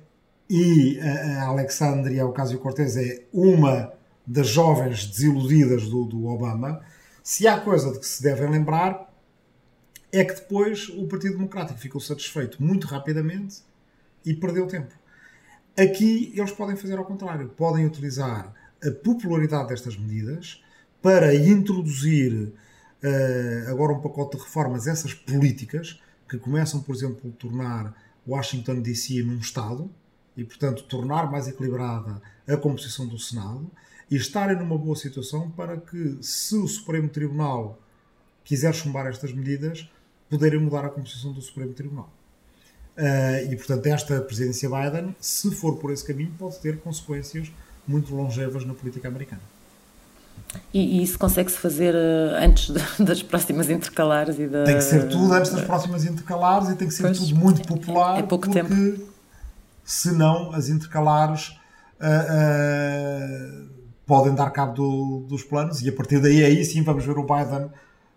e 0.50 1.00
a 1.00 1.46
Alexandria 1.46 2.26
Ocasio-Cortez 2.26 2.98
é 2.98 3.24
uma 3.32 3.94
das 4.26 4.48
jovens 4.48 5.06
desiludidas 5.06 5.90
do, 5.90 6.06
do 6.06 6.26
Obama, 6.28 6.82
se 7.24 7.48
há 7.48 7.60
coisa 7.60 7.92
de 7.92 8.00
que 8.00 8.06
se 8.06 8.22
devem 8.24 8.50
lembrar 8.50 9.12
é 10.12 10.26
que 10.26 10.34
depois 10.34 10.90
o 10.90 11.08
Partido 11.08 11.38
Democrático 11.38 11.80
ficou 11.80 12.02
satisfeito 12.02 12.62
muito 12.62 12.88
rapidamente 12.88 13.62
e 14.26 14.34
perdeu 14.34 14.68
tempo. 14.68 14.94
Aqui 15.78 16.34
eles 16.36 16.52
podem 16.52 16.76
fazer 16.76 16.98
ao 16.98 17.06
contrário, 17.06 17.48
podem 17.50 17.86
utilizar 17.86 18.54
a 18.84 18.92
popularidade 18.92 19.70
destas 19.70 19.98
medidas 19.98 20.62
para 21.02 21.34
introduzir 21.34 22.34
uh, 22.34 23.70
agora 23.70 23.94
um 23.94 24.02
pacote 24.02 24.38
de 24.38 24.44
reformas, 24.44 24.86
essas 24.86 25.14
políticas 25.14 26.02
que 26.28 26.38
começam, 26.38 26.82
por 26.82 26.94
exemplo, 26.94 27.16
por 27.16 27.32
tornar 27.32 27.96
Washington 28.28 28.82
DC 28.82 29.24
num 29.24 29.40
Estado 29.40 29.90
e, 30.36 30.44
portanto, 30.44 30.84
tornar 30.84 31.32
mais 31.32 31.48
equilibrada 31.48 32.22
a 32.48 32.58
composição 32.58 33.08
do 33.08 33.18
Senado 33.18 33.70
e 34.12 34.18
estarem 34.18 34.58
numa 34.58 34.78
boa 34.78 34.96
situação 34.98 35.50
para 35.52 35.78
que, 35.78 36.18
se 36.22 36.54
o 36.58 36.68
Supremo 36.68 37.08
Tribunal 37.08 37.80
quiser 38.44 38.74
chumbar 38.76 39.08
estas 39.08 39.32
medidas, 39.32 39.90
poderem 40.30 40.60
mudar 40.60 40.84
a 40.84 40.90
composição 40.90 41.32
do 41.32 41.42
Supremo 41.42 41.74
Tribunal. 41.74 42.10
Uh, 42.98 43.50
e, 43.50 43.56
portanto, 43.56 43.86
esta 43.88 44.20
presidência 44.20 44.70
Biden, 44.70 45.16
se 45.22 45.50
for 45.52 45.78
por 45.78 45.94
esse 45.94 46.06
caminho, 46.06 46.34
pode 46.38 46.60
ter 46.60 46.78
consequências 46.80 47.50
muito 47.88 48.14
longevas 48.14 48.66
na 48.66 48.74
política 48.74 49.08
americana. 49.08 49.42
E, 50.74 51.00
e 51.00 51.04
isso 51.04 51.18
consegue-se 51.18 51.58
fazer 51.58 51.96
uh, 51.96 52.36
antes 52.44 52.70
de, 52.70 52.82
das 53.06 53.24
próximas 53.24 53.70
intercalares 53.70 54.38
e 54.38 54.48
da... 54.48 54.66
Tem 54.66 54.76
que 54.76 54.84
ser 54.84 55.08
tudo 55.08 55.34
antes 55.34 55.52
das 55.52 55.64
próximas 55.64 56.04
intercalares 56.04 56.68
e 56.68 56.76
tem 56.76 56.90
que 56.90 56.94
ser 56.94 57.04
pois, 57.04 57.18
tudo 57.18 57.34
muito 57.34 57.66
popular. 57.66 58.20
É 58.20 58.24
pouco 58.24 58.50
porque, 58.50 58.62
tempo. 58.62 59.10
Senão, 59.86 60.52
as 60.52 60.68
intercalares 60.68 61.56
uh, 62.02 63.81
podem 64.12 64.36
dar 64.36 64.50
cabo 64.50 64.74
do, 64.74 65.26
dos 65.26 65.42
planos 65.42 65.82
e 65.82 65.88
a 65.88 65.94
partir 65.94 66.20
daí 66.20 66.44
aí 66.44 66.66
sim 66.66 66.84
vamos 66.84 67.06
ver 67.06 67.18
o 67.18 67.24
Biden 67.24 67.70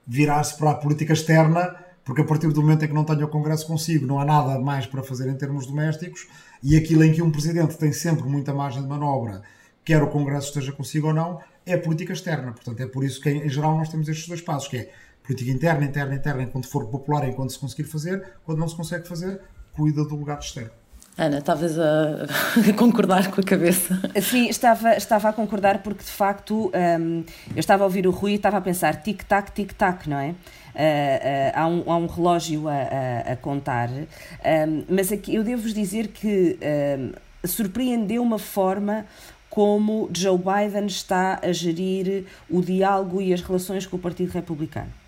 virar-se 0.04 0.58
para 0.58 0.72
a 0.72 0.74
política 0.74 1.12
externa 1.12 1.72
porque 2.04 2.22
a 2.22 2.24
partir 2.24 2.48
do 2.48 2.60
momento 2.60 2.84
em 2.84 2.88
que 2.88 2.94
não 2.94 3.04
tenho 3.04 3.24
o 3.24 3.28
Congresso 3.28 3.64
consigo 3.64 4.04
não 4.04 4.18
há 4.18 4.24
nada 4.24 4.58
mais 4.58 4.86
para 4.86 5.04
fazer 5.04 5.28
em 5.28 5.36
termos 5.36 5.66
domésticos 5.66 6.26
e 6.64 6.76
aquilo 6.76 7.04
em 7.04 7.12
que 7.12 7.22
um 7.22 7.30
Presidente 7.30 7.78
tem 7.78 7.92
sempre 7.92 8.28
muita 8.28 8.52
margem 8.52 8.82
de 8.82 8.88
manobra, 8.88 9.42
quer 9.84 10.02
o 10.02 10.08
Congresso 10.08 10.48
esteja 10.48 10.72
consigo 10.72 11.06
ou 11.06 11.14
não, 11.14 11.38
é 11.64 11.76
política 11.76 12.12
externa. 12.12 12.50
Portanto, 12.50 12.80
é 12.80 12.86
por 12.88 13.04
isso 13.04 13.20
que 13.20 13.30
em 13.30 13.48
geral 13.48 13.76
nós 13.76 13.88
temos 13.88 14.08
estes 14.08 14.26
dois 14.26 14.40
passos, 14.40 14.66
que 14.66 14.78
é 14.78 14.92
política 15.22 15.52
interna, 15.52 15.84
interna, 15.84 16.16
interna, 16.16 16.42
enquanto 16.42 16.66
for 16.68 16.88
popular, 16.88 17.28
enquanto 17.28 17.52
se 17.52 17.58
conseguir 17.60 17.84
fazer, 17.84 18.32
quando 18.44 18.58
não 18.58 18.66
se 18.66 18.74
consegue 18.74 19.06
fazer, 19.06 19.40
cuida 19.72 20.02
do 20.04 20.16
lugar 20.16 20.40
externo. 20.40 20.83
Ana, 21.16 21.38
estavas 21.38 21.78
a, 21.78 22.26
concordar 22.76 23.30
com 23.30 23.40
a 23.40 23.44
cabeça. 23.44 24.00
Sim, 24.20 24.48
estava, 24.48 24.96
estava 24.96 25.28
a 25.28 25.32
concordar 25.32 25.78
porque 25.82 26.02
de 26.02 26.10
facto 26.10 26.72
um, 26.74 27.24
eu 27.54 27.60
estava 27.60 27.84
a 27.84 27.86
ouvir 27.86 28.06
o 28.06 28.10
Rui 28.10 28.32
e 28.32 28.34
estava 28.34 28.56
a 28.56 28.60
pensar 28.60 29.00
tic-tac, 29.00 29.52
tic-tac, 29.52 30.08
não 30.08 30.18
é? 30.18 30.30
Uh, 30.30 30.34
uh, 30.34 31.52
há, 31.54 31.66
um, 31.68 31.92
há 31.92 31.96
um 31.96 32.06
relógio 32.06 32.68
a, 32.68 32.72
a, 32.72 33.32
a 33.32 33.36
contar, 33.36 33.88
um, 33.90 34.84
mas 34.88 35.12
aqui 35.12 35.36
eu 35.36 35.44
devo-vos 35.44 35.72
dizer 35.72 36.08
que 36.08 36.58
um, 36.98 37.12
surpreendeu 37.46 38.20
uma 38.20 38.38
forma 38.40 39.06
como 39.48 40.10
Joe 40.12 40.36
Biden 40.36 40.86
está 40.86 41.38
a 41.40 41.52
gerir 41.52 42.24
o 42.50 42.60
diálogo 42.60 43.22
e 43.22 43.32
as 43.32 43.40
relações 43.40 43.86
com 43.86 43.96
o 43.96 44.00
Partido 44.00 44.32
Republicano. 44.32 45.03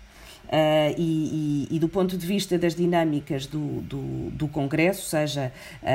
Uh, 0.47 0.95
e, 0.97 1.67
e, 1.71 1.75
e, 1.75 1.79
do 1.79 1.89
ponto 1.89 2.17
de 2.17 2.25
vista 2.25 2.57
das 2.57 2.73
dinâmicas 2.73 3.45
do, 3.45 3.81
do, 3.81 4.29
do 4.31 4.47
Congresso, 4.47 5.09
seja 5.09 5.51
uh, 5.83 5.85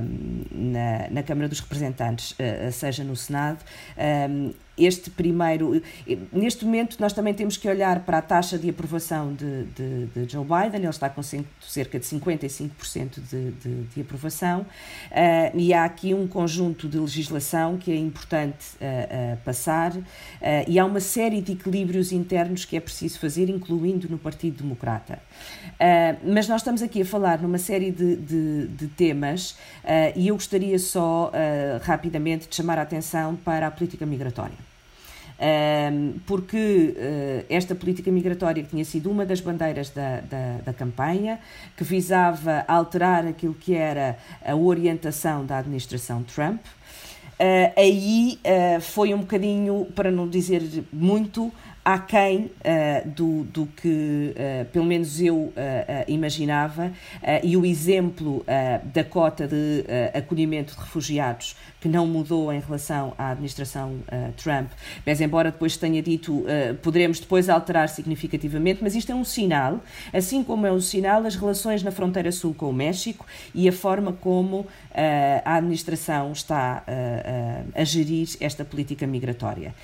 uh, 0.00 0.08
na, 0.52 1.10
na, 1.10 1.22
Câmara 1.24 1.48
dos 1.48 1.58
Representantes, 1.58 2.36
seja 2.72 3.02
no 3.02 3.16
Senado, 3.16 3.58
este 4.76 5.10
primeiro. 5.10 5.82
Neste 6.32 6.64
momento, 6.64 6.96
nós 6.98 7.12
também 7.12 7.34
temos 7.34 7.56
que 7.56 7.68
olhar 7.68 8.00
para 8.00 8.18
a 8.18 8.22
taxa 8.22 8.58
de 8.58 8.70
aprovação 8.70 9.34
de, 9.34 9.64
de, 9.64 10.06
de 10.06 10.32
Joe 10.32 10.44
Biden, 10.44 10.80
ele 10.80 10.88
está 10.88 11.08
com 11.08 11.22
cerca 11.22 11.98
de 11.98 12.06
55% 12.06 12.70
de, 13.30 13.50
de, 13.52 13.82
de 13.84 14.00
aprovação, 14.00 14.60
uh, 14.62 14.66
e 15.54 15.72
há 15.74 15.84
aqui 15.84 16.14
um 16.14 16.26
conjunto 16.26 16.88
de 16.88 16.98
legislação 16.98 17.76
que 17.76 17.92
é 17.92 17.96
importante 17.96 18.76
uh, 18.80 19.34
uh, 19.34 19.36
passar, 19.44 19.92
e 20.66 20.78
há 20.78 20.84
uma 20.84 21.00
série 21.00 21.40
de 21.40 21.52
equilíbrios 21.52 22.12
internos 22.12 22.64
que 22.64 22.76
é 22.76 22.80
preciso 22.80 23.18
fazer, 23.18 23.48
incluindo 23.48 24.08
no 24.08 24.18
Partido 24.18 24.62
Democrata. 24.62 25.20
mas 26.24 26.48
nós 26.48 26.60
estamos 26.60 26.82
aqui 26.82 27.02
a 27.02 27.04
falar 27.04 27.40
numa 27.40 27.58
série 27.58 27.90
de, 27.90 28.16
de 28.66 28.86
temas, 28.88 29.56
e 30.16 30.28
eu 30.28 30.34
gostaria 30.34 30.78
só 30.78 31.30
rapidamente 31.82 32.48
de 32.48 32.54
chamar 32.54 32.78
a 32.78 32.82
atenção 32.82 33.36
para 33.36 33.66
a 33.66 33.70
política 33.70 34.04
migratória 34.04 34.71
porque 36.24 36.94
eh, 36.96 37.44
esta 37.48 37.74
política 37.74 38.10
migratória 38.12 38.62
que 38.62 38.70
tinha 38.70 38.84
sido 38.84 39.10
uma 39.10 39.26
das 39.26 39.40
bandeiras 39.40 39.90
da, 39.90 40.20
da, 40.20 40.58
da, 40.66 40.72
campanha, 40.72 41.40
que 41.76 41.82
visava 41.82 42.64
alterar 42.68 43.26
aquilo 43.26 43.54
que 43.54 43.74
era 43.74 44.16
a 44.44 44.54
orientação 44.54 45.44
da 45.44 45.58
administração 45.58 46.22
Trump, 46.22 46.60
eh, 47.38 47.72
aí 47.76 48.38
eh, 48.44 48.78
foi 48.78 49.12
um 49.12 49.18
bocadinho, 49.18 49.86
para 49.96 50.12
não 50.12 50.28
dizer 50.28 50.62
muito, 50.92 51.52
aquém 51.84 52.44
uh, 52.44 53.08
do, 53.08 53.42
do 53.44 53.66
que, 53.66 54.34
uh, 54.36 54.64
pelo 54.66 54.84
menos 54.84 55.20
eu 55.20 55.36
uh, 55.36 55.52
imaginava, 56.06 56.92
e 57.42 57.56
o 57.56 57.64
exemplo 57.64 58.44
da 58.92 59.04
cota 59.04 59.46
de 59.46 59.84
acolhimento 60.14 60.74
de 60.74 60.80
refugiados, 60.80 61.56
que 61.82 61.88
não 61.88 62.06
mudou 62.06 62.52
em 62.52 62.60
relação 62.60 63.12
à 63.18 63.30
administração 63.32 63.98
Trump, 64.36 64.70
mas 65.04 65.20
embora 65.20 65.50
depois 65.50 65.76
tenha 65.76 66.00
dito, 66.00 66.44
poderemos 66.80 67.18
depois 67.18 67.48
alterar 67.48 67.88
significativamente, 67.88 68.78
mas 68.82 68.94
isto 68.94 69.10
é 69.10 69.14
um 69.14 69.24
sinal, 69.24 69.80
assim 70.12 70.44
como 70.44 70.64
é 70.64 70.72
um 70.72 70.80
sinal 70.80 71.26
as 71.26 71.34
relações 71.34 71.82
na 71.82 71.90
fronteira 71.90 72.30
sul 72.30 72.54
com 72.54 72.70
o 72.70 72.72
México 72.72 73.26
e 73.52 73.68
a 73.68 73.72
forma 73.72 74.12
como 74.12 74.64
a 75.44 75.56
administração 75.56 76.30
está 76.30 76.84
a 77.74 77.84
gerir 77.84 78.28
esta 78.40 78.64
política 78.64 79.04
migratória. 79.06 79.74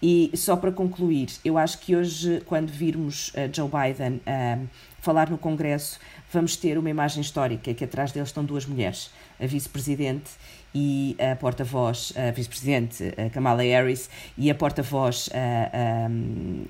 E 0.00 0.30
só 0.34 0.56
para 0.56 0.70
concluir, 0.70 1.28
eu 1.44 1.58
acho 1.58 1.78
que 1.78 1.96
hoje, 1.96 2.40
quando 2.46 2.70
virmos 2.70 3.30
uh, 3.30 3.52
Joe 3.52 3.68
Biden 3.68 4.20
uh, 4.26 4.68
falar 5.00 5.28
no 5.28 5.36
Congresso, 5.36 5.98
vamos 6.32 6.56
ter 6.56 6.78
uma 6.78 6.88
imagem 6.88 7.20
histórica, 7.20 7.74
que 7.74 7.84
atrás 7.84 8.12
dele 8.12 8.24
estão 8.24 8.44
duas 8.44 8.64
mulheres, 8.64 9.10
a 9.40 9.46
vice-presidente 9.46 10.30
e 10.74 11.16
a 11.18 11.34
porta-voz, 11.36 12.12
a 12.16 12.30
vice-presidente 12.30 13.12
Kamala 13.32 13.62
Harris 13.62 14.08
e 14.36 14.50
a 14.50 14.54
porta-voz 14.54 15.28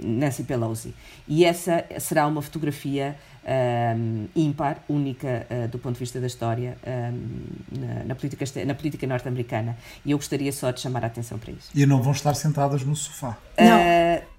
Nancy 0.01 0.45
Pelosi. 0.45 0.95
E 1.27 1.45
essa 1.45 1.85
será 1.99 2.27
uma 2.27 2.41
fotografia 2.41 3.17
um, 3.49 4.29
ímpar, 4.37 4.79
única 4.89 5.47
uh, 5.51 5.69
do 5.69 5.79
ponto 5.79 5.95
de 5.95 6.01
vista 6.01 6.21
da 6.21 6.27
história 6.27 6.77
um, 6.87 7.81
na, 7.81 8.05
na, 8.05 8.15
política, 8.15 8.45
na 8.65 8.75
política 8.75 9.07
norte-americana. 9.07 9.77
E 10.05 10.11
eu 10.11 10.19
gostaria 10.19 10.53
só 10.53 10.71
de 10.71 10.81
chamar 10.81 11.05
a 11.05 11.07
atenção 11.07 11.39
para 11.39 11.53
isso. 11.53 11.71
E 11.75 11.87
não 11.87 12.03
vão 12.03 12.13
estar 12.13 12.35
sentadas 12.35 12.85
no 12.85 12.95
sofá. 12.95 13.37
Não. 13.59 13.79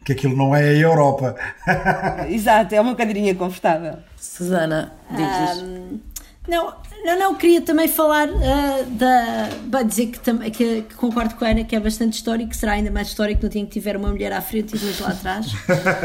Que 0.06 0.14
aquilo 0.14 0.36
não 0.36 0.56
é 0.56 0.62
a 0.62 0.74
Europa. 0.74 1.36
Exato, 2.30 2.74
é 2.74 2.80
uma 2.82 2.96
cadeirinha 2.96 3.34
confortável. 3.36 3.98
Susana, 4.16 4.94
dizes. 5.10 5.64
Um, 5.64 6.00
não, 6.48 6.74
não, 7.04 7.20
não, 7.20 7.36
queria 7.36 7.62
também 7.62 7.88
falar 7.88 8.30
uh, 8.30 8.86
da. 8.92 9.50
Vai 9.68 9.84
dizer 9.84 10.08
que, 10.08 10.20
que, 10.52 10.82
que, 10.84 10.96
concordo 10.96 11.36
com 11.36 11.46
a 11.46 11.50
Ana 11.50 11.64
que 11.64 11.76
é 11.76 11.80
bastante 11.80 12.14
histórico, 12.14 12.50
que 12.50 12.58
será 12.58 12.74
ainda 12.74 12.90
mais 12.90 13.10
histórico 13.10 13.44
no 13.44 13.50
dia 13.50 13.62
em 13.62 13.66
que 13.66 13.72
tiver 13.72 13.96
uma 13.96 14.10
mulher 14.10 14.34
à 14.34 14.42
frente 14.42 14.76
e 14.76 14.80
duas 14.80 15.00
lá 15.00 15.10
atrás. 15.10 15.48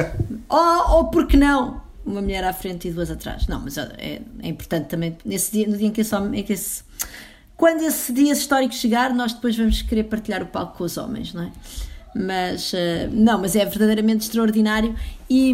ou, 0.48 0.96
ou 0.96 1.04
porque 1.08 1.36
não? 1.36 1.84
uma 2.04 2.20
mulher 2.20 2.44
à 2.44 2.52
frente 2.52 2.88
e 2.88 2.90
duas 2.90 3.10
atrás. 3.10 3.46
Não, 3.46 3.60
mas 3.60 3.78
é, 3.78 4.20
é 4.42 4.48
importante 4.48 4.88
também, 4.88 5.16
nesse 5.24 5.52
dia, 5.52 5.66
no 5.66 5.76
dia 5.76 5.88
em 5.88 5.90
que, 5.90 6.00
esse, 6.00 6.14
em 6.14 6.42
que 6.42 6.52
esse, 6.52 6.82
quando 7.56 7.82
esse 7.82 8.12
dia 8.12 8.32
histórico 8.32 8.74
chegar, 8.74 9.12
nós 9.14 9.32
depois 9.32 9.56
vamos 9.56 9.82
querer 9.82 10.04
partilhar 10.04 10.42
o 10.42 10.46
palco 10.46 10.78
com 10.78 10.84
os 10.84 10.96
homens, 10.96 11.32
não 11.32 11.44
é? 11.44 11.52
Mas, 12.14 12.72
uh, 12.72 12.76
não, 13.10 13.40
mas 13.40 13.56
é 13.56 13.64
verdadeiramente 13.64 14.22
extraordinário 14.26 14.94
e, 15.28 15.50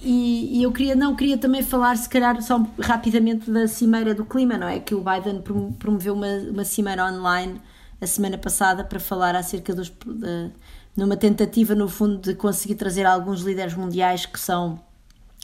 e, 0.00 0.58
e, 0.58 0.62
eu 0.62 0.70
queria, 0.70 0.94
não, 0.94 1.16
queria 1.16 1.36
também 1.36 1.62
falar, 1.62 1.96
se 1.96 2.08
calhar, 2.08 2.40
só 2.42 2.64
rapidamente 2.80 3.50
da 3.50 3.66
Cimeira 3.66 4.14
do 4.14 4.24
Clima, 4.24 4.56
não 4.56 4.68
é? 4.68 4.78
Que 4.78 4.94
o 4.94 5.02
Biden 5.02 5.42
promoveu 5.78 6.14
uma, 6.14 6.28
uma 6.50 6.64
cimeira 6.64 7.04
online 7.04 7.60
a 8.00 8.06
semana 8.06 8.38
passada 8.38 8.84
para 8.84 9.00
falar 9.00 9.34
acerca 9.34 9.74
dos... 9.74 9.88
De, 9.88 10.50
numa 10.96 11.16
tentativa, 11.16 11.74
no 11.74 11.88
fundo, 11.88 12.18
de 12.18 12.34
conseguir 12.34 12.76
trazer 12.76 13.04
alguns 13.04 13.40
líderes 13.40 13.74
mundiais 13.74 14.26
que 14.26 14.38
são 14.38 14.80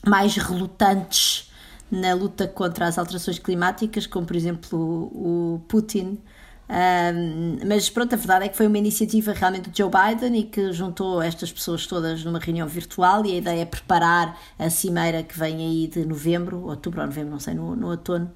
mais 0.06 0.36
relutantes 0.36 1.50
na 1.90 2.14
luta 2.14 2.46
contra 2.46 2.86
as 2.86 2.98
alterações 2.98 3.38
climáticas, 3.38 4.06
como 4.06 4.24
por 4.24 4.36
exemplo 4.36 4.78
o, 4.78 5.54
o 5.54 5.58
Putin. 5.66 6.18
Mas 7.66 7.90
pronto, 7.90 8.14
a 8.14 8.16
verdade 8.16 8.44
é 8.44 8.48
que 8.48 8.56
foi 8.56 8.66
uma 8.68 8.78
iniciativa 8.78 9.32
realmente 9.32 9.70
do 9.70 9.76
Joe 9.76 9.90
Biden 9.90 10.38
e 10.38 10.44
que 10.44 10.72
juntou 10.72 11.20
estas 11.20 11.50
pessoas 11.50 11.86
todas 11.86 12.24
numa 12.24 12.38
reunião 12.38 12.68
virtual 12.68 13.26
e 13.26 13.32
a 13.32 13.36
ideia 13.38 13.62
é 13.62 13.64
preparar 13.64 14.38
a 14.58 14.70
cimeira 14.70 15.22
que 15.22 15.36
vem 15.36 15.56
aí 15.56 15.88
de 15.88 16.04
novembro, 16.04 16.66
outubro 16.66 17.00
ou 17.00 17.06
novembro, 17.06 17.32
não 17.32 17.40
sei, 17.40 17.54
no, 17.54 17.74
no 17.74 17.88
outono, 17.88 18.30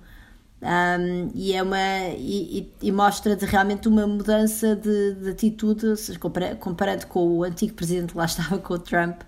um, 0.65 1.31
e 1.35 1.53
é 1.53 1.63
uma 1.63 2.09
e, 2.17 2.73
e, 2.81 2.91
mostra 2.91 3.37
de 3.37 3.45
realmente 3.45 3.87
uma 3.87 4.07
mudança 4.07 4.75
de, 4.75 5.15
de 5.15 5.29
atitude 5.29 5.95
comparando 6.59 7.07
com 7.07 7.37
o 7.37 7.45
antigo 7.45 7.75
presidente 7.75 8.13
que 8.13 8.19
lá 8.19 8.25
estava 8.27 8.57
com 8.57 8.73
o 8.73 8.79
Trump 8.79 9.21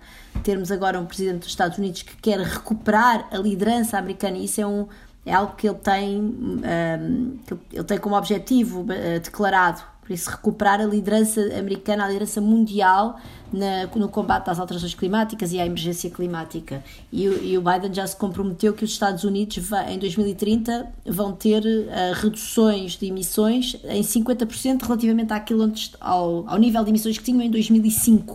termos 0.43 0.71
agora 0.71 0.99
um 0.99 1.05
presidente 1.05 1.41
dos 1.41 1.49
Estados 1.49 1.77
Unidos 1.77 2.01
que 2.01 2.17
quer 2.17 2.39
recuperar 2.39 3.27
a 3.31 3.37
liderança 3.37 3.99
americana 3.99 4.39
isso 4.39 4.61
é 4.61 4.65
um 4.65 4.87
é 5.27 5.33
algo 5.33 5.55
que 5.55 5.67
ele 5.67 5.77
tem 5.77 6.19
um, 6.19 7.37
que 7.45 7.53
ele 7.73 7.83
tem 7.83 7.97
como 7.97 8.15
objetivo 8.15 8.81
uh, 8.81 9.19
declarado 9.21 9.81
por 10.07 10.13
isso 10.13 10.29
recuperar 10.29 10.79
a 10.79 10.85
liderança 10.85 11.41
americana, 11.59 12.05
a 12.05 12.07
liderança 12.07 12.39
mundial 12.39 13.19
na, 13.51 13.87
no 13.93 14.07
combate 14.07 14.49
às 14.49 14.57
alterações 14.57 14.93
climáticas 14.93 15.51
e 15.51 15.59
à 15.59 15.65
emergência 15.65 16.09
climática. 16.09 16.81
E, 17.11 17.25
e, 17.25 17.57
o 17.57 17.61
Biden 17.61 17.93
já 17.93 18.07
se 18.07 18.15
comprometeu 18.15 18.73
que 18.73 18.85
os 18.85 18.91
Estados 18.91 19.25
Unidos 19.25 19.69
em 19.89 19.99
2030 19.99 20.87
vão 21.07 21.33
ter 21.33 21.61
uh, 21.61 22.13
reduções 22.13 22.93
de 22.93 23.05
emissões 23.07 23.75
em 23.83 24.01
50% 24.01 24.83
relativamente 24.83 25.33
àquilo 25.33 25.69
ao, 25.99 26.47
ao 26.47 26.57
nível 26.57 26.85
de 26.85 26.89
emissões 26.89 27.17
que 27.17 27.25
tinham 27.25 27.41
em 27.41 27.51
2005. 27.51 28.33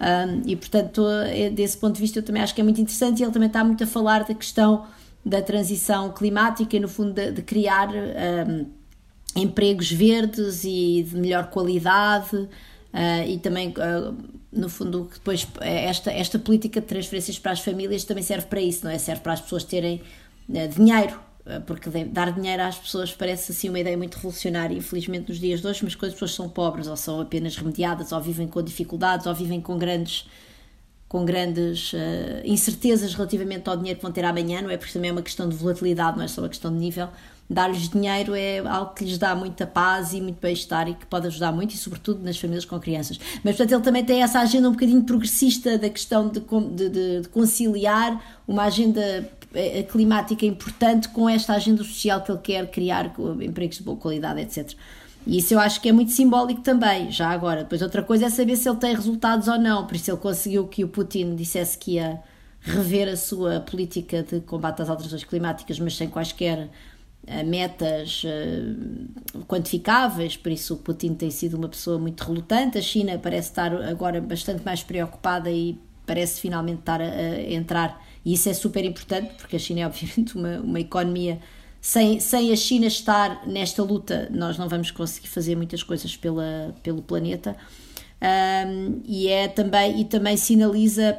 Um, 0.00 0.42
e 0.44 0.56
portanto, 0.56 1.06
é, 1.08 1.48
desse 1.48 1.78
ponto 1.78 1.94
de 1.94 2.02
vista, 2.02 2.18
eu 2.18 2.22
também 2.22 2.42
acho 2.42 2.54
que 2.54 2.60
é 2.60 2.64
muito 2.64 2.82
interessante. 2.82 3.20
E 3.20 3.24
ele 3.24 3.32
também 3.32 3.46
está 3.46 3.64
muito 3.64 3.82
a 3.82 3.86
falar 3.86 4.24
da 4.24 4.34
questão 4.34 4.84
da 5.24 5.42
transição 5.42 6.12
climática 6.12 6.76
e, 6.76 6.80
no 6.80 6.88
fundo, 6.88 7.12
de, 7.12 7.32
de 7.32 7.42
criar. 7.42 7.88
Um, 7.90 8.78
empregos 9.36 9.90
verdes 9.90 10.64
e 10.64 11.06
de 11.08 11.16
melhor 11.16 11.48
qualidade 11.50 12.36
uh, 12.36 12.48
e 13.26 13.38
também 13.38 13.68
uh, 13.70 14.16
no 14.50 14.68
fundo 14.68 15.08
depois 15.12 15.46
esta, 15.60 16.10
esta 16.10 16.38
política 16.38 16.80
de 16.80 16.86
transferências 16.86 17.38
para 17.38 17.52
as 17.52 17.60
famílias 17.60 18.04
também 18.04 18.22
serve 18.22 18.46
para 18.46 18.60
isso, 18.60 18.84
não 18.84 18.90
é? 18.90 18.98
Serve 18.98 19.22
para 19.22 19.34
as 19.34 19.40
pessoas 19.40 19.64
terem 19.64 20.02
uh, 20.48 20.68
dinheiro 20.68 21.28
porque 21.64 21.88
dar 22.04 22.30
dinheiro 22.30 22.62
às 22.62 22.76
pessoas 22.76 23.10
parece 23.10 23.52
assim 23.52 23.70
uma 23.70 23.80
ideia 23.80 23.96
muito 23.96 24.16
revolucionária, 24.16 24.76
infelizmente 24.76 25.30
nos 25.30 25.40
dias 25.40 25.62
de 25.62 25.66
hoje, 25.66 25.82
mas 25.82 25.94
quando 25.94 26.10
as 26.10 26.12
pessoas 26.12 26.34
são 26.34 26.46
pobres 26.46 26.86
ou 26.86 26.94
são 26.94 27.22
apenas 27.22 27.56
remediadas 27.56 28.12
ou 28.12 28.20
vivem 28.20 28.46
com 28.46 28.62
dificuldades 28.62 29.24
ou 29.24 29.34
vivem 29.34 29.58
com 29.58 29.78
grandes 29.78 30.26
com 31.08 31.24
grandes 31.24 31.92
uh, 31.92 31.96
incertezas 32.44 33.14
relativamente 33.14 33.68
ao 33.68 33.76
dinheiro 33.76 33.98
que 33.98 34.02
vão 34.02 34.12
ter 34.12 34.24
amanhã, 34.24 34.60
não 34.60 34.70
é? 34.70 34.76
Porque 34.76 34.92
também 34.92 35.08
é 35.10 35.12
uma 35.12 35.22
questão 35.22 35.48
de 35.48 35.56
volatilidade, 35.56 36.16
não 36.16 36.24
é 36.24 36.28
só 36.28 36.42
uma 36.42 36.48
questão 36.48 36.72
de 36.72 36.78
nível 36.78 37.08
dar-lhes 37.50 37.88
dinheiro 37.88 38.34
é 38.34 38.58
algo 38.58 38.92
que 38.92 39.04
lhes 39.04 39.16
dá 39.16 39.34
muita 39.34 39.66
paz 39.66 40.12
e 40.12 40.20
muito 40.20 40.38
bem-estar 40.40 40.88
e 40.88 40.94
que 40.94 41.06
pode 41.06 41.26
ajudar 41.28 41.50
muito, 41.50 41.74
e 41.74 41.78
sobretudo 41.78 42.22
nas 42.22 42.38
famílias 42.38 42.64
com 42.64 42.78
crianças. 42.78 43.18
Mas, 43.42 43.56
portanto, 43.56 43.72
ele 43.72 43.82
também 43.82 44.04
tem 44.04 44.22
essa 44.22 44.40
agenda 44.40 44.68
um 44.68 44.72
bocadinho 44.72 45.02
progressista 45.02 45.78
da 45.78 45.88
questão 45.88 46.28
de, 46.28 46.40
de, 46.40 47.20
de 47.22 47.28
conciliar 47.30 48.22
uma 48.46 48.64
agenda 48.64 49.28
climática 49.90 50.44
importante 50.44 51.08
com 51.08 51.28
esta 51.28 51.54
agenda 51.54 51.82
social 51.82 52.20
que 52.22 52.30
ele 52.30 52.38
quer 52.38 52.70
criar, 52.70 53.12
empregos 53.40 53.78
de 53.78 53.82
boa 53.82 53.96
qualidade, 53.96 54.40
etc. 54.40 54.72
E 55.26 55.38
isso 55.38 55.54
eu 55.54 55.60
acho 55.60 55.80
que 55.80 55.88
é 55.88 55.92
muito 55.92 56.12
simbólico 56.12 56.60
também, 56.60 57.10
já 57.10 57.28
agora. 57.28 57.62
Depois 57.62 57.82
outra 57.82 58.02
coisa 58.02 58.26
é 58.26 58.30
saber 58.30 58.56
se 58.56 58.68
ele 58.68 58.78
tem 58.78 58.94
resultados 58.94 59.48
ou 59.48 59.58
não, 59.58 59.86
por 59.86 59.96
isso 59.96 60.10
ele 60.10 60.18
conseguiu 60.18 60.66
que 60.66 60.84
o 60.84 60.88
Putin 60.88 61.34
dissesse 61.34 61.76
que 61.76 61.92
ia 61.92 62.22
rever 62.60 63.08
a 63.08 63.16
sua 63.16 63.60
política 63.60 64.22
de 64.22 64.40
combate 64.40 64.82
às 64.82 64.90
alterações 64.90 65.24
climáticas, 65.24 65.78
mas 65.78 65.96
sem 65.96 66.08
quaisquer 66.08 66.68
metas 67.44 68.22
uh, 68.24 69.44
quantificáveis, 69.46 70.36
por 70.36 70.50
isso 70.50 70.74
o 70.74 70.76
Putin 70.78 71.14
tem 71.14 71.30
sido 71.30 71.54
uma 71.58 71.68
pessoa 71.68 71.98
muito 71.98 72.22
relutante. 72.22 72.78
A 72.78 72.82
China 72.82 73.18
parece 73.18 73.50
estar 73.50 73.72
agora 73.82 74.20
bastante 74.20 74.64
mais 74.64 74.82
preocupada 74.82 75.50
e 75.50 75.78
parece 76.06 76.40
finalmente 76.40 76.80
estar 76.80 77.00
a 77.02 77.40
entrar, 77.52 78.02
e 78.28 78.34
isso 78.34 78.46
é 78.46 78.52
super 78.52 78.84
importante, 78.84 79.32
porque 79.38 79.56
a 79.56 79.58
China 79.58 79.80
é 79.80 79.86
obviamente 79.88 80.36
uma, 80.36 80.60
uma 80.60 80.78
economia. 80.78 81.40
Sem, 81.80 82.20
sem 82.20 82.52
a 82.52 82.56
China 82.56 82.84
estar 82.86 83.46
nesta 83.46 83.82
luta, 83.82 84.28
nós 84.30 84.58
não 84.58 84.68
vamos 84.68 84.90
conseguir 84.90 85.28
fazer 85.28 85.56
muitas 85.56 85.82
coisas 85.82 86.14
pela, 86.14 86.74
pelo 86.82 87.00
planeta. 87.00 87.56
Um, 88.20 89.00
e 89.06 89.28
é 89.28 89.48
também 89.48 90.00
e 90.00 90.04
também 90.04 90.36
sinaliza 90.36 91.16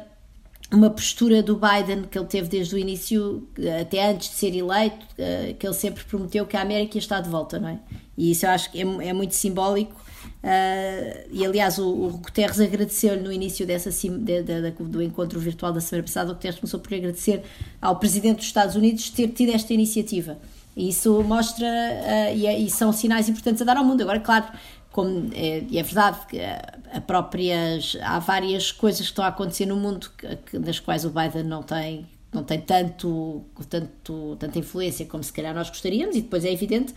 uma 0.70 0.88
postura 0.88 1.42
do 1.42 1.56
Biden 1.58 2.04
que 2.04 2.16
ele 2.16 2.28
teve 2.28 2.48
desde 2.48 2.76
o 2.76 2.78
início, 2.78 3.48
até 3.80 4.08
antes 4.08 4.28
de 4.28 4.34
ser 4.36 4.54
eleito, 4.54 5.04
uh, 5.18 5.52
que 5.54 5.66
ele 5.66 5.74
sempre 5.74 6.04
prometeu 6.04 6.46
que 6.46 6.56
a 6.56 6.60
América 6.60 6.96
está 6.96 7.20
de 7.20 7.28
volta, 7.28 7.58
não 7.58 7.70
é? 7.70 7.80
E 8.16 8.30
isso 8.30 8.46
eu 8.46 8.50
acho 8.50 8.70
que 8.70 8.78
é, 8.78 9.08
é 9.08 9.12
muito 9.12 9.34
simbólico. 9.34 10.00
Uh, 10.42 11.28
e 11.30 11.44
aliás, 11.44 11.78
o, 11.78 11.86
o 11.86 12.10
Guterres 12.12 12.60
agradeceu-lhe 12.60 13.20
no 13.20 13.30
início 13.30 13.66
dessa, 13.66 13.90
de, 13.90 14.08
de, 14.18 14.42
de, 14.42 14.70
do 14.70 15.02
encontro 15.02 15.38
virtual 15.38 15.72
da 15.72 15.80
semana 15.80 16.06
passada. 16.06 16.30
O 16.30 16.34
Guterres 16.34 16.58
começou 16.58 16.80
por 16.80 16.94
agradecer 16.94 17.42
ao 17.80 17.96
presidente 17.96 18.38
dos 18.38 18.46
Estados 18.46 18.74
Unidos 18.74 19.10
ter 19.10 19.28
tido 19.28 19.52
esta 19.52 19.74
iniciativa. 19.74 20.38
E 20.74 20.88
isso 20.88 21.22
mostra 21.22 21.66
uh, 21.66 22.36
e, 22.36 22.46
é, 22.46 22.58
e, 22.58 22.70
são 22.70 22.92
sinais 22.92 23.28
importantes 23.28 23.60
a 23.60 23.64
dar 23.64 23.76
ao 23.76 23.84
mundo. 23.84 24.00
Agora, 24.00 24.20
claro, 24.20 24.46
como 24.90 25.30
é, 25.34 25.58
é 25.58 25.82
verdade 25.82 26.26
que 26.26 26.40
a 26.40 27.00
próprias, 27.00 27.96
há 28.02 28.18
várias 28.18 28.72
coisas 28.72 29.00
que 29.00 29.06
estão 29.06 29.24
a 29.24 29.28
acontecer 29.28 29.66
no 29.66 29.76
mundo 29.76 30.10
que, 30.16 30.36
que, 30.36 30.58
das 30.58 30.80
quais 30.80 31.04
o 31.04 31.10
Biden 31.10 31.44
não 31.44 31.62
tem, 31.62 32.08
não 32.32 32.42
tem 32.42 32.60
tanto, 32.60 33.44
tanto, 33.68 34.36
tanta 34.38 34.58
influência 34.58 35.06
como 35.06 35.22
se 35.22 35.32
calhar 35.32 35.54
nós 35.54 35.68
gostaríamos, 35.68 36.16
e 36.16 36.22
depois 36.22 36.44
é 36.44 36.52
evidente 36.52 36.94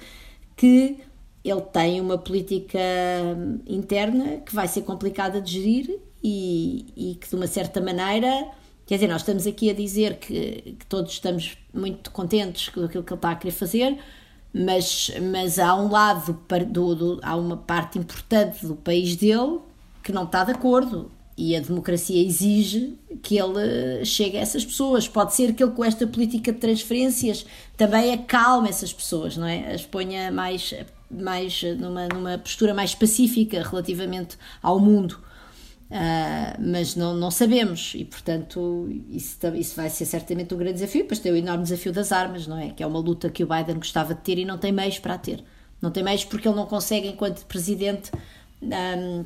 que 0.55 0.97
ele 1.43 1.61
tem 1.61 1.99
uma 1.99 2.17
política 2.17 2.79
interna 3.67 4.37
que 4.37 4.53
vai 4.55 4.67
ser 4.67 4.83
complicada 4.83 5.41
de 5.41 5.51
gerir 5.51 5.99
e, 6.23 6.85
e 6.95 7.15
que 7.15 7.29
de 7.29 7.35
uma 7.35 7.47
certa 7.47 7.81
maneira 7.81 8.51
Quer 8.85 8.95
dizer, 8.95 9.07
nós 9.07 9.21
estamos 9.21 9.47
aqui 9.47 9.69
a 9.69 9.73
dizer 9.73 10.17
que, 10.17 10.75
que, 10.77 10.85
todos 10.87 11.13
estamos 11.13 11.57
muito 11.73 12.11
contentes 12.11 12.67
com 12.67 12.83
aquilo 12.83 13.01
que 13.01 13.13
ele 13.13 13.17
está 13.17 13.31
a 13.31 13.35
querer 13.35 13.53
fazer, 13.53 13.97
mas, 14.53 15.09
mas 15.31 15.57
há 15.57 15.73
um 15.73 15.89
lado, 15.89 16.37
do, 16.67 16.95
do, 16.95 17.19
há 17.23 17.35
uma 17.35 17.55
parte 17.55 17.97
importante 17.97 18.65
do 18.65 18.75
país 18.75 19.15
dele 19.15 19.59
que 20.03 20.11
não 20.11 20.25
está 20.25 20.43
de 20.43 20.51
acordo 20.51 21.09
e 21.35 21.55
a 21.55 21.59
democracia 21.59 22.21
exige 22.23 22.93
que 23.23 23.37
ele 23.37 24.05
chegue 24.05 24.37
a 24.37 24.41
essas 24.41 24.65
pessoas. 24.65 25.07
Pode 25.07 25.33
ser 25.33 25.53
que 25.53 25.63
ele, 25.63 25.71
com 25.71 25.83
esta 25.83 26.05
política 26.05 26.51
de 26.51 26.59
transferências, 26.59 27.45
também 27.75 28.13
acalme 28.13 28.69
essas 28.69 28.93
pessoas, 28.93 29.35
não 29.37 29.47
é? 29.47 29.73
As 29.73 29.83
ponha 29.85 30.31
mais, 30.31 30.73
mais 31.13 31.61
numa, 31.79 32.07
numa 32.07 32.37
postura 32.37 32.73
mais 32.73 32.95
pacífica 32.95 33.61
relativamente 33.63 34.37
ao 34.61 34.79
mundo. 34.79 35.19
Uh, 35.89 36.57
mas 36.59 36.95
não, 36.95 37.13
não 37.13 37.29
sabemos 37.29 37.93
e 37.93 38.03
portanto 38.03 38.89
isso, 39.11 39.37
isso 39.53 39.75
vai 39.75 39.91
ser 39.91 40.05
certamente 40.05 40.51
um 40.51 40.57
grande 40.57 40.75
desafio, 40.75 41.03
depois 41.03 41.19
tem 41.19 41.31
o 41.31 41.35
enorme 41.35 41.63
desafio 41.63 41.91
das 41.91 42.11
armas, 42.11 42.47
não 42.47 42.57
é? 42.57 42.69
Que 42.69 42.81
é 42.81 42.87
uma 42.87 42.97
luta 42.97 43.29
que 43.29 43.43
o 43.43 43.47
Biden 43.47 43.75
gostava 43.75 44.15
de 44.15 44.21
ter 44.21 44.39
e 44.39 44.45
não 44.45 44.57
tem 44.57 44.71
meios 44.71 44.97
para 44.97 45.13
a 45.13 45.17
ter. 45.19 45.43
Não 45.79 45.91
tem 45.91 46.01
meios 46.01 46.25
porque 46.25 46.47
ele 46.47 46.55
não 46.55 46.65
consegue, 46.65 47.09
enquanto 47.09 47.45
presidente, 47.45 48.09
um, 48.61 49.23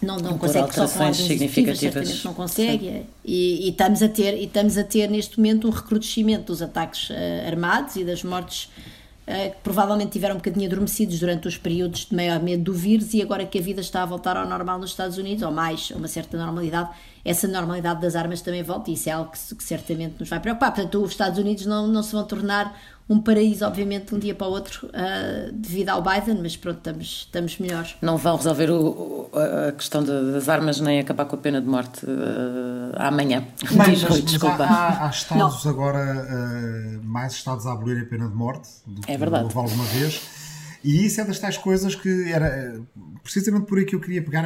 não, 0.00 0.18
não 0.18 0.38
consegue 0.38 0.72
só 0.72 0.86
com 0.86 1.12
significativas, 1.12 2.22
não 2.22 2.34
consegue. 2.34 3.04
E, 3.24 3.66
e, 3.66 3.70
estamos 3.70 4.02
a 4.02 4.08
ter, 4.08 4.34
e 4.34 4.44
estamos 4.44 4.78
a 4.78 4.84
ter 4.84 5.10
neste 5.10 5.38
momento 5.38 5.66
um 5.66 5.70
recrudescimento 5.70 6.44
dos 6.44 6.62
ataques 6.62 7.10
uh, 7.10 7.14
armados 7.46 7.96
e 7.96 8.04
das 8.04 8.22
mortes 8.22 8.70
eh, 8.76 8.97
que 9.28 9.56
provavelmente 9.62 10.12
tiveram 10.12 10.36
um 10.36 10.38
bocadinho 10.38 10.66
adormecidos 10.66 11.20
durante 11.20 11.46
os 11.46 11.58
períodos 11.58 12.06
de 12.06 12.16
maior 12.16 12.42
medo 12.42 12.64
do 12.64 12.72
vírus 12.72 13.12
e 13.12 13.20
agora 13.20 13.44
que 13.44 13.58
a 13.58 13.62
vida 13.62 13.82
está 13.82 14.02
a 14.02 14.06
voltar 14.06 14.38
ao 14.38 14.48
normal 14.48 14.78
nos 14.78 14.90
Estados 14.90 15.18
Unidos, 15.18 15.42
ou 15.42 15.52
mais, 15.52 15.90
uma 15.90 16.08
certa 16.08 16.38
normalidade, 16.38 16.90
essa 17.22 17.46
normalidade 17.46 18.00
das 18.00 18.16
armas 18.16 18.40
também 18.40 18.62
volta 18.62 18.90
e 18.90 18.94
isso 18.94 19.10
é 19.10 19.12
algo 19.12 19.30
que, 19.30 19.54
que 19.54 19.62
certamente 19.62 20.16
nos 20.18 20.30
vai 20.30 20.40
preocupar. 20.40 20.72
Portanto, 20.72 21.02
os 21.02 21.10
Estados 21.10 21.38
Unidos 21.38 21.66
não, 21.66 21.86
não 21.86 22.02
se 22.02 22.12
vão 22.12 22.24
tornar 22.24 22.74
um 23.08 23.20
paraíso, 23.20 23.64
obviamente, 23.64 24.08
de 24.08 24.14
um 24.14 24.18
dia 24.18 24.34
para 24.34 24.46
o 24.46 24.50
outro, 24.50 24.86
uh, 24.88 25.52
devido 25.52 25.88
ao 25.88 26.02
Biden, 26.02 26.40
mas 26.42 26.56
pronto, 26.56 26.76
estamos, 26.76 27.06
estamos 27.26 27.58
melhores. 27.58 27.96
Não 28.02 28.18
vão 28.18 28.36
resolver 28.36 28.70
o, 28.70 29.30
a 29.32 29.72
questão 29.72 30.02
de, 30.02 30.32
das 30.32 30.48
armas 30.48 30.78
nem 30.78 31.00
acabar 31.00 31.24
com 31.24 31.36
a 31.36 31.38
pena 31.38 31.60
de 31.60 31.66
morte 31.66 32.04
uh, 32.04 32.92
amanhã. 32.96 33.46
Bem, 33.70 33.94
Diz, 33.94 34.02
mas, 34.02 34.22
desculpa. 34.22 34.62
Há, 34.62 35.06
há 35.06 35.10
Estados 35.10 35.64
não. 35.64 35.72
agora, 35.72 35.98
uh, 35.98 37.02
mais 37.02 37.32
Estados 37.32 37.66
a 37.66 37.72
abolir 37.72 38.02
a 38.02 38.04
pena 38.06 38.28
de 38.28 38.34
morte 38.34 38.68
do 38.86 39.00
que 39.00 39.10
é 39.10 39.16
verdade. 39.16 39.44
houve 39.44 39.56
alguma 39.56 39.84
vez. 39.84 40.20
E 40.84 41.06
isso 41.06 41.20
é 41.20 41.24
das 41.24 41.38
tais 41.38 41.56
coisas 41.56 41.94
que 41.94 42.30
era 42.30 42.78
precisamente 43.22 43.66
por 43.66 43.78
aí 43.78 43.86
que 43.86 43.96
eu 43.96 44.00
queria 44.00 44.22
pegar. 44.22 44.44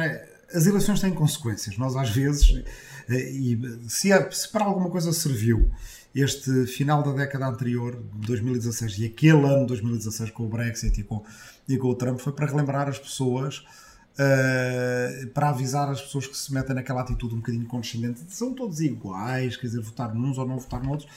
As 0.53 0.65
eleições 0.65 1.01
têm 1.01 1.13
consequências. 1.13 1.77
Nós, 1.77 1.95
às 1.97 2.09
vezes, 2.09 2.63
e 3.09 3.59
se, 3.87 4.09
se 4.31 4.49
para 4.49 4.63
alguma 4.63 4.89
coisa 4.89 5.11
serviu 5.11 5.69
este 6.15 6.67
final 6.67 7.01
da 7.01 7.11
década 7.11 7.47
anterior, 7.47 8.01
2016, 8.15 8.99
e 8.99 9.05
aquele 9.05 9.45
ano 9.45 9.65
2016 9.65 10.29
com 10.31 10.45
o 10.45 10.49
Brexit 10.49 11.01
e 11.01 11.03
com, 11.03 11.23
e 11.67 11.77
com 11.77 11.87
o 11.87 11.95
Trump, 11.95 12.19
foi 12.19 12.33
para 12.33 12.45
relembrar 12.45 12.87
as 12.87 12.99
pessoas, 12.99 13.65
uh, 14.13 15.27
para 15.29 15.49
avisar 15.49 15.89
as 15.89 16.01
pessoas 16.01 16.27
que 16.27 16.37
se 16.37 16.53
metem 16.53 16.75
naquela 16.75 17.01
atitude 17.01 17.33
um 17.33 17.37
bocadinho 17.37 17.65
condescendente, 17.65 18.23
de 18.23 18.33
são 18.33 18.53
todos 18.53 18.79
iguais, 18.79 19.57
quer 19.57 19.67
dizer, 19.67 19.81
votar 19.81 20.13
nos 20.13 20.37
ou 20.37 20.47
não 20.47 20.59
votar 20.59 20.83
noutros. 20.83 21.09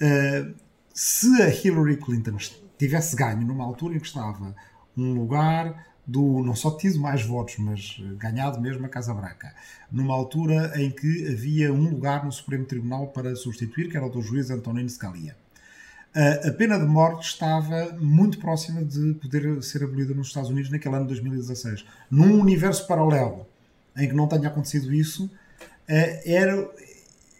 Uh, 0.00 0.54
se 0.94 1.42
a 1.42 1.48
Hillary 1.48 1.96
Clinton 1.96 2.36
tivesse 2.78 3.16
ganho 3.16 3.40
numa 3.40 3.64
altura 3.64 3.96
em 3.96 4.00
que 4.00 4.06
estava 4.06 4.54
um 4.96 5.14
lugar 5.14 5.86
do 6.08 6.42
não 6.42 6.56
só 6.56 6.70
tido 6.70 6.98
mais 6.98 7.22
votos, 7.22 7.56
mas 7.58 8.00
ganhado 8.16 8.58
mesmo 8.58 8.86
a 8.86 8.88
Casa 8.88 9.12
Branca, 9.12 9.54
numa 9.92 10.14
altura 10.14 10.72
em 10.80 10.90
que 10.90 11.28
havia 11.28 11.70
um 11.70 11.90
lugar 11.90 12.24
no 12.24 12.32
Supremo 12.32 12.64
Tribunal 12.64 13.08
para 13.08 13.36
substituir, 13.36 13.90
que 13.90 13.96
era 13.96 14.06
o 14.06 14.08
do 14.08 14.22
juiz 14.22 14.50
Antonino 14.50 14.88
Scalia. 14.88 15.36
A 16.44 16.50
pena 16.52 16.78
de 16.78 16.86
morte 16.86 17.28
estava 17.28 17.92
muito 18.00 18.38
próxima 18.38 18.82
de 18.82 19.14
poder 19.14 19.62
ser 19.62 19.84
abolida 19.84 20.14
nos 20.14 20.28
Estados 20.28 20.48
Unidos 20.48 20.70
naquele 20.70 20.96
ano 20.96 21.04
de 21.04 21.10
2016. 21.10 21.84
Num 22.10 22.40
universo 22.40 22.86
paralelo 22.86 23.46
em 23.94 24.08
que 24.08 24.14
não 24.14 24.26
tenha 24.26 24.48
acontecido 24.48 24.92
isso, 24.92 25.30
eh, 25.86 26.22
era, 26.24 26.70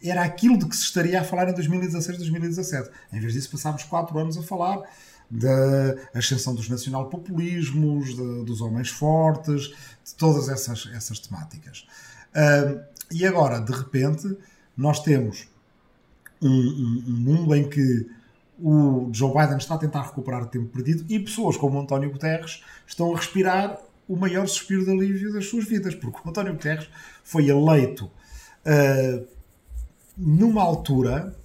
era 0.04 0.22
aquilo 0.22 0.58
de 0.58 0.66
que 0.66 0.76
se 0.76 0.82
estaria 0.82 1.20
a 1.20 1.24
falar 1.24 1.48
em 1.48 1.54
2016, 1.54 2.18
2017. 2.18 2.90
Em 3.12 3.20
vez 3.20 3.32
disso, 3.32 3.50
passámos 3.50 3.82
quatro 3.84 4.18
anos 4.18 4.36
a 4.36 4.42
falar 4.42 4.82
da 5.30 5.94
ascensão 6.14 6.54
dos 6.54 6.68
nacional-populismos, 6.68 8.14
dos 8.44 8.60
homens 8.60 8.88
fortes, 8.88 9.68
de 10.04 10.14
todas 10.16 10.48
essas, 10.48 10.88
essas 10.94 11.18
temáticas. 11.18 11.86
Uh, 12.30 12.80
e 13.10 13.26
agora, 13.26 13.60
de 13.60 13.72
repente, 13.72 14.36
nós 14.76 15.00
temos 15.00 15.48
um, 16.40 16.48
um, 16.48 17.04
um, 17.06 17.16
mundo 17.16 17.54
em 17.54 17.68
que 17.68 18.08
o 18.60 19.08
Joe 19.12 19.32
Biden 19.32 19.58
está 19.58 19.74
a 19.74 19.78
tentar 19.78 20.02
recuperar 20.02 20.42
o 20.42 20.46
tempo 20.46 20.66
perdido 20.66 21.04
e 21.08 21.18
pessoas 21.18 21.56
como 21.56 21.78
António 21.78 22.10
Guterres 22.10 22.62
estão 22.86 23.12
a 23.14 23.16
respirar 23.16 23.78
o 24.08 24.16
maior 24.16 24.46
suspiro 24.48 24.84
de 24.84 24.90
alívio 24.90 25.32
das 25.32 25.46
suas 25.46 25.66
vidas, 25.66 25.94
porque 25.94 26.18
o 26.24 26.30
António 26.30 26.54
Guterres 26.54 26.88
foi 27.22 27.48
eleito 27.48 28.06
uh, 28.06 29.26
numa 30.16 30.62
altura 30.62 31.36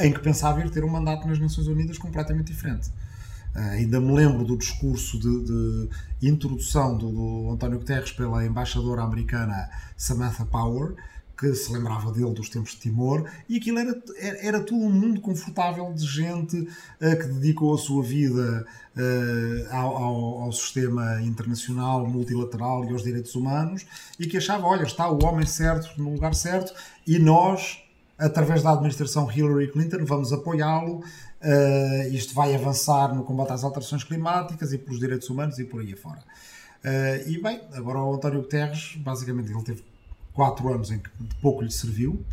em 0.00 0.12
que 0.12 0.20
pensava 0.20 0.60
ir 0.60 0.70
ter 0.70 0.84
um 0.84 0.88
mandato 0.88 1.26
nas 1.26 1.38
Nações 1.38 1.66
Unidas 1.66 1.98
completamente 1.98 2.48
diferente. 2.48 2.88
Uh, 3.54 3.60
ainda 3.72 4.00
me 4.00 4.12
lembro 4.12 4.44
do 4.44 4.56
discurso 4.56 5.18
de, 5.18 5.44
de 6.20 6.28
introdução 6.28 6.96
do, 6.96 7.10
do, 7.10 7.50
António 7.50 7.78
Guterres 7.78 8.12
pela 8.12 8.44
embaixadora 8.44 9.02
americana 9.02 9.68
Samantha 9.96 10.44
Power, 10.44 10.94
que 11.36 11.54
se 11.54 11.72
lembrava 11.72 12.12
dele 12.12 12.32
dos 12.34 12.48
tempos 12.48 12.72
de 12.72 12.78
Timor, 12.78 13.28
e 13.48 13.56
aquilo 13.56 13.78
era, 13.78 14.02
era, 14.18 14.46
era 14.46 14.60
tudo 14.60 14.84
um 14.84 14.90
mundo 14.90 15.20
confortável 15.20 15.92
de 15.92 16.04
gente 16.04 16.56
uh, 16.56 16.68
que 17.00 17.26
dedicou 17.26 17.74
a 17.74 17.78
sua 17.78 18.02
vida 18.02 18.66
uh, 18.96 19.74
ao, 19.74 19.96
ao, 19.96 20.42
ao, 20.42 20.52
sistema 20.52 21.22
internacional, 21.22 22.06
multilateral 22.06 22.84
e 22.84 22.92
aos 22.92 23.02
direitos 23.02 23.34
humanos, 23.34 23.86
e 24.18 24.26
que 24.26 24.36
achava, 24.36 24.66
olha, 24.66 24.82
está 24.82 25.08
o 25.08 25.24
homem 25.24 25.46
certo 25.46 26.00
no 26.00 26.12
lugar 26.12 26.34
certo, 26.34 26.72
e 27.06 27.18
nós 27.18 27.87
através 28.18 28.62
da 28.62 28.72
administração 28.72 29.30
Hillary 29.30 29.70
Clinton, 29.70 30.04
vamos 30.04 30.32
apoiá-lo. 30.32 31.04
Uh, 31.40 32.12
isto 32.12 32.34
vai 32.34 32.52
avançar 32.52 33.14
no 33.14 33.22
combate 33.22 33.52
às 33.52 33.62
alterações 33.62 34.02
climáticas 34.02 34.72
e 34.72 34.78
pelos 34.78 34.98
direitos 34.98 35.30
humanos 35.30 35.58
e 35.58 35.64
por 35.64 35.80
aí 35.80 35.92
afora. 35.92 36.18
Uh, 36.84 37.28
e 37.28 37.40
bem, 37.40 37.60
agora 37.72 38.00
o 38.00 38.14
António 38.14 38.40
Guterres, 38.42 38.96
basicamente, 38.96 39.52
ele 39.52 39.62
teve 39.62 39.84
quatro 40.32 40.72
anos 40.72 40.90
em 40.90 40.98
que 40.98 41.08
pouco 41.40 41.62
lhe 41.62 41.70
serviu. 41.70 42.24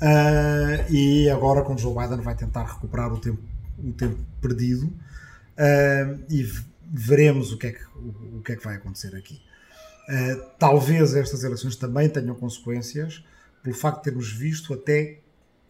Uh, 0.00 0.90
e 0.90 1.28
agora 1.28 1.62
com 1.62 1.76
Joe 1.76 1.94
Biden 1.94 2.22
vai 2.22 2.34
tentar 2.34 2.64
recuperar 2.64 3.12
o 3.12 3.18
tempo, 3.18 3.42
o 3.78 3.92
tempo 3.92 4.18
perdido 4.40 4.90
e 6.30 6.48
veremos 6.88 7.52
o 7.52 7.58
que, 7.58 7.66
é 7.66 7.72
que, 7.72 7.84
o, 7.96 8.38
o, 8.38 8.42
que 8.44 8.52
é 8.52 8.56
que 8.56 8.62
vai 8.62 8.76
acontecer 8.76 9.16
aqui. 9.16 9.42
talvez 10.56 11.16
estas 11.16 11.42
eleições 11.42 11.74
também 11.74 12.08
tenham 12.08 12.36
consequências 12.36 13.24
pelo 13.68 13.74
facto 13.74 13.98
de 13.98 14.04
termos 14.04 14.32
visto 14.32 14.72
até 14.72 15.20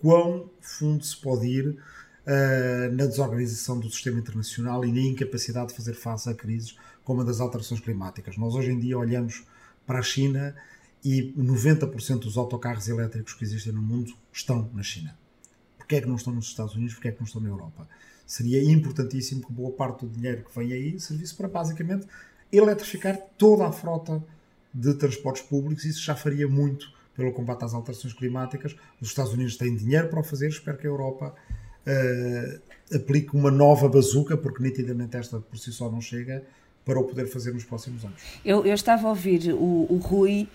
quão 0.00 0.48
fundo 0.60 1.04
se 1.04 1.16
pode 1.16 1.48
ir 1.48 1.66
uh, 1.68 2.94
na 2.94 3.06
desorganização 3.06 3.80
do 3.80 3.90
sistema 3.90 4.20
internacional 4.20 4.84
e 4.84 4.92
na 4.92 5.00
incapacidade 5.00 5.70
de 5.70 5.74
fazer 5.74 5.94
face 5.94 6.28
a 6.30 6.34
crises 6.34 6.76
como 7.02 7.22
a 7.22 7.24
das 7.24 7.40
alterações 7.40 7.80
climáticas. 7.80 8.36
Nós 8.36 8.54
hoje 8.54 8.70
em 8.70 8.78
dia 8.78 8.96
olhamos 8.96 9.44
para 9.84 9.98
a 9.98 10.02
China 10.02 10.54
e 11.04 11.32
90% 11.36 12.20
dos 12.20 12.36
autocarros 12.38 12.88
elétricos 12.88 13.34
que 13.34 13.42
existem 13.42 13.72
no 13.72 13.82
mundo 13.82 14.14
estão 14.32 14.70
na 14.72 14.82
China. 14.84 15.18
Porquê 15.76 15.96
é 15.96 16.00
que 16.00 16.06
não 16.06 16.16
estão 16.16 16.32
nos 16.32 16.46
Estados 16.46 16.76
Unidos? 16.76 16.94
Porquê 16.94 17.08
é 17.08 17.12
que 17.12 17.18
não 17.18 17.26
estão 17.26 17.42
na 17.42 17.48
Europa? 17.48 17.88
Seria 18.24 18.62
importantíssimo 18.62 19.44
que 19.44 19.52
boa 19.52 19.72
parte 19.72 20.06
do 20.06 20.12
dinheiro 20.12 20.44
que 20.44 20.56
vem 20.56 20.72
aí 20.72 21.00
servisse 21.00 21.34
para 21.34 21.48
basicamente 21.48 22.06
eletrificar 22.52 23.18
toda 23.36 23.66
a 23.66 23.72
frota 23.72 24.22
de 24.72 24.94
transportes 24.94 25.42
públicos, 25.42 25.84
isso 25.84 26.00
já 26.00 26.14
faria 26.14 26.46
muito 26.46 26.96
pelo 27.18 27.32
combate 27.32 27.64
às 27.64 27.74
alterações 27.74 28.14
climáticas. 28.14 28.76
Os 29.00 29.08
Estados 29.08 29.32
Unidos 29.32 29.56
têm 29.56 29.74
dinheiro 29.74 30.06
para 30.06 30.20
o 30.20 30.22
fazer, 30.22 30.46
espero 30.46 30.78
que 30.78 30.86
a 30.86 30.90
Europa 30.90 31.34
uh, 31.84 32.96
aplique 32.96 33.34
uma 33.34 33.50
nova 33.50 33.88
bazuca, 33.88 34.36
porque 34.36 34.62
nitidamente 34.62 35.16
esta 35.16 35.40
por 35.40 35.58
si 35.58 35.72
só 35.72 35.90
não 35.90 36.00
chega, 36.00 36.44
para 36.84 36.98
o 37.00 37.02
poder 37.02 37.26
fazer 37.26 37.52
nos 37.52 37.64
próximos 37.64 38.04
anos. 38.04 38.22
Eu, 38.44 38.64
eu 38.64 38.72
estava 38.72 39.08
a 39.08 39.10
ouvir 39.10 39.52
o, 39.52 39.86
o 39.90 39.96
Rui 40.00 40.48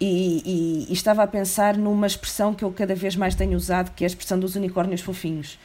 e, 0.00 0.42
e, 0.44 0.86
e, 0.90 0.92
estava 0.92 1.22
a 1.22 1.26
pensar 1.26 1.76
numa 1.76 2.06
expressão 2.06 2.52
que 2.52 2.64
eu 2.64 2.72
cada 2.72 2.96
vez 2.96 3.14
mais 3.14 3.36
tenho 3.36 3.56
usado, 3.56 3.92
que 3.94 4.02
é 4.02 4.06
a 4.06 4.08
expressão 4.08 4.40
dos 4.40 4.56
unicórnios 4.56 5.00
fofinhos. 5.00 5.56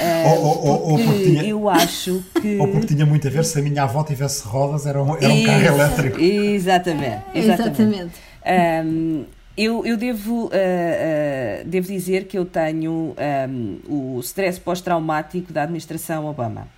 Uh, 0.00 0.28
ou, 0.28 0.66
ou, 0.66 0.90
ou 0.90 0.98
porque 0.98 1.24
tinha, 1.24 1.44
eu 1.44 1.68
acho 1.68 2.24
que. 2.40 2.58
Ou 2.60 2.68
porque 2.68 2.88
tinha 2.88 3.06
muito 3.06 3.26
a 3.26 3.30
ver 3.30 3.44
se 3.44 3.58
a 3.58 3.62
minha 3.62 3.84
avó 3.84 4.02
tivesse 4.02 4.44
rodas, 4.44 4.84
era 4.84 5.00
um, 5.02 5.16
era 5.16 5.32
um 5.32 5.44
carro 5.44 5.64
elétrico. 5.64 6.20
Exatamente. 6.20 7.22
Exatamente. 7.34 7.38
exatamente. 7.38 8.20
Um, 8.84 9.24
eu, 9.56 9.84
eu 9.84 9.96
devo, 9.96 10.46
uh, 10.46 10.48
uh, 10.48 11.68
devo 11.68 11.86
dizer 11.86 12.26
que 12.26 12.38
eu 12.38 12.44
tenho 12.44 13.14
um, 13.48 14.16
o 14.16 14.20
stress 14.20 14.58
pós-traumático 14.58 15.52
da 15.52 15.62
administração 15.62 16.26
Obama. 16.26 16.68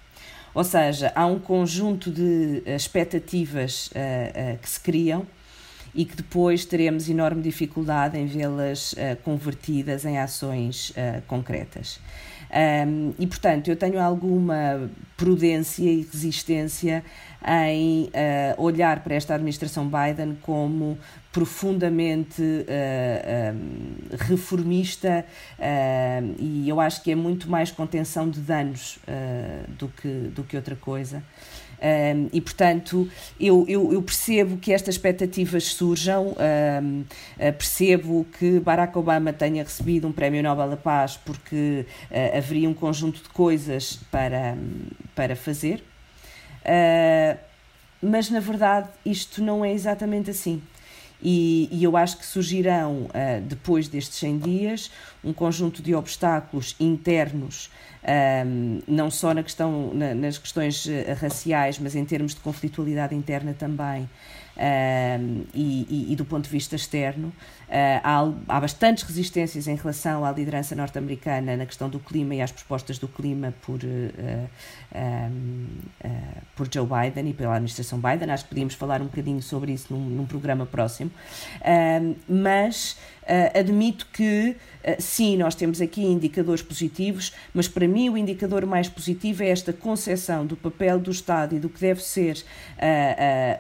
Ou 0.53 0.65
seja, 0.65 1.13
há 1.15 1.27
um 1.27 1.39
conjunto 1.39 2.11
de 2.11 2.63
expectativas 2.67 3.89
uh, 3.89 4.59
que 4.61 4.69
se 4.69 4.81
criam 4.81 5.27
e 5.95 6.05
que 6.05 6.17
depois 6.17 6.65
teremos 6.65 7.09
enorme 7.09 7.43
dificuldade 7.43 8.19
em 8.19 8.27
vê-las 8.27 8.97
convertidas 9.23 10.05
em 10.05 10.19
ações 10.19 10.93
concretas. 11.29 12.01
Um, 12.55 13.13
e, 13.19 13.27
portanto, 13.27 13.69
eu 13.69 13.75
tenho 13.75 14.01
alguma 14.01 14.89
prudência 15.17 15.83
e 15.83 16.03
resistência 16.03 17.05
em 17.47 18.05
uh, 18.05 18.63
olhar 18.63 19.01
para 19.01 19.17
esta 19.17 19.35
administração 19.35 19.91
Biden 19.91 20.39
como 20.41 20.97
profundamente 21.35 22.41
uh, 22.41 24.17
reformista 24.17 25.27
e 26.39 26.69
eu 26.69 26.81
acho 26.81 27.03
que 27.03 27.11
é 27.11 27.15
muito 27.17 27.51
mais 27.51 27.73
contenção 27.73 28.31
de 28.31 28.39
danos 28.39 29.01
do, 29.77 29.89
que, 29.89 30.09
do 30.09 30.45
que 30.45 30.57
outra 30.57 30.77
coisa. 30.77 31.25
Um, 31.85 32.31
e, 32.33 32.41
portanto, 32.41 33.07
eu, 33.39 33.67
eu, 33.69 33.93
eu, 33.93 34.03
percebo 34.03 34.57
que 34.57 34.73
estas 34.73 34.95
expectativas 34.95 35.65
surjam, 35.65 36.35
um, 36.83 37.05
percebo 37.37 38.27
que 38.39 38.59
Barack 38.59 38.97
Obama 38.97 39.35
tenha 39.35 39.63
recebido 39.63 40.09
um 40.09 40.13
Prémio 40.13 40.43
Nobel 40.43 40.71
da 40.71 40.77
Paz 40.79 41.19
porque 41.23 41.85
uh, 42.11 42.39
haveria 42.39 42.71
um 42.71 42.75
conjunto 42.75 43.23
de 43.23 43.29
coisas 43.29 43.99
para, 44.11 44.57
para 45.15 45.37
fazer, 45.37 45.85
uh, 46.65 47.39
mas 48.01 48.31
na 48.31 48.41
verdade 48.41 48.89
isto 49.05 49.43
não 49.43 49.63
é 49.63 49.71
exatamente 49.71 50.31
assim. 50.31 50.63
E, 51.25 51.71
e, 51.73 51.83
eu 51.83 51.97
acho 51.97 52.19
que 52.19 52.27
surgirão, 52.27 53.05
uh, 53.05 53.41
depois 53.49 53.89
destes 53.89 54.19
100 54.19 54.39
dias, 54.39 54.91
um 55.25 55.33
conjunto 55.33 55.81
de 55.81 55.95
obstáculos 55.95 56.77
internos 56.79 57.71
um, 58.05 58.83
não 58.87 59.11
só 59.11 59.33
na 59.33 59.43
questão, 59.43 59.91
na, 59.95 60.15
nas 60.15 60.37
questões 60.37 60.87
eh, 60.87 61.17
raciais, 61.19 61.79
mas 61.79 61.97
em 61.97 62.05
termos 62.05 62.35
de 62.35 62.41
conflitualidade 62.41 63.15
interna 63.15 63.55
também, 63.59 64.09
um, 64.57 65.45
e, 65.55 65.87
e, 65.89 66.13
e, 66.13 66.17
do 66.17 66.25
ponto 66.25 66.45
de 66.45 66.51
vista 66.51 66.77
externo. 66.77 67.33
Uh, 67.75 67.99
há, 68.05 68.33
há 68.57 68.61
bastantes 68.61 69.03
resistências 69.03 69.67
em 69.67 69.75
relação 69.75 70.25
à 70.25 70.31
liderança 70.31 70.77
norte-americana 70.77 71.57
na 71.57 71.67
questão 71.67 71.89
do 71.89 71.99
clima 71.99 72.33
e 72.37 72.41
às 72.41 72.53
propostas 72.53 72.99
do 72.99 73.09
clima 73.09 73.53
por, 73.63 73.81
uh, 73.83 74.49
um, 74.95 75.67
uh, 76.05 76.09
por 76.55 76.73
Joe 76.73 76.87
Biden 76.87 77.31
e 77.31 77.35
pela 77.35 77.55
administração 77.55 77.99
Biden. 77.99 78.31
Acho 78.31 78.45
que 78.45 78.51
podíamos 78.51 78.75
falar 78.75 79.03
um 79.03 79.07
bocadinho 79.07 79.43
sobre 79.43 79.73
isso 79.73 79.93
num, 79.93 79.99
num 79.99 80.25
programa 80.25 80.65
próximo. 80.65 81.11
mas 82.29 82.97
admito 83.55 84.07
que, 84.13 84.55
sim, 84.99 85.39
nós 85.39 85.55
temos 85.55 85.81
aqui 85.81 86.03
indicadores 86.03 86.61
positivos, 86.61 87.33
mas 87.55 87.67
para 87.67 87.89
mim 87.89 88.11
o 88.11 88.19
indicador 88.19 88.67
mais 88.67 88.87
positivo 88.87 89.43
é 89.43 89.49
esta 89.49 89.73
concepção 89.73 90.45
do 90.45 90.55
papel 90.55 90.99
do 91.01 91.11
Estado 91.11 91.57
e 91.57 91.59
do 91.59 91.71
que 91.71 91.81
deve 91.81 92.03
ser 92.03 92.45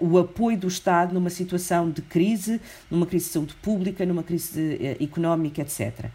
o 0.02 0.18
apoio 0.18 0.58
do 0.58 0.68
Estado 0.68 1.14
numa 1.14 1.30
situação 1.30 1.90
de 1.90 2.02
crise, 2.02 2.60
numa 2.90 3.06
crise 3.06 3.24
de 3.24 3.32
saúde 3.32 3.54
pública, 3.62 4.03
numa 4.06 4.22
crise 4.22 4.78
eh, 4.80 4.96
económica, 5.02 5.62
etc. 5.62 6.06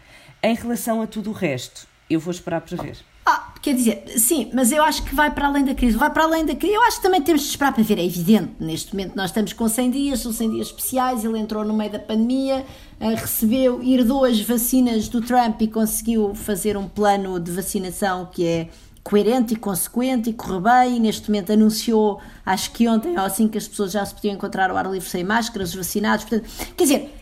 Em 0.42 0.54
relação 0.54 1.02
a 1.02 1.06
tudo 1.06 1.30
o 1.30 1.32
resto, 1.32 1.86
eu 2.08 2.18
vou 2.18 2.30
esperar 2.30 2.60
para 2.60 2.82
ver. 2.82 2.96
Ah, 3.24 3.54
quer 3.62 3.74
dizer, 3.74 4.02
sim, 4.16 4.50
mas 4.52 4.72
eu 4.72 4.82
acho 4.82 5.04
que 5.04 5.14
vai 5.14 5.30
para 5.30 5.46
além 5.46 5.64
da 5.64 5.74
crise. 5.74 5.96
Vai 5.96 6.10
para 6.10 6.24
além 6.24 6.44
da 6.44 6.56
crise. 6.56 6.74
Eu 6.74 6.82
acho 6.82 6.96
que 6.96 7.02
também 7.02 7.22
temos 7.22 7.42
de 7.42 7.48
esperar 7.48 7.72
para 7.72 7.84
ver. 7.84 7.98
É 7.98 8.04
evidente, 8.04 8.52
neste 8.58 8.92
momento 8.92 9.14
nós 9.14 9.26
estamos 9.26 9.52
com 9.52 9.68
100 9.68 9.90
dias, 9.90 10.20
são 10.20 10.32
100 10.32 10.50
dias 10.50 10.66
especiais. 10.68 11.24
Ele 11.24 11.38
entrou 11.38 11.64
no 11.64 11.74
meio 11.74 11.92
da 11.92 11.98
pandemia, 11.98 12.64
eh, 12.98 13.14
recebeu, 13.14 13.82
herdou 13.82 14.24
as 14.24 14.40
vacinas 14.40 15.08
do 15.08 15.20
Trump 15.20 15.60
e 15.60 15.68
conseguiu 15.68 16.34
fazer 16.34 16.76
um 16.76 16.88
plano 16.88 17.38
de 17.38 17.52
vacinação 17.52 18.26
que 18.32 18.44
é 18.44 18.68
coerente 19.04 19.54
e 19.54 19.56
consequente 19.56 20.30
e 20.30 20.32
correu 20.32 20.62
bem. 20.62 20.96
E 20.96 21.00
neste 21.00 21.30
momento 21.30 21.52
anunciou, 21.52 22.20
acho 22.44 22.72
que 22.72 22.88
ontem 22.88 23.16
ou 23.16 23.24
assim, 23.24 23.46
que 23.46 23.58
as 23.58 23.68
pessoas 23.68 23.92
já 23.92 24.04
se 24.04 24.14
podiam 24.14 24.34
encontrar 24.34 24.70
ao 24.70 24.76
ar 24.76 24.90
livre 24.90 25.08
sem 25.08 25.22
máscaras, 25.22 25.68
os 25.68 25.74
vacinados. 25.76 26.24
Portanto, 26.24 26.50
quer 26.76 26.82
dizer, 26.82 27.19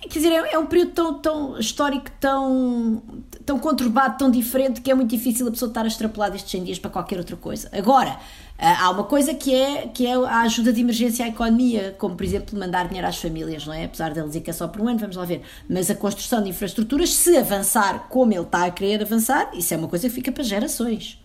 quer 0.00 0.18
dizer, 0.18 0.32
é, 0.32 0.54
é, 0.54 0.58
um 0.58 0.66
período 0.66 0.92
tão, 0.92 1.18
tão 1.18 1.58
histórico, 1.58 2.10
tão, 2.20 3.02
tão 3.44 3.58
conturbado, 3.58 4.18
tão 4.18 4.30
diferente, 4.30 4.80
que 4.80 4.90
é 4.90 4.94
muito 4.94 5.10
difícil 5.10 5.46
a 5.48 5.50
pessoa 5.50 5.68
estar 5.68 5.84
a 5.84 5.88
extrapolar 5.88 6.30
destes 6.30 6.50
100 6.50 6.64
dias 6.64 6.78
para 6.78 6.90
qualquer 6.90 7.18
outra 7.18 7.36
coisa. 7.36 7.68
Agora, 7.72 8.18
ah, 8.58 8.86
há 8.86 8.90
uma 8.90 9.04
coisa 9.04 9.34
que 9.34 9.54
é, 9.54 9.86
que 9.88 10.06
é 10.06 10.14
a 10.14 10.40
ajuda 10.40 10.72
de 10.72 10.80
emergência 10.80 11.24
à 11.24 11.28
economia, 11.28 11.94
como 11.98 12.16
por 12.16 12.24
exemplo 12.24 12.58
mandar 12.58 12.86
dinheiro 12.86 13.06
às 13.06 13.18
famílias, 13.18 13.66
não 13.66 13.74
é? 13.74 13.84
Apesar 13.84 14.12
de 14.12 14.18
ele 14.18 14.28
dizer 14.28 14.40
que 14.40 14.50
é 14.50 14.52
só 14.52 14.66
por 14.66 14.80
um 14.80 14.88
ano, 14.88 14.98
vamos 14.98 15.16
lá 15.16 15.24
ver. 15.24 15.42
Mas 15.68 15.90
a 15.90 15.94
construção 15.94 16.42
de 16.42 16.50
infraestruturas, 16.50 17.10
se 17.12 17.36
avançar 17.36 18.06
como 18.08 18.32
ele 18.32 18.42
está 18.42 18.64
a 18.64 18.70
querer 18.70 19.02
avançar, 19.02 19.50
isso 19.54 19.74
é 19.74 19.76
uma 19.76 19.88
coisa 19.88 20.08
que 20.08 20.14
fica 20.14 20.32
para 20.32 20.42
gerações. 20.42 21.18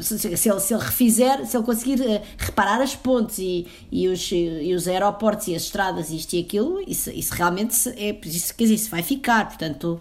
Se 0.00 0.26
ele, 0.26 0.36
se 0.36 0.74
ele 0.74 0.82
refizer, 0.82 1.46
se 1.46 1.56
ele 1.56 1.64
conseguir 1.64 2.00
uh, 2.00 2.20
reparar 2.38 2.80
as 2.80 2.94
pontes 2.94 3.38
e, 3.38 3.66
e, 3.90 4.08
os, 4.08 4.30
e 4.32 4.72
os 4.74 4.86
aeroportos 4.88 5.48
e 5.48 5.54
as 5.54 5.62
estradas, 5.62 6.10
isto 6.10 6.34
e 6.34 6.40
aquilo, 6.40 6.80
isso, 6.86 7.10
isso 7.10 7.34
realmente 7.34 7.88
é, 7.90 8.18
isso, 8.24 8.54
quer 8.54 8.64
dizer, 8.64 8.74
isso 8.74 8.90
vai 8.90 9.02
ficar. 9.02 9.46
Portanto, 9.46 10.00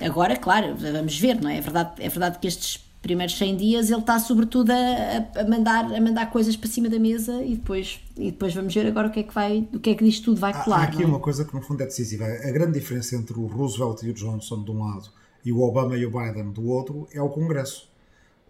agora, 0.00 0.36
claro, 0.36 0.74
vamos 0.76 1.18
ver, 1.18 1.40
não 1.40 1.50
é? 1.50 1.58
É 1.58 1.60
verdade, 1.60 1.90
é 1.98 2.08
verdade 2.08 2.38
que 2.38 2.48
estes 2.48 2.88
primeiros 3.00 3.36
100 3.38 3.56
dias 3.56 3.90
ele 3.90 4.00
está 4.00 4.18
sobretudo 4.18 4.70
a, 4.70 5.40
a, 5.40 5.44
mandar, 5.44 5.84
a 5.84 6.00
mandar 6.00 6.30
coisas 6.30 6.56
para 6.56 6.68
cima 6.68 6.88
da 6.88 6.98
mesa 6.98 7.42
e 7.42 7.54
depois, 7.54 8.00
e 8.16 8.30
depois 8.30 8.54
vamos 8.54 8.74
ver 8.74 8.86
agora 8.86 9.08
o 9.08 9.10
que 9.10 9.20
é 9.20 9.22
que 9.22 9.34
vai, 9.34 9.68
o 9.72 9.78
que 9.78 9.90
é 9.90 9.94
que 9.94 10.04
disto 10.04 10.24
tudo 10.24 10.40
vai 10.40 10.52
colar. 10.64 10.78
Há, 10.78 10.80
há 10.80 10.84
aqui 10.84 11.02
é? 11.02 11.06
uma 11.06 11.20
coisa 11.20 11.44
que 11.44 11.54
no 11.54 11.62
fundo 11.62 11.82
é 11.82 11.86
decisiva. 11.86 12.24
A 12.24 12.50
grande 12.50 12.78
diferença 12.78 13.16
entre 13.16 13.38
o 13.38 13.46
Roosevelt 13.46 14.02
e 14.02 14.10
o 14.10 14.14
Johnson 14.14 14.62
de 14.62 14.70
um 14.70 14.82
lado 14.82 15.10
e 15.44 15.52
o 15.52 15.60
Obama 15.60 15.96
e 15.96 16.04
o 16.04 16.10
Biden 16.10 16.50
do 16.50 16.66
outro 16.66 17.08
é 17.12 17.22
o 17.22 17.28
Congresso. 17.28 17.88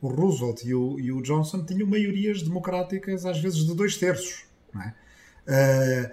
O 0.01 0.09
Roosevelt 0.09 0.65
e 0.65 0.75
o, 0.75 0.99
e 0.99 1.11
o 1.13 1.23
Johnson 1.23 1.65
tinham 1.65 1.89
maiorias 1.89 2.43
democráticas 2.43 3.25
às 3.27 3.41
vezes 3.41 3.67
de 3.67 3.75
dois 3.75 3.97
terços. 3.97 4.45
É? 4.77 6.11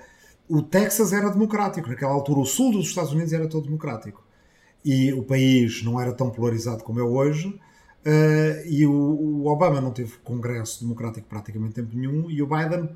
Uh, 0.49 0.57
o 0.57 0.61
Texas 0.61 1.13
era 1.13 1.29
democrático, 1.29 1.89
naquela 1.89 2.13
altura 2.13 2.39
o 2.39 2.45
sul 2.45 2.71
dos 2.71 2.87
Estados 2.87 3.11
Unidos 3.11 3.33
era 3.33 3.47
todo 3.47 3.65
democrático. 3.65 4.23
E 4.83 5.11
o 5.13 5.23
país 5.23 5.83
não 5.83 5.99
era 5.99 6.13
tão 6.13 6.29
polarizado 6.29 6.83
como 6.83 6.99
é 6.99 7.03
hoje, 7.03 7.59
Uh, 8.05 8.61
e 8.67 8.85
o, 8.85 8.93
o, 8.93 9.47
Obama 9.47 9.81
não 9.81 9.89
teve 9.89 10.15
congresso 10.23 10.79
democrático 10.79 11.27
praticamente 11.27 11.73
tempo 11.73 11.97
nenhum 11.97 12.29
e 12.29 12.39
o 12.39 12.45
Biden 12.45 12.87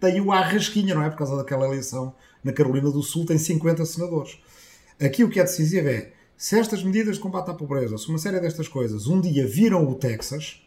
tem-o 0.00 0.32
à 0.32 0.40
rasquinha, 0.40 0.94
não 0.94 1.02
é? 1.02 1.10
Por 1.10 1.18
causa 1.18 1.36
daquela 1.36 1.66
eleição 1.66 2.14
na 2.42 2.50
Carolina 2.50 2.90
do 2.90 3.02
Sul, 3.02 3.26
tem 3.26 3.36
50 3.36 3.84
senadores. 3.84 4.40
Aqui 4.98 5.22
o 5.22 5.28
que 5.28 5.38
é 5.38 5.42
decisivo 5.42 5.88
é, 5.88 6.12
se 6.38 6.56
estas 6.56 6.84
medidas 6.84 7.16
de 7.16 7.20
combate 7.20 7.50
à 7.50 7.54
pobreza, 7.54 7.98
se 7.98 8.08
uma 8.08 8.16
série 8.16 8.38
destas 8.38 8.68
coisas 8.68 9.08
um 9.08 9.20
dia 9.20 9.44
viram 9.44 9.90
o 9.90 9.96
Texas, 9.96 10.62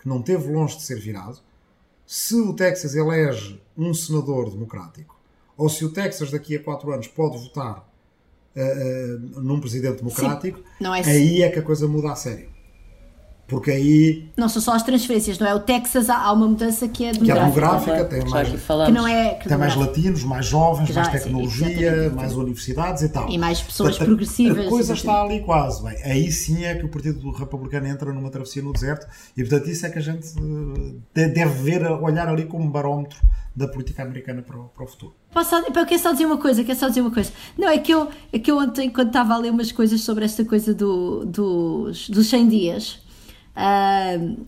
que 0.00 0.08
não 0.08 0.22
teve 0.22 0.48
longe 0.50 0.76
de 0.76 0.82
ser 0.84 1.00
virado, 1.00 1.40
se 2.06 2.36
o 2.36 2.54
Texas 2.54 2.94
elege 2.94 3.60
um 3.76 3.92
senador 3.92 4.48
democrático, 4.48 5.18
ou 5.56 5.68
se 5.68 5.84
o 5.84 5.90
Texas 5.90 6.30
daqui 6.30 6.54
a 6.54 6.62
quatro 6.62 6.92
anos 6.92 7.08
pode 7.08 7.36
votar 7.36 7.80
uh, 8.54 9.36
uh, 9.36 9.40
num 9.40 9.58
presidente 9.58 9.98
democrático, 9.98 10.60
é 11.04 11.10
aí 11.10 11.42
é 11.42 11.50
que 11.50 11.58
a 11.58 11.62
coisa 11.62 11.88
muda 11.88 12.12
a 12.12 12.14
sério. 12.14 12.48
Porque 13.48 13.70
aí. 13.70 14.28
Não 14.36 14.46
são 14.46 14.60
só 14.60 14.74
as 14.74 14.82
transferências, 14.82 15.38
não 15.38 15.46
é? 15.46 15.54
O 15.54 15.60
Texas 15.60 16.10
há 16.10 16.30
uma 16.32 16.46
mudança 16.46 16.86
que 16.86 17.02
é 17.02 17.12
demográfica. 17.12 17.50
Que 17.50 17.90
é 17.90 18.04
demográfica, 18.04 18.04
tem 18.04 18.30
mais, 18.30 18.48
que 18.48 18.92
não 18.92 19.08
é, 19.08 19.34
que 19.34 19.48
tem 19.48 19.56
mais 19.56 19.74
latinos, 19.74 20.22
mais 20.22 20.44
jovens, 20.44 20.90
Já, 20.90 21.00
mais 21.00 21.08
tecnologia, 21.08 22.10
sim, 22.10 22.14
mais 22.14 22.36
universidades 22.36 23.02
e 23.02 23.08
tal. 23.08 23.26
E 23.30 23.38
mais 23.38 23.62
pessoas 23.62 23.90
Portanto, 23.90 24.06
progressivas. 24.08 24.66
A 24.66 24.68
coisa 24.68 24.92
está 24.92 25.22
ali 25.22 25.40
quase. 25.40 25.82
Bem, 25.82 25.96
aí 26.04 26.30
sim 26.30 26.62
é 26.66 26.74
que 26.74 26.84
o 26.84 26.90
Partido 26.90 27.30
Republicano 27.30 27.86
entra 27.86 28.12
numa 28.12 28.28
travessia 28.28 28.62
no 28.62 28.70
deserto 28.70 29.06
e, 29.34 29.42
portanto, 29.42 29.70
isso 29.70 29.86
é 29.86 29.90
que 29.90 29.98
a 29.98 30.02
gente 30.02 30.28
eh, 31.14 31.28
deve 31.28 31.62
ver, 31.62 31.90
olhar 31.90 32.28
ali 32.28 32.44
como 32.44 32.68
barómetro 32.68 33.18
da 33.56 33.66
política 33.66 34.02
americana 34.02 34.42
para 34.42 34.58
o, 34.58 34.64
para 34.64 34.84
o 34.84 34.86
futuro. 34.86 35.14
Posso, 35.32 35.54
eu 35.56 35.86
quero 35.86 35.98
só 35.98 36.12
dizer 36.12 36.26
uma 36.26 36.36
coisa, 36.36 36.62
quero 36.62 36.78
só 36.78 36.88
dizer 36.88 37.00
uma 37.00 37.10
coisa. 37.10 37.32
Não, 37.56 37.68
é 37.68 37.78
que 37.78 37.92
eu, 37.92 38.08
é 38.30 38.38
que 38.38 38.50
eu 38.50 38.58
ontem, 38.58 38.90
quando 38.90 39.08
estava 39.08 39.32
a 39.32 39.38
ler 39.38 39.50
umas 39.50 39.72
coisas 39.72 40.02
sobre 40.02 40.26
esta 40.26 40.44
coisa 40.44 40.74
do, 40.74 41.24
dos, 41.24 42.10
dos 42.10 42.26
100 42.28 42.48
dias, 42.48 43.07
Uh, 43.58 44.46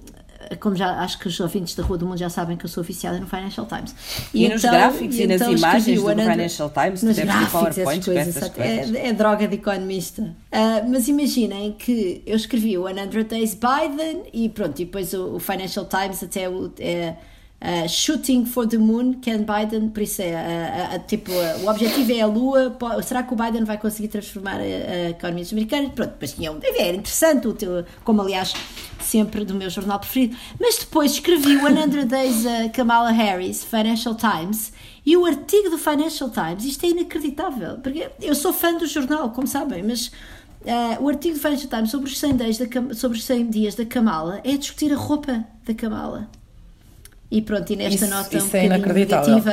como 0.59 0.75
já 0.75 1.01
acho 1.01 1.19
que 1.19 1.29
os 1.29 1.39
ouvintes 1.39 1.75
da 1.75 1.83
Rua 1.83 1.99
do 1.99 2.07
Mundo 2.07 2.19
já 2.19 2.31
sabem 2.31 2.57
que 2.57 2.65
eu 2.65 2.69
sou 2.69 2.83
oficiada 2.83 3.21
no 3.21 3.27
Financial 3.27 3.67
Times. 3.67 3.95
E, 4.33 4.49
nos 4.49 4.63
gráficos 4.63 5.17
e, 5.17 5.27
nas 5.27 5.41
então 5.41 5.53
imagens 5.53 6.01
do 6.01 6.07
o 6.07 6.09
100 6.09 6.31
Financial 6.31 6.71
Times, 6.71 7.03
nos 7.03 7.19
gráficos, 7.19 7.53
PowerPoints 7.53 8.09
essas 8.09 8.15
coisas, 8.15 8.37
essas 8.37 8.59
é, 8.59 8.77
coisas. 8.77 8.95
é 8.97 9.13
droga 9.13 9.47
de 9.47 9.55
economista. 9.57 10.35
Ah, 10.51 10.83
mas 10.89 11.09
imaginem 11.09 11.73
que 11.73 12.23
eu 12.27 12.37
escrevi 12.37 12.77
o 12.79 12.87
100 12.87 13.25
Days 13.29 13.55
Biden 13.55 14.23
e 14.33 14.49
pronto, 14.49 14.81
e 14.81 14.85
depois 14.85 15.13
o, 15.13 15.37
o 15.37 15.41
Financial 15.41 15.85
Times 15.85 16.23
até 16.23 16.49
o. 16.49 16.73
É, 16.79 17.15
ah, 17.63 17.87
shooting 17.87 18.47
for 18.47 18.67
the 18.67 18.79
moon, 18.79 19.21
Ken 19.21 19.45
Biden, 19.45 19.91
por 19.91 20.03
isso 20.03 20.23
é, 20.23 20.35
ah, 20.35 20.99
tipo, 20.99 21.31
o 21.31 21.69
objetivo 21.69 22.11
é 22.11 22.23
a 22.23 22.27
lua, 22.27 22.75
será 23.03 23.23
que 23.23 23.35
o 23.35 23.37
Biden 23.37 23.65
vai 23.65 23.77
conseguir 23.77 24.09
transformar 24.09 24.57
a, 24.57 24.63
a 24.63 25.11
economia 25.11 25.45
americana? 25.53 25.91
Pronto, 25.91 26.15
mas 26.19 26.33
tinha 26.33 26.51
um, 26.51 26.59
era 26.63 26.97
interessante, 26.97 27.47
o 27.47 27.53
teu, 27.53 27.85
como 28.03 28.23
aliás 28.23 28.55
sempre 29.11 29.45
do 29.45 29.55
meu 29.55 29.69
jornal 29.69 29.99
preferido, 29.99 30.37
mas 30.59 30.79
depois 30.79 31.13
escrevi 31.13 31.57
o 31.57 31.67
100 31.67 32.07
Days 32.07 32.47
a 32.47 32.69
Kamala 32.69 33.11
Harris, 33.11 33.65
Financial 33.65 34.15
Times, 34.15 34.73
e 35.05 35.17
o 35.17 35.27
artigo 35.27 35.71
do 35.71 35.79
Financial 35.79 36.31
Times, 36.31 36.65
isto 36.65 36.87
é 36.87 36.91
inacreditável, 36.91 37.79
porque 37.79 38.09
eu 38.21 38.35
sou 38.35 38.53
fã 38.53 38.75
do 38.75 38.87
jornal, 38.87 39.31
como 39.31 39.47
sabem, 39.47 39.83
mas 39.83 40.13
ah, 40.67 40.99
o 41.01 41.09
artigo 41.09 41.35
do 41.35 41.41
Financial 41.41 41.69
Times 41.69 41.91
sobre 41.91 42.09
os 42.09 42.19
100 42.19 42.37
dias 42.37 42.59
da, 42.59 42.95
sobre 42.95 43.19
os 43.19 43.25
100 43.25 43.51
dias 43.51 43.75
da 43.75 43.85
Kamala 43.85 44.41
é 44.45 44.57
discutir 44.57 44.93
a 44.93 44.97
roupa 44.97 45.45
da 45.65 45.75
Kamala. 45.75 46.29
E 47.33 47.41
pronto, 47.41 47.73
e 47.73 47.77
nesta 47.77 48.07
Isso- 48.07 48.13
nota 48.13 48.37
isso 48.37 48.57
um 48.57 48.59
é 48.59 48.69
negativa, 48.69 49.53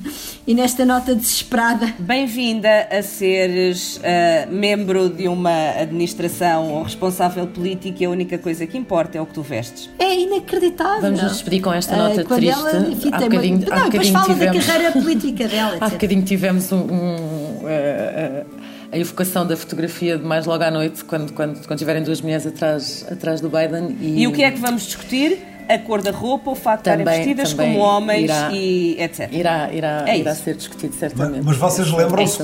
e 0.48 0.54
nesta 0.54 0.86
nota 0.86 1.14
desesperada, 1.14 1.92
Bem-vinda 1.98 2.88
a 2.90 3.02
seres 3.02 4.00
ah, 4.02 4.46
membro 4.50 5.10
de 5.10 5.28
uma 5.28 5.72
administração 5.78 6.72
ou 6.72 6.82
responsável 6.84 7.46
político 7.46 8.02
e 8.02 8.06
a 8.06 8.08
única 8.10 8.38
coisa 8.38 8.66
que 8.66 8.78
importa 8.78 9.18
é 9.18 9.20
o 9.20 9.26
que 9.26 9.34
tu 9.34 9.42
vestes. 9.42 9.90
é 9.98 10.14
inacreditável. 10.20 11.02
Vamos 11.02 11.22
nos 11.22 11.32
despedir 11.32 11.60
com 11.60 11.70
esta 11.70 11.94
Ah, 11.96 12.08
nota 12.08 12.24
quando 12.24 12.40
triste. 12.40 12.58
Ela, 12.60 12.88
enfim, 12.88 13.10
Há 13.12 13.18
bocadinho- 13.20 13.58
uma... 13.58 13.74
há 13.74 13.78
Não, 13.80 13.86
e 13.86 13.90
depois 13.90 14.08
fala 14.08 14.24
tivemos- 14.24 14.66
da 14.66 14.72
carreira 14.72 14.92
política 14.92 15.48
dela, 15.48 15.76
Há 15.82 15.88
bocadinho 15.90 16.22
tivemos 16.22 16.72
um, 16.72 16.76
um, 16.78 17.16
eh, 17.68 18.14
eh, 18.16 18.44
a 18.90 18.96
evocação 18.98 19.46
da 19.46 19.54
fotografia 19.54 20.16
de 20.16 20.24
mais 20.24 20.46
logo 20.46 20.64
à 20.64 20.70
noite, 20.70 21.04
quando, 21.04 21.30
quando, 21.34 21.66
quando 21.66 21.78
tiverem 21.78 22.02
duas 22.02 22.22
mulheres 22.22 22.46
atrás, 22.46 23.04
atrás 23.10 23.42
do 23.42 23.50
Biden. 23.50 23.98
E, 24.00 24.22
E 24.22 24.26
o 24.26 24.32
que 24.32 24.42
é 24.42 24.50
que 24.50 24.58
vamos 24.58 24.86
discutir? 24.86 25.38
A 25.68 25.78
cor 25.78 26.00
da 26.02 26.10
roupa, 26.10 26.50
o 26.50 26.54
facto 26.54 26.84
de 26.84 26.90
estarem 26.90 27.04
Também- 27.04 27.18
vestidas 27.18 27.50
também 27.52 27.72
como 27.74 27.84
homens 27.84 28.24
irá- 28.24 28.50
e 28.52 28.96
etc. 29.02 29.28
Irá, 29.32 29.70
irá, 29.72 30.04
É 30.06 30.16
irá 30.18 30.34
ser 30.34 30.54
discutido, 30.56 30.92
Mas, 30.92 30.98
certamente. 31.00 31.44
mas 31.44 31.56
vocês 31.58 31.86
Essa- 31.88 31.96
lembram-se, 31.96 32.42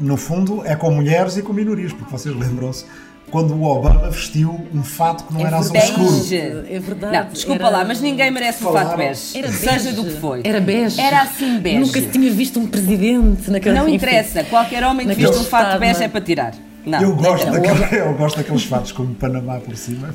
no 0.00 0.16
fundo, 0.16 0.62
é 0.64 0.76
com 0.76 0.90
mulheres 0.90 1.36
e 1.36 1.42
com 1.42 1.52
minorias, 1.52 1.92
porque 1.92 2.10
vocês 2.12 2.34
lembram-se 2.36 2.84
quando 3.30 3.54
o 3.54 3.64
Obama 3.64 4.08
vestiu 4.08 4.66
um 4.72 4.82
fato 4.84 5.24
que 5.24 5.34
não 5.34 5.44
era 5.46 5.58
azul 5.58 5.76
escuro. 5.76 6.10
Bege. 6.12 6.36
É 6.70 6.78
verdade. 6.78 7.16
Não, 7.18 7.32
desculpa 7.32 7.62
era- 7.66 7.76
lá, 7.78 7.84
mas 7.84 8.00
ninguém 8.00 8.30
merece 8.30 8.62
um 8.62 8.68
Falaram. 8.68 8.88
fato 8.90 8.98
bege. 8.98 9.36
Era 9.38 9.52
Seja 9.52 9.72
bege. 9.72 9.92
do 9.92 10.04
que 10.04 10.10
foi. 10.20 10.40
Era 10.44 10.60
bege. 10.60 11.00
Era 11.00 11.22
assim 11.22 11.58
bege. 11.58 11.78
Nunca 11.80 12.00
se 12.00 12.06
tinha 12.08 12.30
visto 12.30 12.58
um 12.60 12.66
presidente 12.68 13.50
naquele 13.50 13.74
Não 13.74 13.88
interessa, 13.90 14.44
qualquer 14.44 14.84
homem 14.84 15.06
que 15.08 15.14
viste 15.14 15.36
um 15.36 15.44
fato 15.44 15.64
estado, 15.64 15.80
bege 15.80 15.94
não 15.94 16.02
é? 16.02 16.04
é 16.04 16.08
para 16.08 16.20
tirar. 16.20 16.54
Não, 16.86 17.02
Eu 17.02 17.16
gosto, 17.16 17.44
não, 17.46 17.52
daquele- 17.60 17.96
eu 18.00 18.14
gosto 18.14 18.36
daqueles 18.36 18.62
fatos 18.64 18.92
como 18.92 19.12
Panamá 19.14 19.58
por 19.58 19.76
cima. 19.76 20.14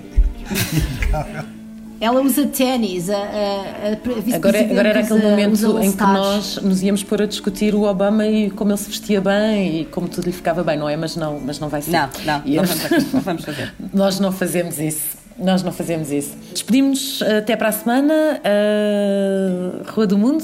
Ela 2.03 2.21
usa 2.21 2.45
ténis, 2.47 3.09
a, 3.09 3.15
a, 3.15 3.19
a, 3.21 4.35
Agora, 4.35 4.59
agora 4.59 4.89
era 4.89 4.99
aquele 4.99 5.21
momento 5.21 5.53
usa 5.53 5.85
em 5.85 5.91
que 5.93 6.03
nós 6.03 6.57
nos 6.57 6.83
íamos 6.83 7.01
pôr 7.01 7.21
a 7.21 7.25
discutir 7.25 7.73
o 7.73 7.83
Obama 7.83 8.27
e 8.27 8.49
como 8.51 8.71
ele 8.71 8.77
se 8.77 8.89
vestia 8.89 9.21
bem 9.21 9.79
e 9.81 9.85
como 9.85 10.09
tudo 10.09 10.25
lhe 10.25 10.33
ficava 10.33 10.61
bem, 10.65 10.77
não 10.77 10.89
é? 10.89 10.97
Mas 10.97 11.15
não, 11.15 11.39
mas 11.39 11.59
não 11.61 11.69
vai 11.69 11.81
ser. 11.81 11.91
Não, 11.91 12.09
não, 12.25 12.39
não 12.39 12.45
eu- 12.45 12.63
vamos, 12.65 13.13
não 13.13 13.21
vamos 13.21 13.45
fazer. 13.45 13.73
Nós 13.93 14.19
não 14.19 14.33
fazemos 14.33 14.79
isso. 14.79 15.17
Nós 15.39 15.63
não 15.63 15.71
fazemos 15.71 16.11
isso. 16.11 16.35
Despedimos-nos 16.51 17.21
até 17.21 17.55
para 17.55 17.69
a 17.69 17.71
semana. 17.71 18.41
A 18.43 19.89
Rua 19.89 20.05
do 20.05 20.17
Mundo, 20.17 20.43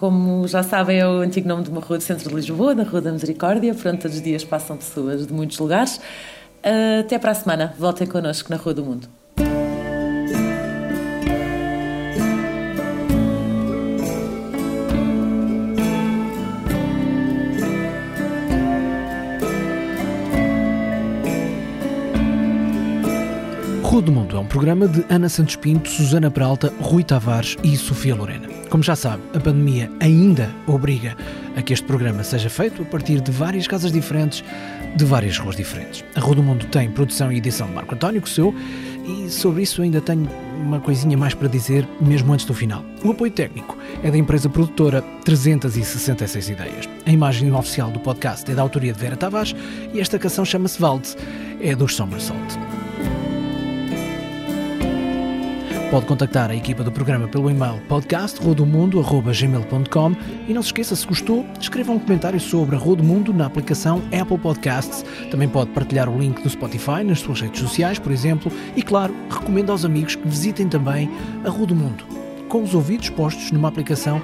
como 0.00 0.48
já 0.48 0.64
sabem, 0.64 0.98
é 0.98 1.06
o 1.06 1.20
antigo 1.20 1.46
nome 1.48 1.62
de 1.62 1.70
uma 1.70 1.80
rua 1.80 1.98
do 1.98 2.02
centro 2.02 2.28
de 2.28 2.34
Lisboa, 2.34 2.74
da 2.74 2.82
Rua 2.82 3.00
da 3.00 3.12
Misericórdia. 3.12 3.72
Portanto, 3.72 4.02
todos 4.02 4.16
os 4.16 4.22
dias 4.24 4.42
passam 4.44 4.76
pessoas 4.76 5.24
de 5.24 5.32
muitos 5.32 5.56
lugares. 5.60 6.00
Até 7.00 7.16
para 7.16 7.30
a 7.30 7.34
semana. 7.34 7.74
Voltem 7.78 8.08
connosco 8.08 8.50
na 8.50 8.56
Rua 8.56 8.74
do 8.74 8.84
Mundo. 8.84 9.08
Rua 23.96 24.04
do 24.04 24.12
Mundo 24.12 24.36
é 24.36 24.40
um 24.40 24.44
programa 24.44 24.86
de 24.86 25.02
Ana 25.08 25.26
Santos 25.26 25.56
Pinto, 25.56 25.88
Susana 25.88 26.30
Peralta, 26.30 26.70
Rui 26.82 27.02
Tavares 27.02 27.56
e 27.64 27.74
Sofia 27.78 28.14
Lorena. 28.14 28.46
Como 28.68 28.82
já 28.82 28.94
sabe, 28.94 29.22
a 29.34 29.40
pandemia 29.40 29.90
ainda 30.00 30.54
obriga 30.66 31.16
a 31.56 31.62
que 31.62 31.72
este 31.72 31.86
programa 31.86 32.22
seja 32.22 32.50
feito 32.50 32.82
a 32.82 32.84
partir 32.84 33.22
de 33.22 33.30
várias 33.30 33.66
casas 33.66 33.90
diferentes, 33.90 34.44
de 34.94 35.02
várias 35.06 35.38
ruas 35.38 35.56
diferentes. 35.56 36.04
A 36.14 36.20
Rua 36.20 36.34
do 36.34 36.42
Mundo 36.42 36.66
tem 36.66 36.90
produção 36.90 37.32
e 37.32 37.38
edição 37.38 37.68
de 37.68 37.72
Marco 37.72 37.94
António 37.94 38.20
Coseu 38.20 38.54
e 39.06 39.30
sobre 39.30 39.62
isso 39.62 39.80
ainda 39.80 40.02
tenho 40.02 40.28
uma 40.60 40.78
coisinha 40.78 41.16
mais 41.16 41.32
para 41.32 41.48
dizer, 41.48 41.88
mesmo 41.98 42.34
antes 42.34 42.44
do 42.44 42.52
final. 42.52 42.84
O 43.02 43.12
apoio 43.12 43.32
técnico 43.32 43.78
é 44.02 44.10
da 44.10 44.18
empresa 44.18 44.50
produtora 44.50 45.00
366 45.24 46.50
Ideias. 46.50 46.86
A 47.06 47.10
imagem 47.10 47.50
oficial 47.50 47.90
do 47.90 48.00
podcast 48.00 48.50
é 48.50 48.54
da 48.54 48.60
autoria 48.60 48.92
de 48.92 48.98
Vera 48.98 49.16
Tavares 49.16 49.56
e 49.94 50.00
esta 50.00 50.18
canção 50.18 50.44
chama-se 50.44 50.78
Valdes, 50.78 51.16
é 51.62 51.74
dos 51.74 51.94
Somersault. 51.94 52.58
Pode 55.96 56.08
contactar 56.08 56.50
a 56.50 56.54
equipa 56.54 56.84
do 56.84 56.92
programa 56.92 57.26
pelo 57.26 57.48
e-mail 57.48 57.80
podcast.rodomundo.gmail.com 57.88 60.12
e 60.46 60.52
não 60.52 60.60
se 60.60 60.68
esqueça, 60.68 60.94
se 60.94 61.06
gostou, 61.06 61.46
escreva 61.58 61.90
um 61.90 61.98
comentário 61.98 62.38
sobre 62.38 62.76
a 62.76 62.78
Rua 62.78 62.96
do 62.96 63.02
Mundo 63.02 63.32
na 63.32 63.46
aplicação 63.46 64.02
Apple 64.12 64.36
Podcasts. 64.36 65.02
Também 65.30 65.48
pode 65.48 65.70
partilhar 65.70 66.10
o 66.10 66.18
link 66.18 66.42
do 66.42 66.50
Spotify 66.50 67.02
nas 67.02 67.20
suas 67.20 67.40
redes 67.40 67.62
sociais, 67.62 67.98
por 67.98 68.12
exemplo, 68.12 68.52
e 68.76 68.82
claro, 68.82 69.16
recomendo 69.30 69.72
aos 69.72 69.86
amigos 69.86 70.16
que 70.16 70.28
visitem 70.28 70.68
também 70.68 71.08
a 71.42 71.48
Rua 71.48 71.68
do 71.68 71.74
Mundo, 71.74 72.04
com 72.46 72.62
os 72.62 72.74
ouvidos 72.74 73.08
postos 73.08 73.50
numa 73.50 73.68
aplicação 73.68 74.20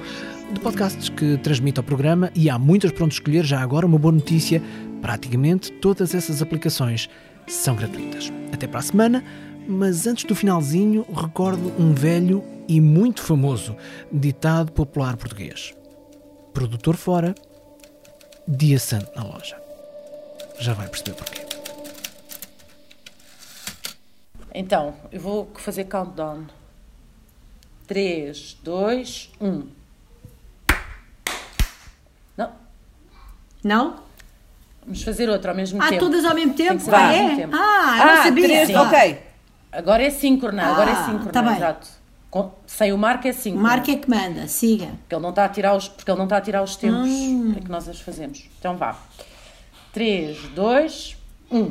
de 0.51 0.59
podcasts 0.59 1.09
que 1.09 1.39
transmite 1.39 1.79
ao 1.79 1.83
programa 1.83 2.29
e 2.35 2.51
há 2.51 2.59
muitas 2.59 2.91
para 2.91 3.05
onde 3.05 3.15
escolher. 3.15 3.43
Já 3.43 3.59
agora, 3.59 3.87
uma 3.87 3.97
boa 3.97 4.11
notícia: 4.11 4.61
praticamente 5.01 5.71
todas 5.71 6.13
essas 6.13 6.39
aplicações 6.39 7.09
são 7.47 7.75
gratuitas. 7.75 8.31
Até 8.51 8.67
para 8.67 8.79
a 8.79 8.83
semana. 8.83 9.23
Mas 9.67 10.05
antes 10.07 10.25
do 10.25 10.35
finalzinho, 10.35 11.05
recordo 11.15 11.73
um 11.81 11.93
velho 11.93 12.43
e 12.67 12.81
muito 12.81 13.21
famoso 13.21 13.75
ditado 14.11 14.71
popular 14.71 15.15
português: 15.17 15.73
Produtor 16.53 16.95
fora, 16.97 17.33
dia 18.47 18.79
santo 18.79 19.09
na 19.15 19.23
loja. 19.23 19.57
Já 20.59 20.73
vai 20.73 20.87
perceber 20.87 21.15
porquê. 21.15 21.41
Então, 24.53 24.93
eu 25.11 25.19
vou 25.19 25.51
fazer 25.55 25.85
countdown. 25.85 26.39
um. 26.41 26.45
3, 27.87 28.57
2, 28.63 29.31
1. 29.41 29.63
Não, 32.37 32.51
Não? 33.63 33.99
vamos 34.83 35.03
fazer 35.03 35.29
outro 35.29 35.49
ao 35.49 35.55
mesmo 35.55 35.81
Ah, 35.81 35.89
tempo. 35.89 35.99
todas 35.99 36.23
ao 36.23 36.33
mesmo 36.33 36.53
Tem 36.53 36.67
tempo? 36.67 36.79
que 36.79 36.85
ser 36.85 36.95
Ah, 36.95 37.05
ao 37.07 37.11
é? 37.11 37.21
mesmo 37.23 37.37
tempo. 37.37 37.55
Ah, 37.55 37.97
eu 37.99 38.05
não 38.05 38.13
Ah, 38.13 38.23
sabia. 38.23 38.43
três, 38.47 38.69
Ah. 38.69 38.81
ok. 38.83 39.19
Agora 39.73 40.03
é 40.03 40.09
síncrono, 40.09 40.61
agora 40.61 40.91
é 40.91 40.93
Ah, 40.93 41.05
síncrono, 41.05 41.31
tá 41.31 41.41
bem. 41.41 41.55
exato. 41.55 41.87
Com- 42.29 42.51
sem 42.65 42.91
o 42.93 42.97
Marco 42.97 43.27
é 43.27 43.33
síncrono. 43.33 43.67
Marca 43.67 43.91
é 43.91 43.95
que 43.95 44.09
manda, 44.09 44.47
siga. 44.47 44.87
Porque 45.01 45.15
ele 45.15 45.21
não 45.21 45.29
está 45.29 45.45
a 45.45 45.49
tirar 45.49 45.75
os, 45.75 45.87
porque 45.87 46.09
ele 46.09 46.17
não 46.17 46.25
está 46.25 46.37
a 46.37 46.41
tirar 46.41 46.63
os 46.63 46.75
tempos 46.75 47.07
Hum. 47.09 47.53
que 47.63 47.69
nós 47.69 47.87
as 47.89 47.99
fazemos. 48.01 48.43
Então 48.59 48.75
vá. 48.77 48.95
3, 49.91 50.37
2, 50.55 51.17
1. 51.51 51.67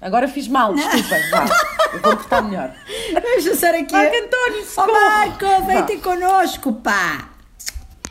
Agora 0.00 0.26
fiz 0.28 0.48
mal, 0.48 0.74
desculpem. 0.74 1.30
Vá. 1.30 1.44
Eu 1.92 2.00
vou 2.00 2.16
portar 2.16 2.42
melhor. 2.42 2.72
Vamos 3.12 3.48
passar 3.48 3.74
aqui. 3.74 3.92
Marco 3.92 4.16
António, 4.16 4.60
Oh, 4.62 4.64
socorro. 4.64 4.92
Marco, 5.00 5.66
vem 5.66 5.82
ter 5.86 5.98
connosco, 6.00 6.72
pá. 6.74 7.28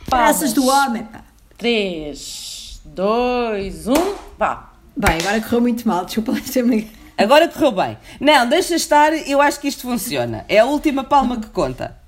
Palmas. 0.08 0.52
Do 0.52 0.66
homem, 0.66 1.04
pá. 1.04 1.22
3, 1.58 2.80
2, 2.84 3.86
1. 3.88 3.92
Vá. 4.38 4.70
Bem, 4.96 5.18
agora 5.20 5.40
correu 5.40 5.60
muito 5.62 5.88
mal, 5.88 6.04
desculpa 6.04 6.32
lá, 6.32 6.38
é 6.38 6.84
Agora 7.16 7.48
correu 7.48 7.72
bem. 7.72 7.98
Não, 8.20 8.48
deixa 8.48 8.74
estar, 8.74 9.12
eu 9.28 9.40
acho 9.40 9.60
que 9.60 9.68
isto 9.68 9.82
funciona. 9.82 10.44
É 10.48 10.58
a 10.58 10.64
última 10.64 11.04
palma 11.04 11.38
que 11.38 11.48
conta. 11.48 12.01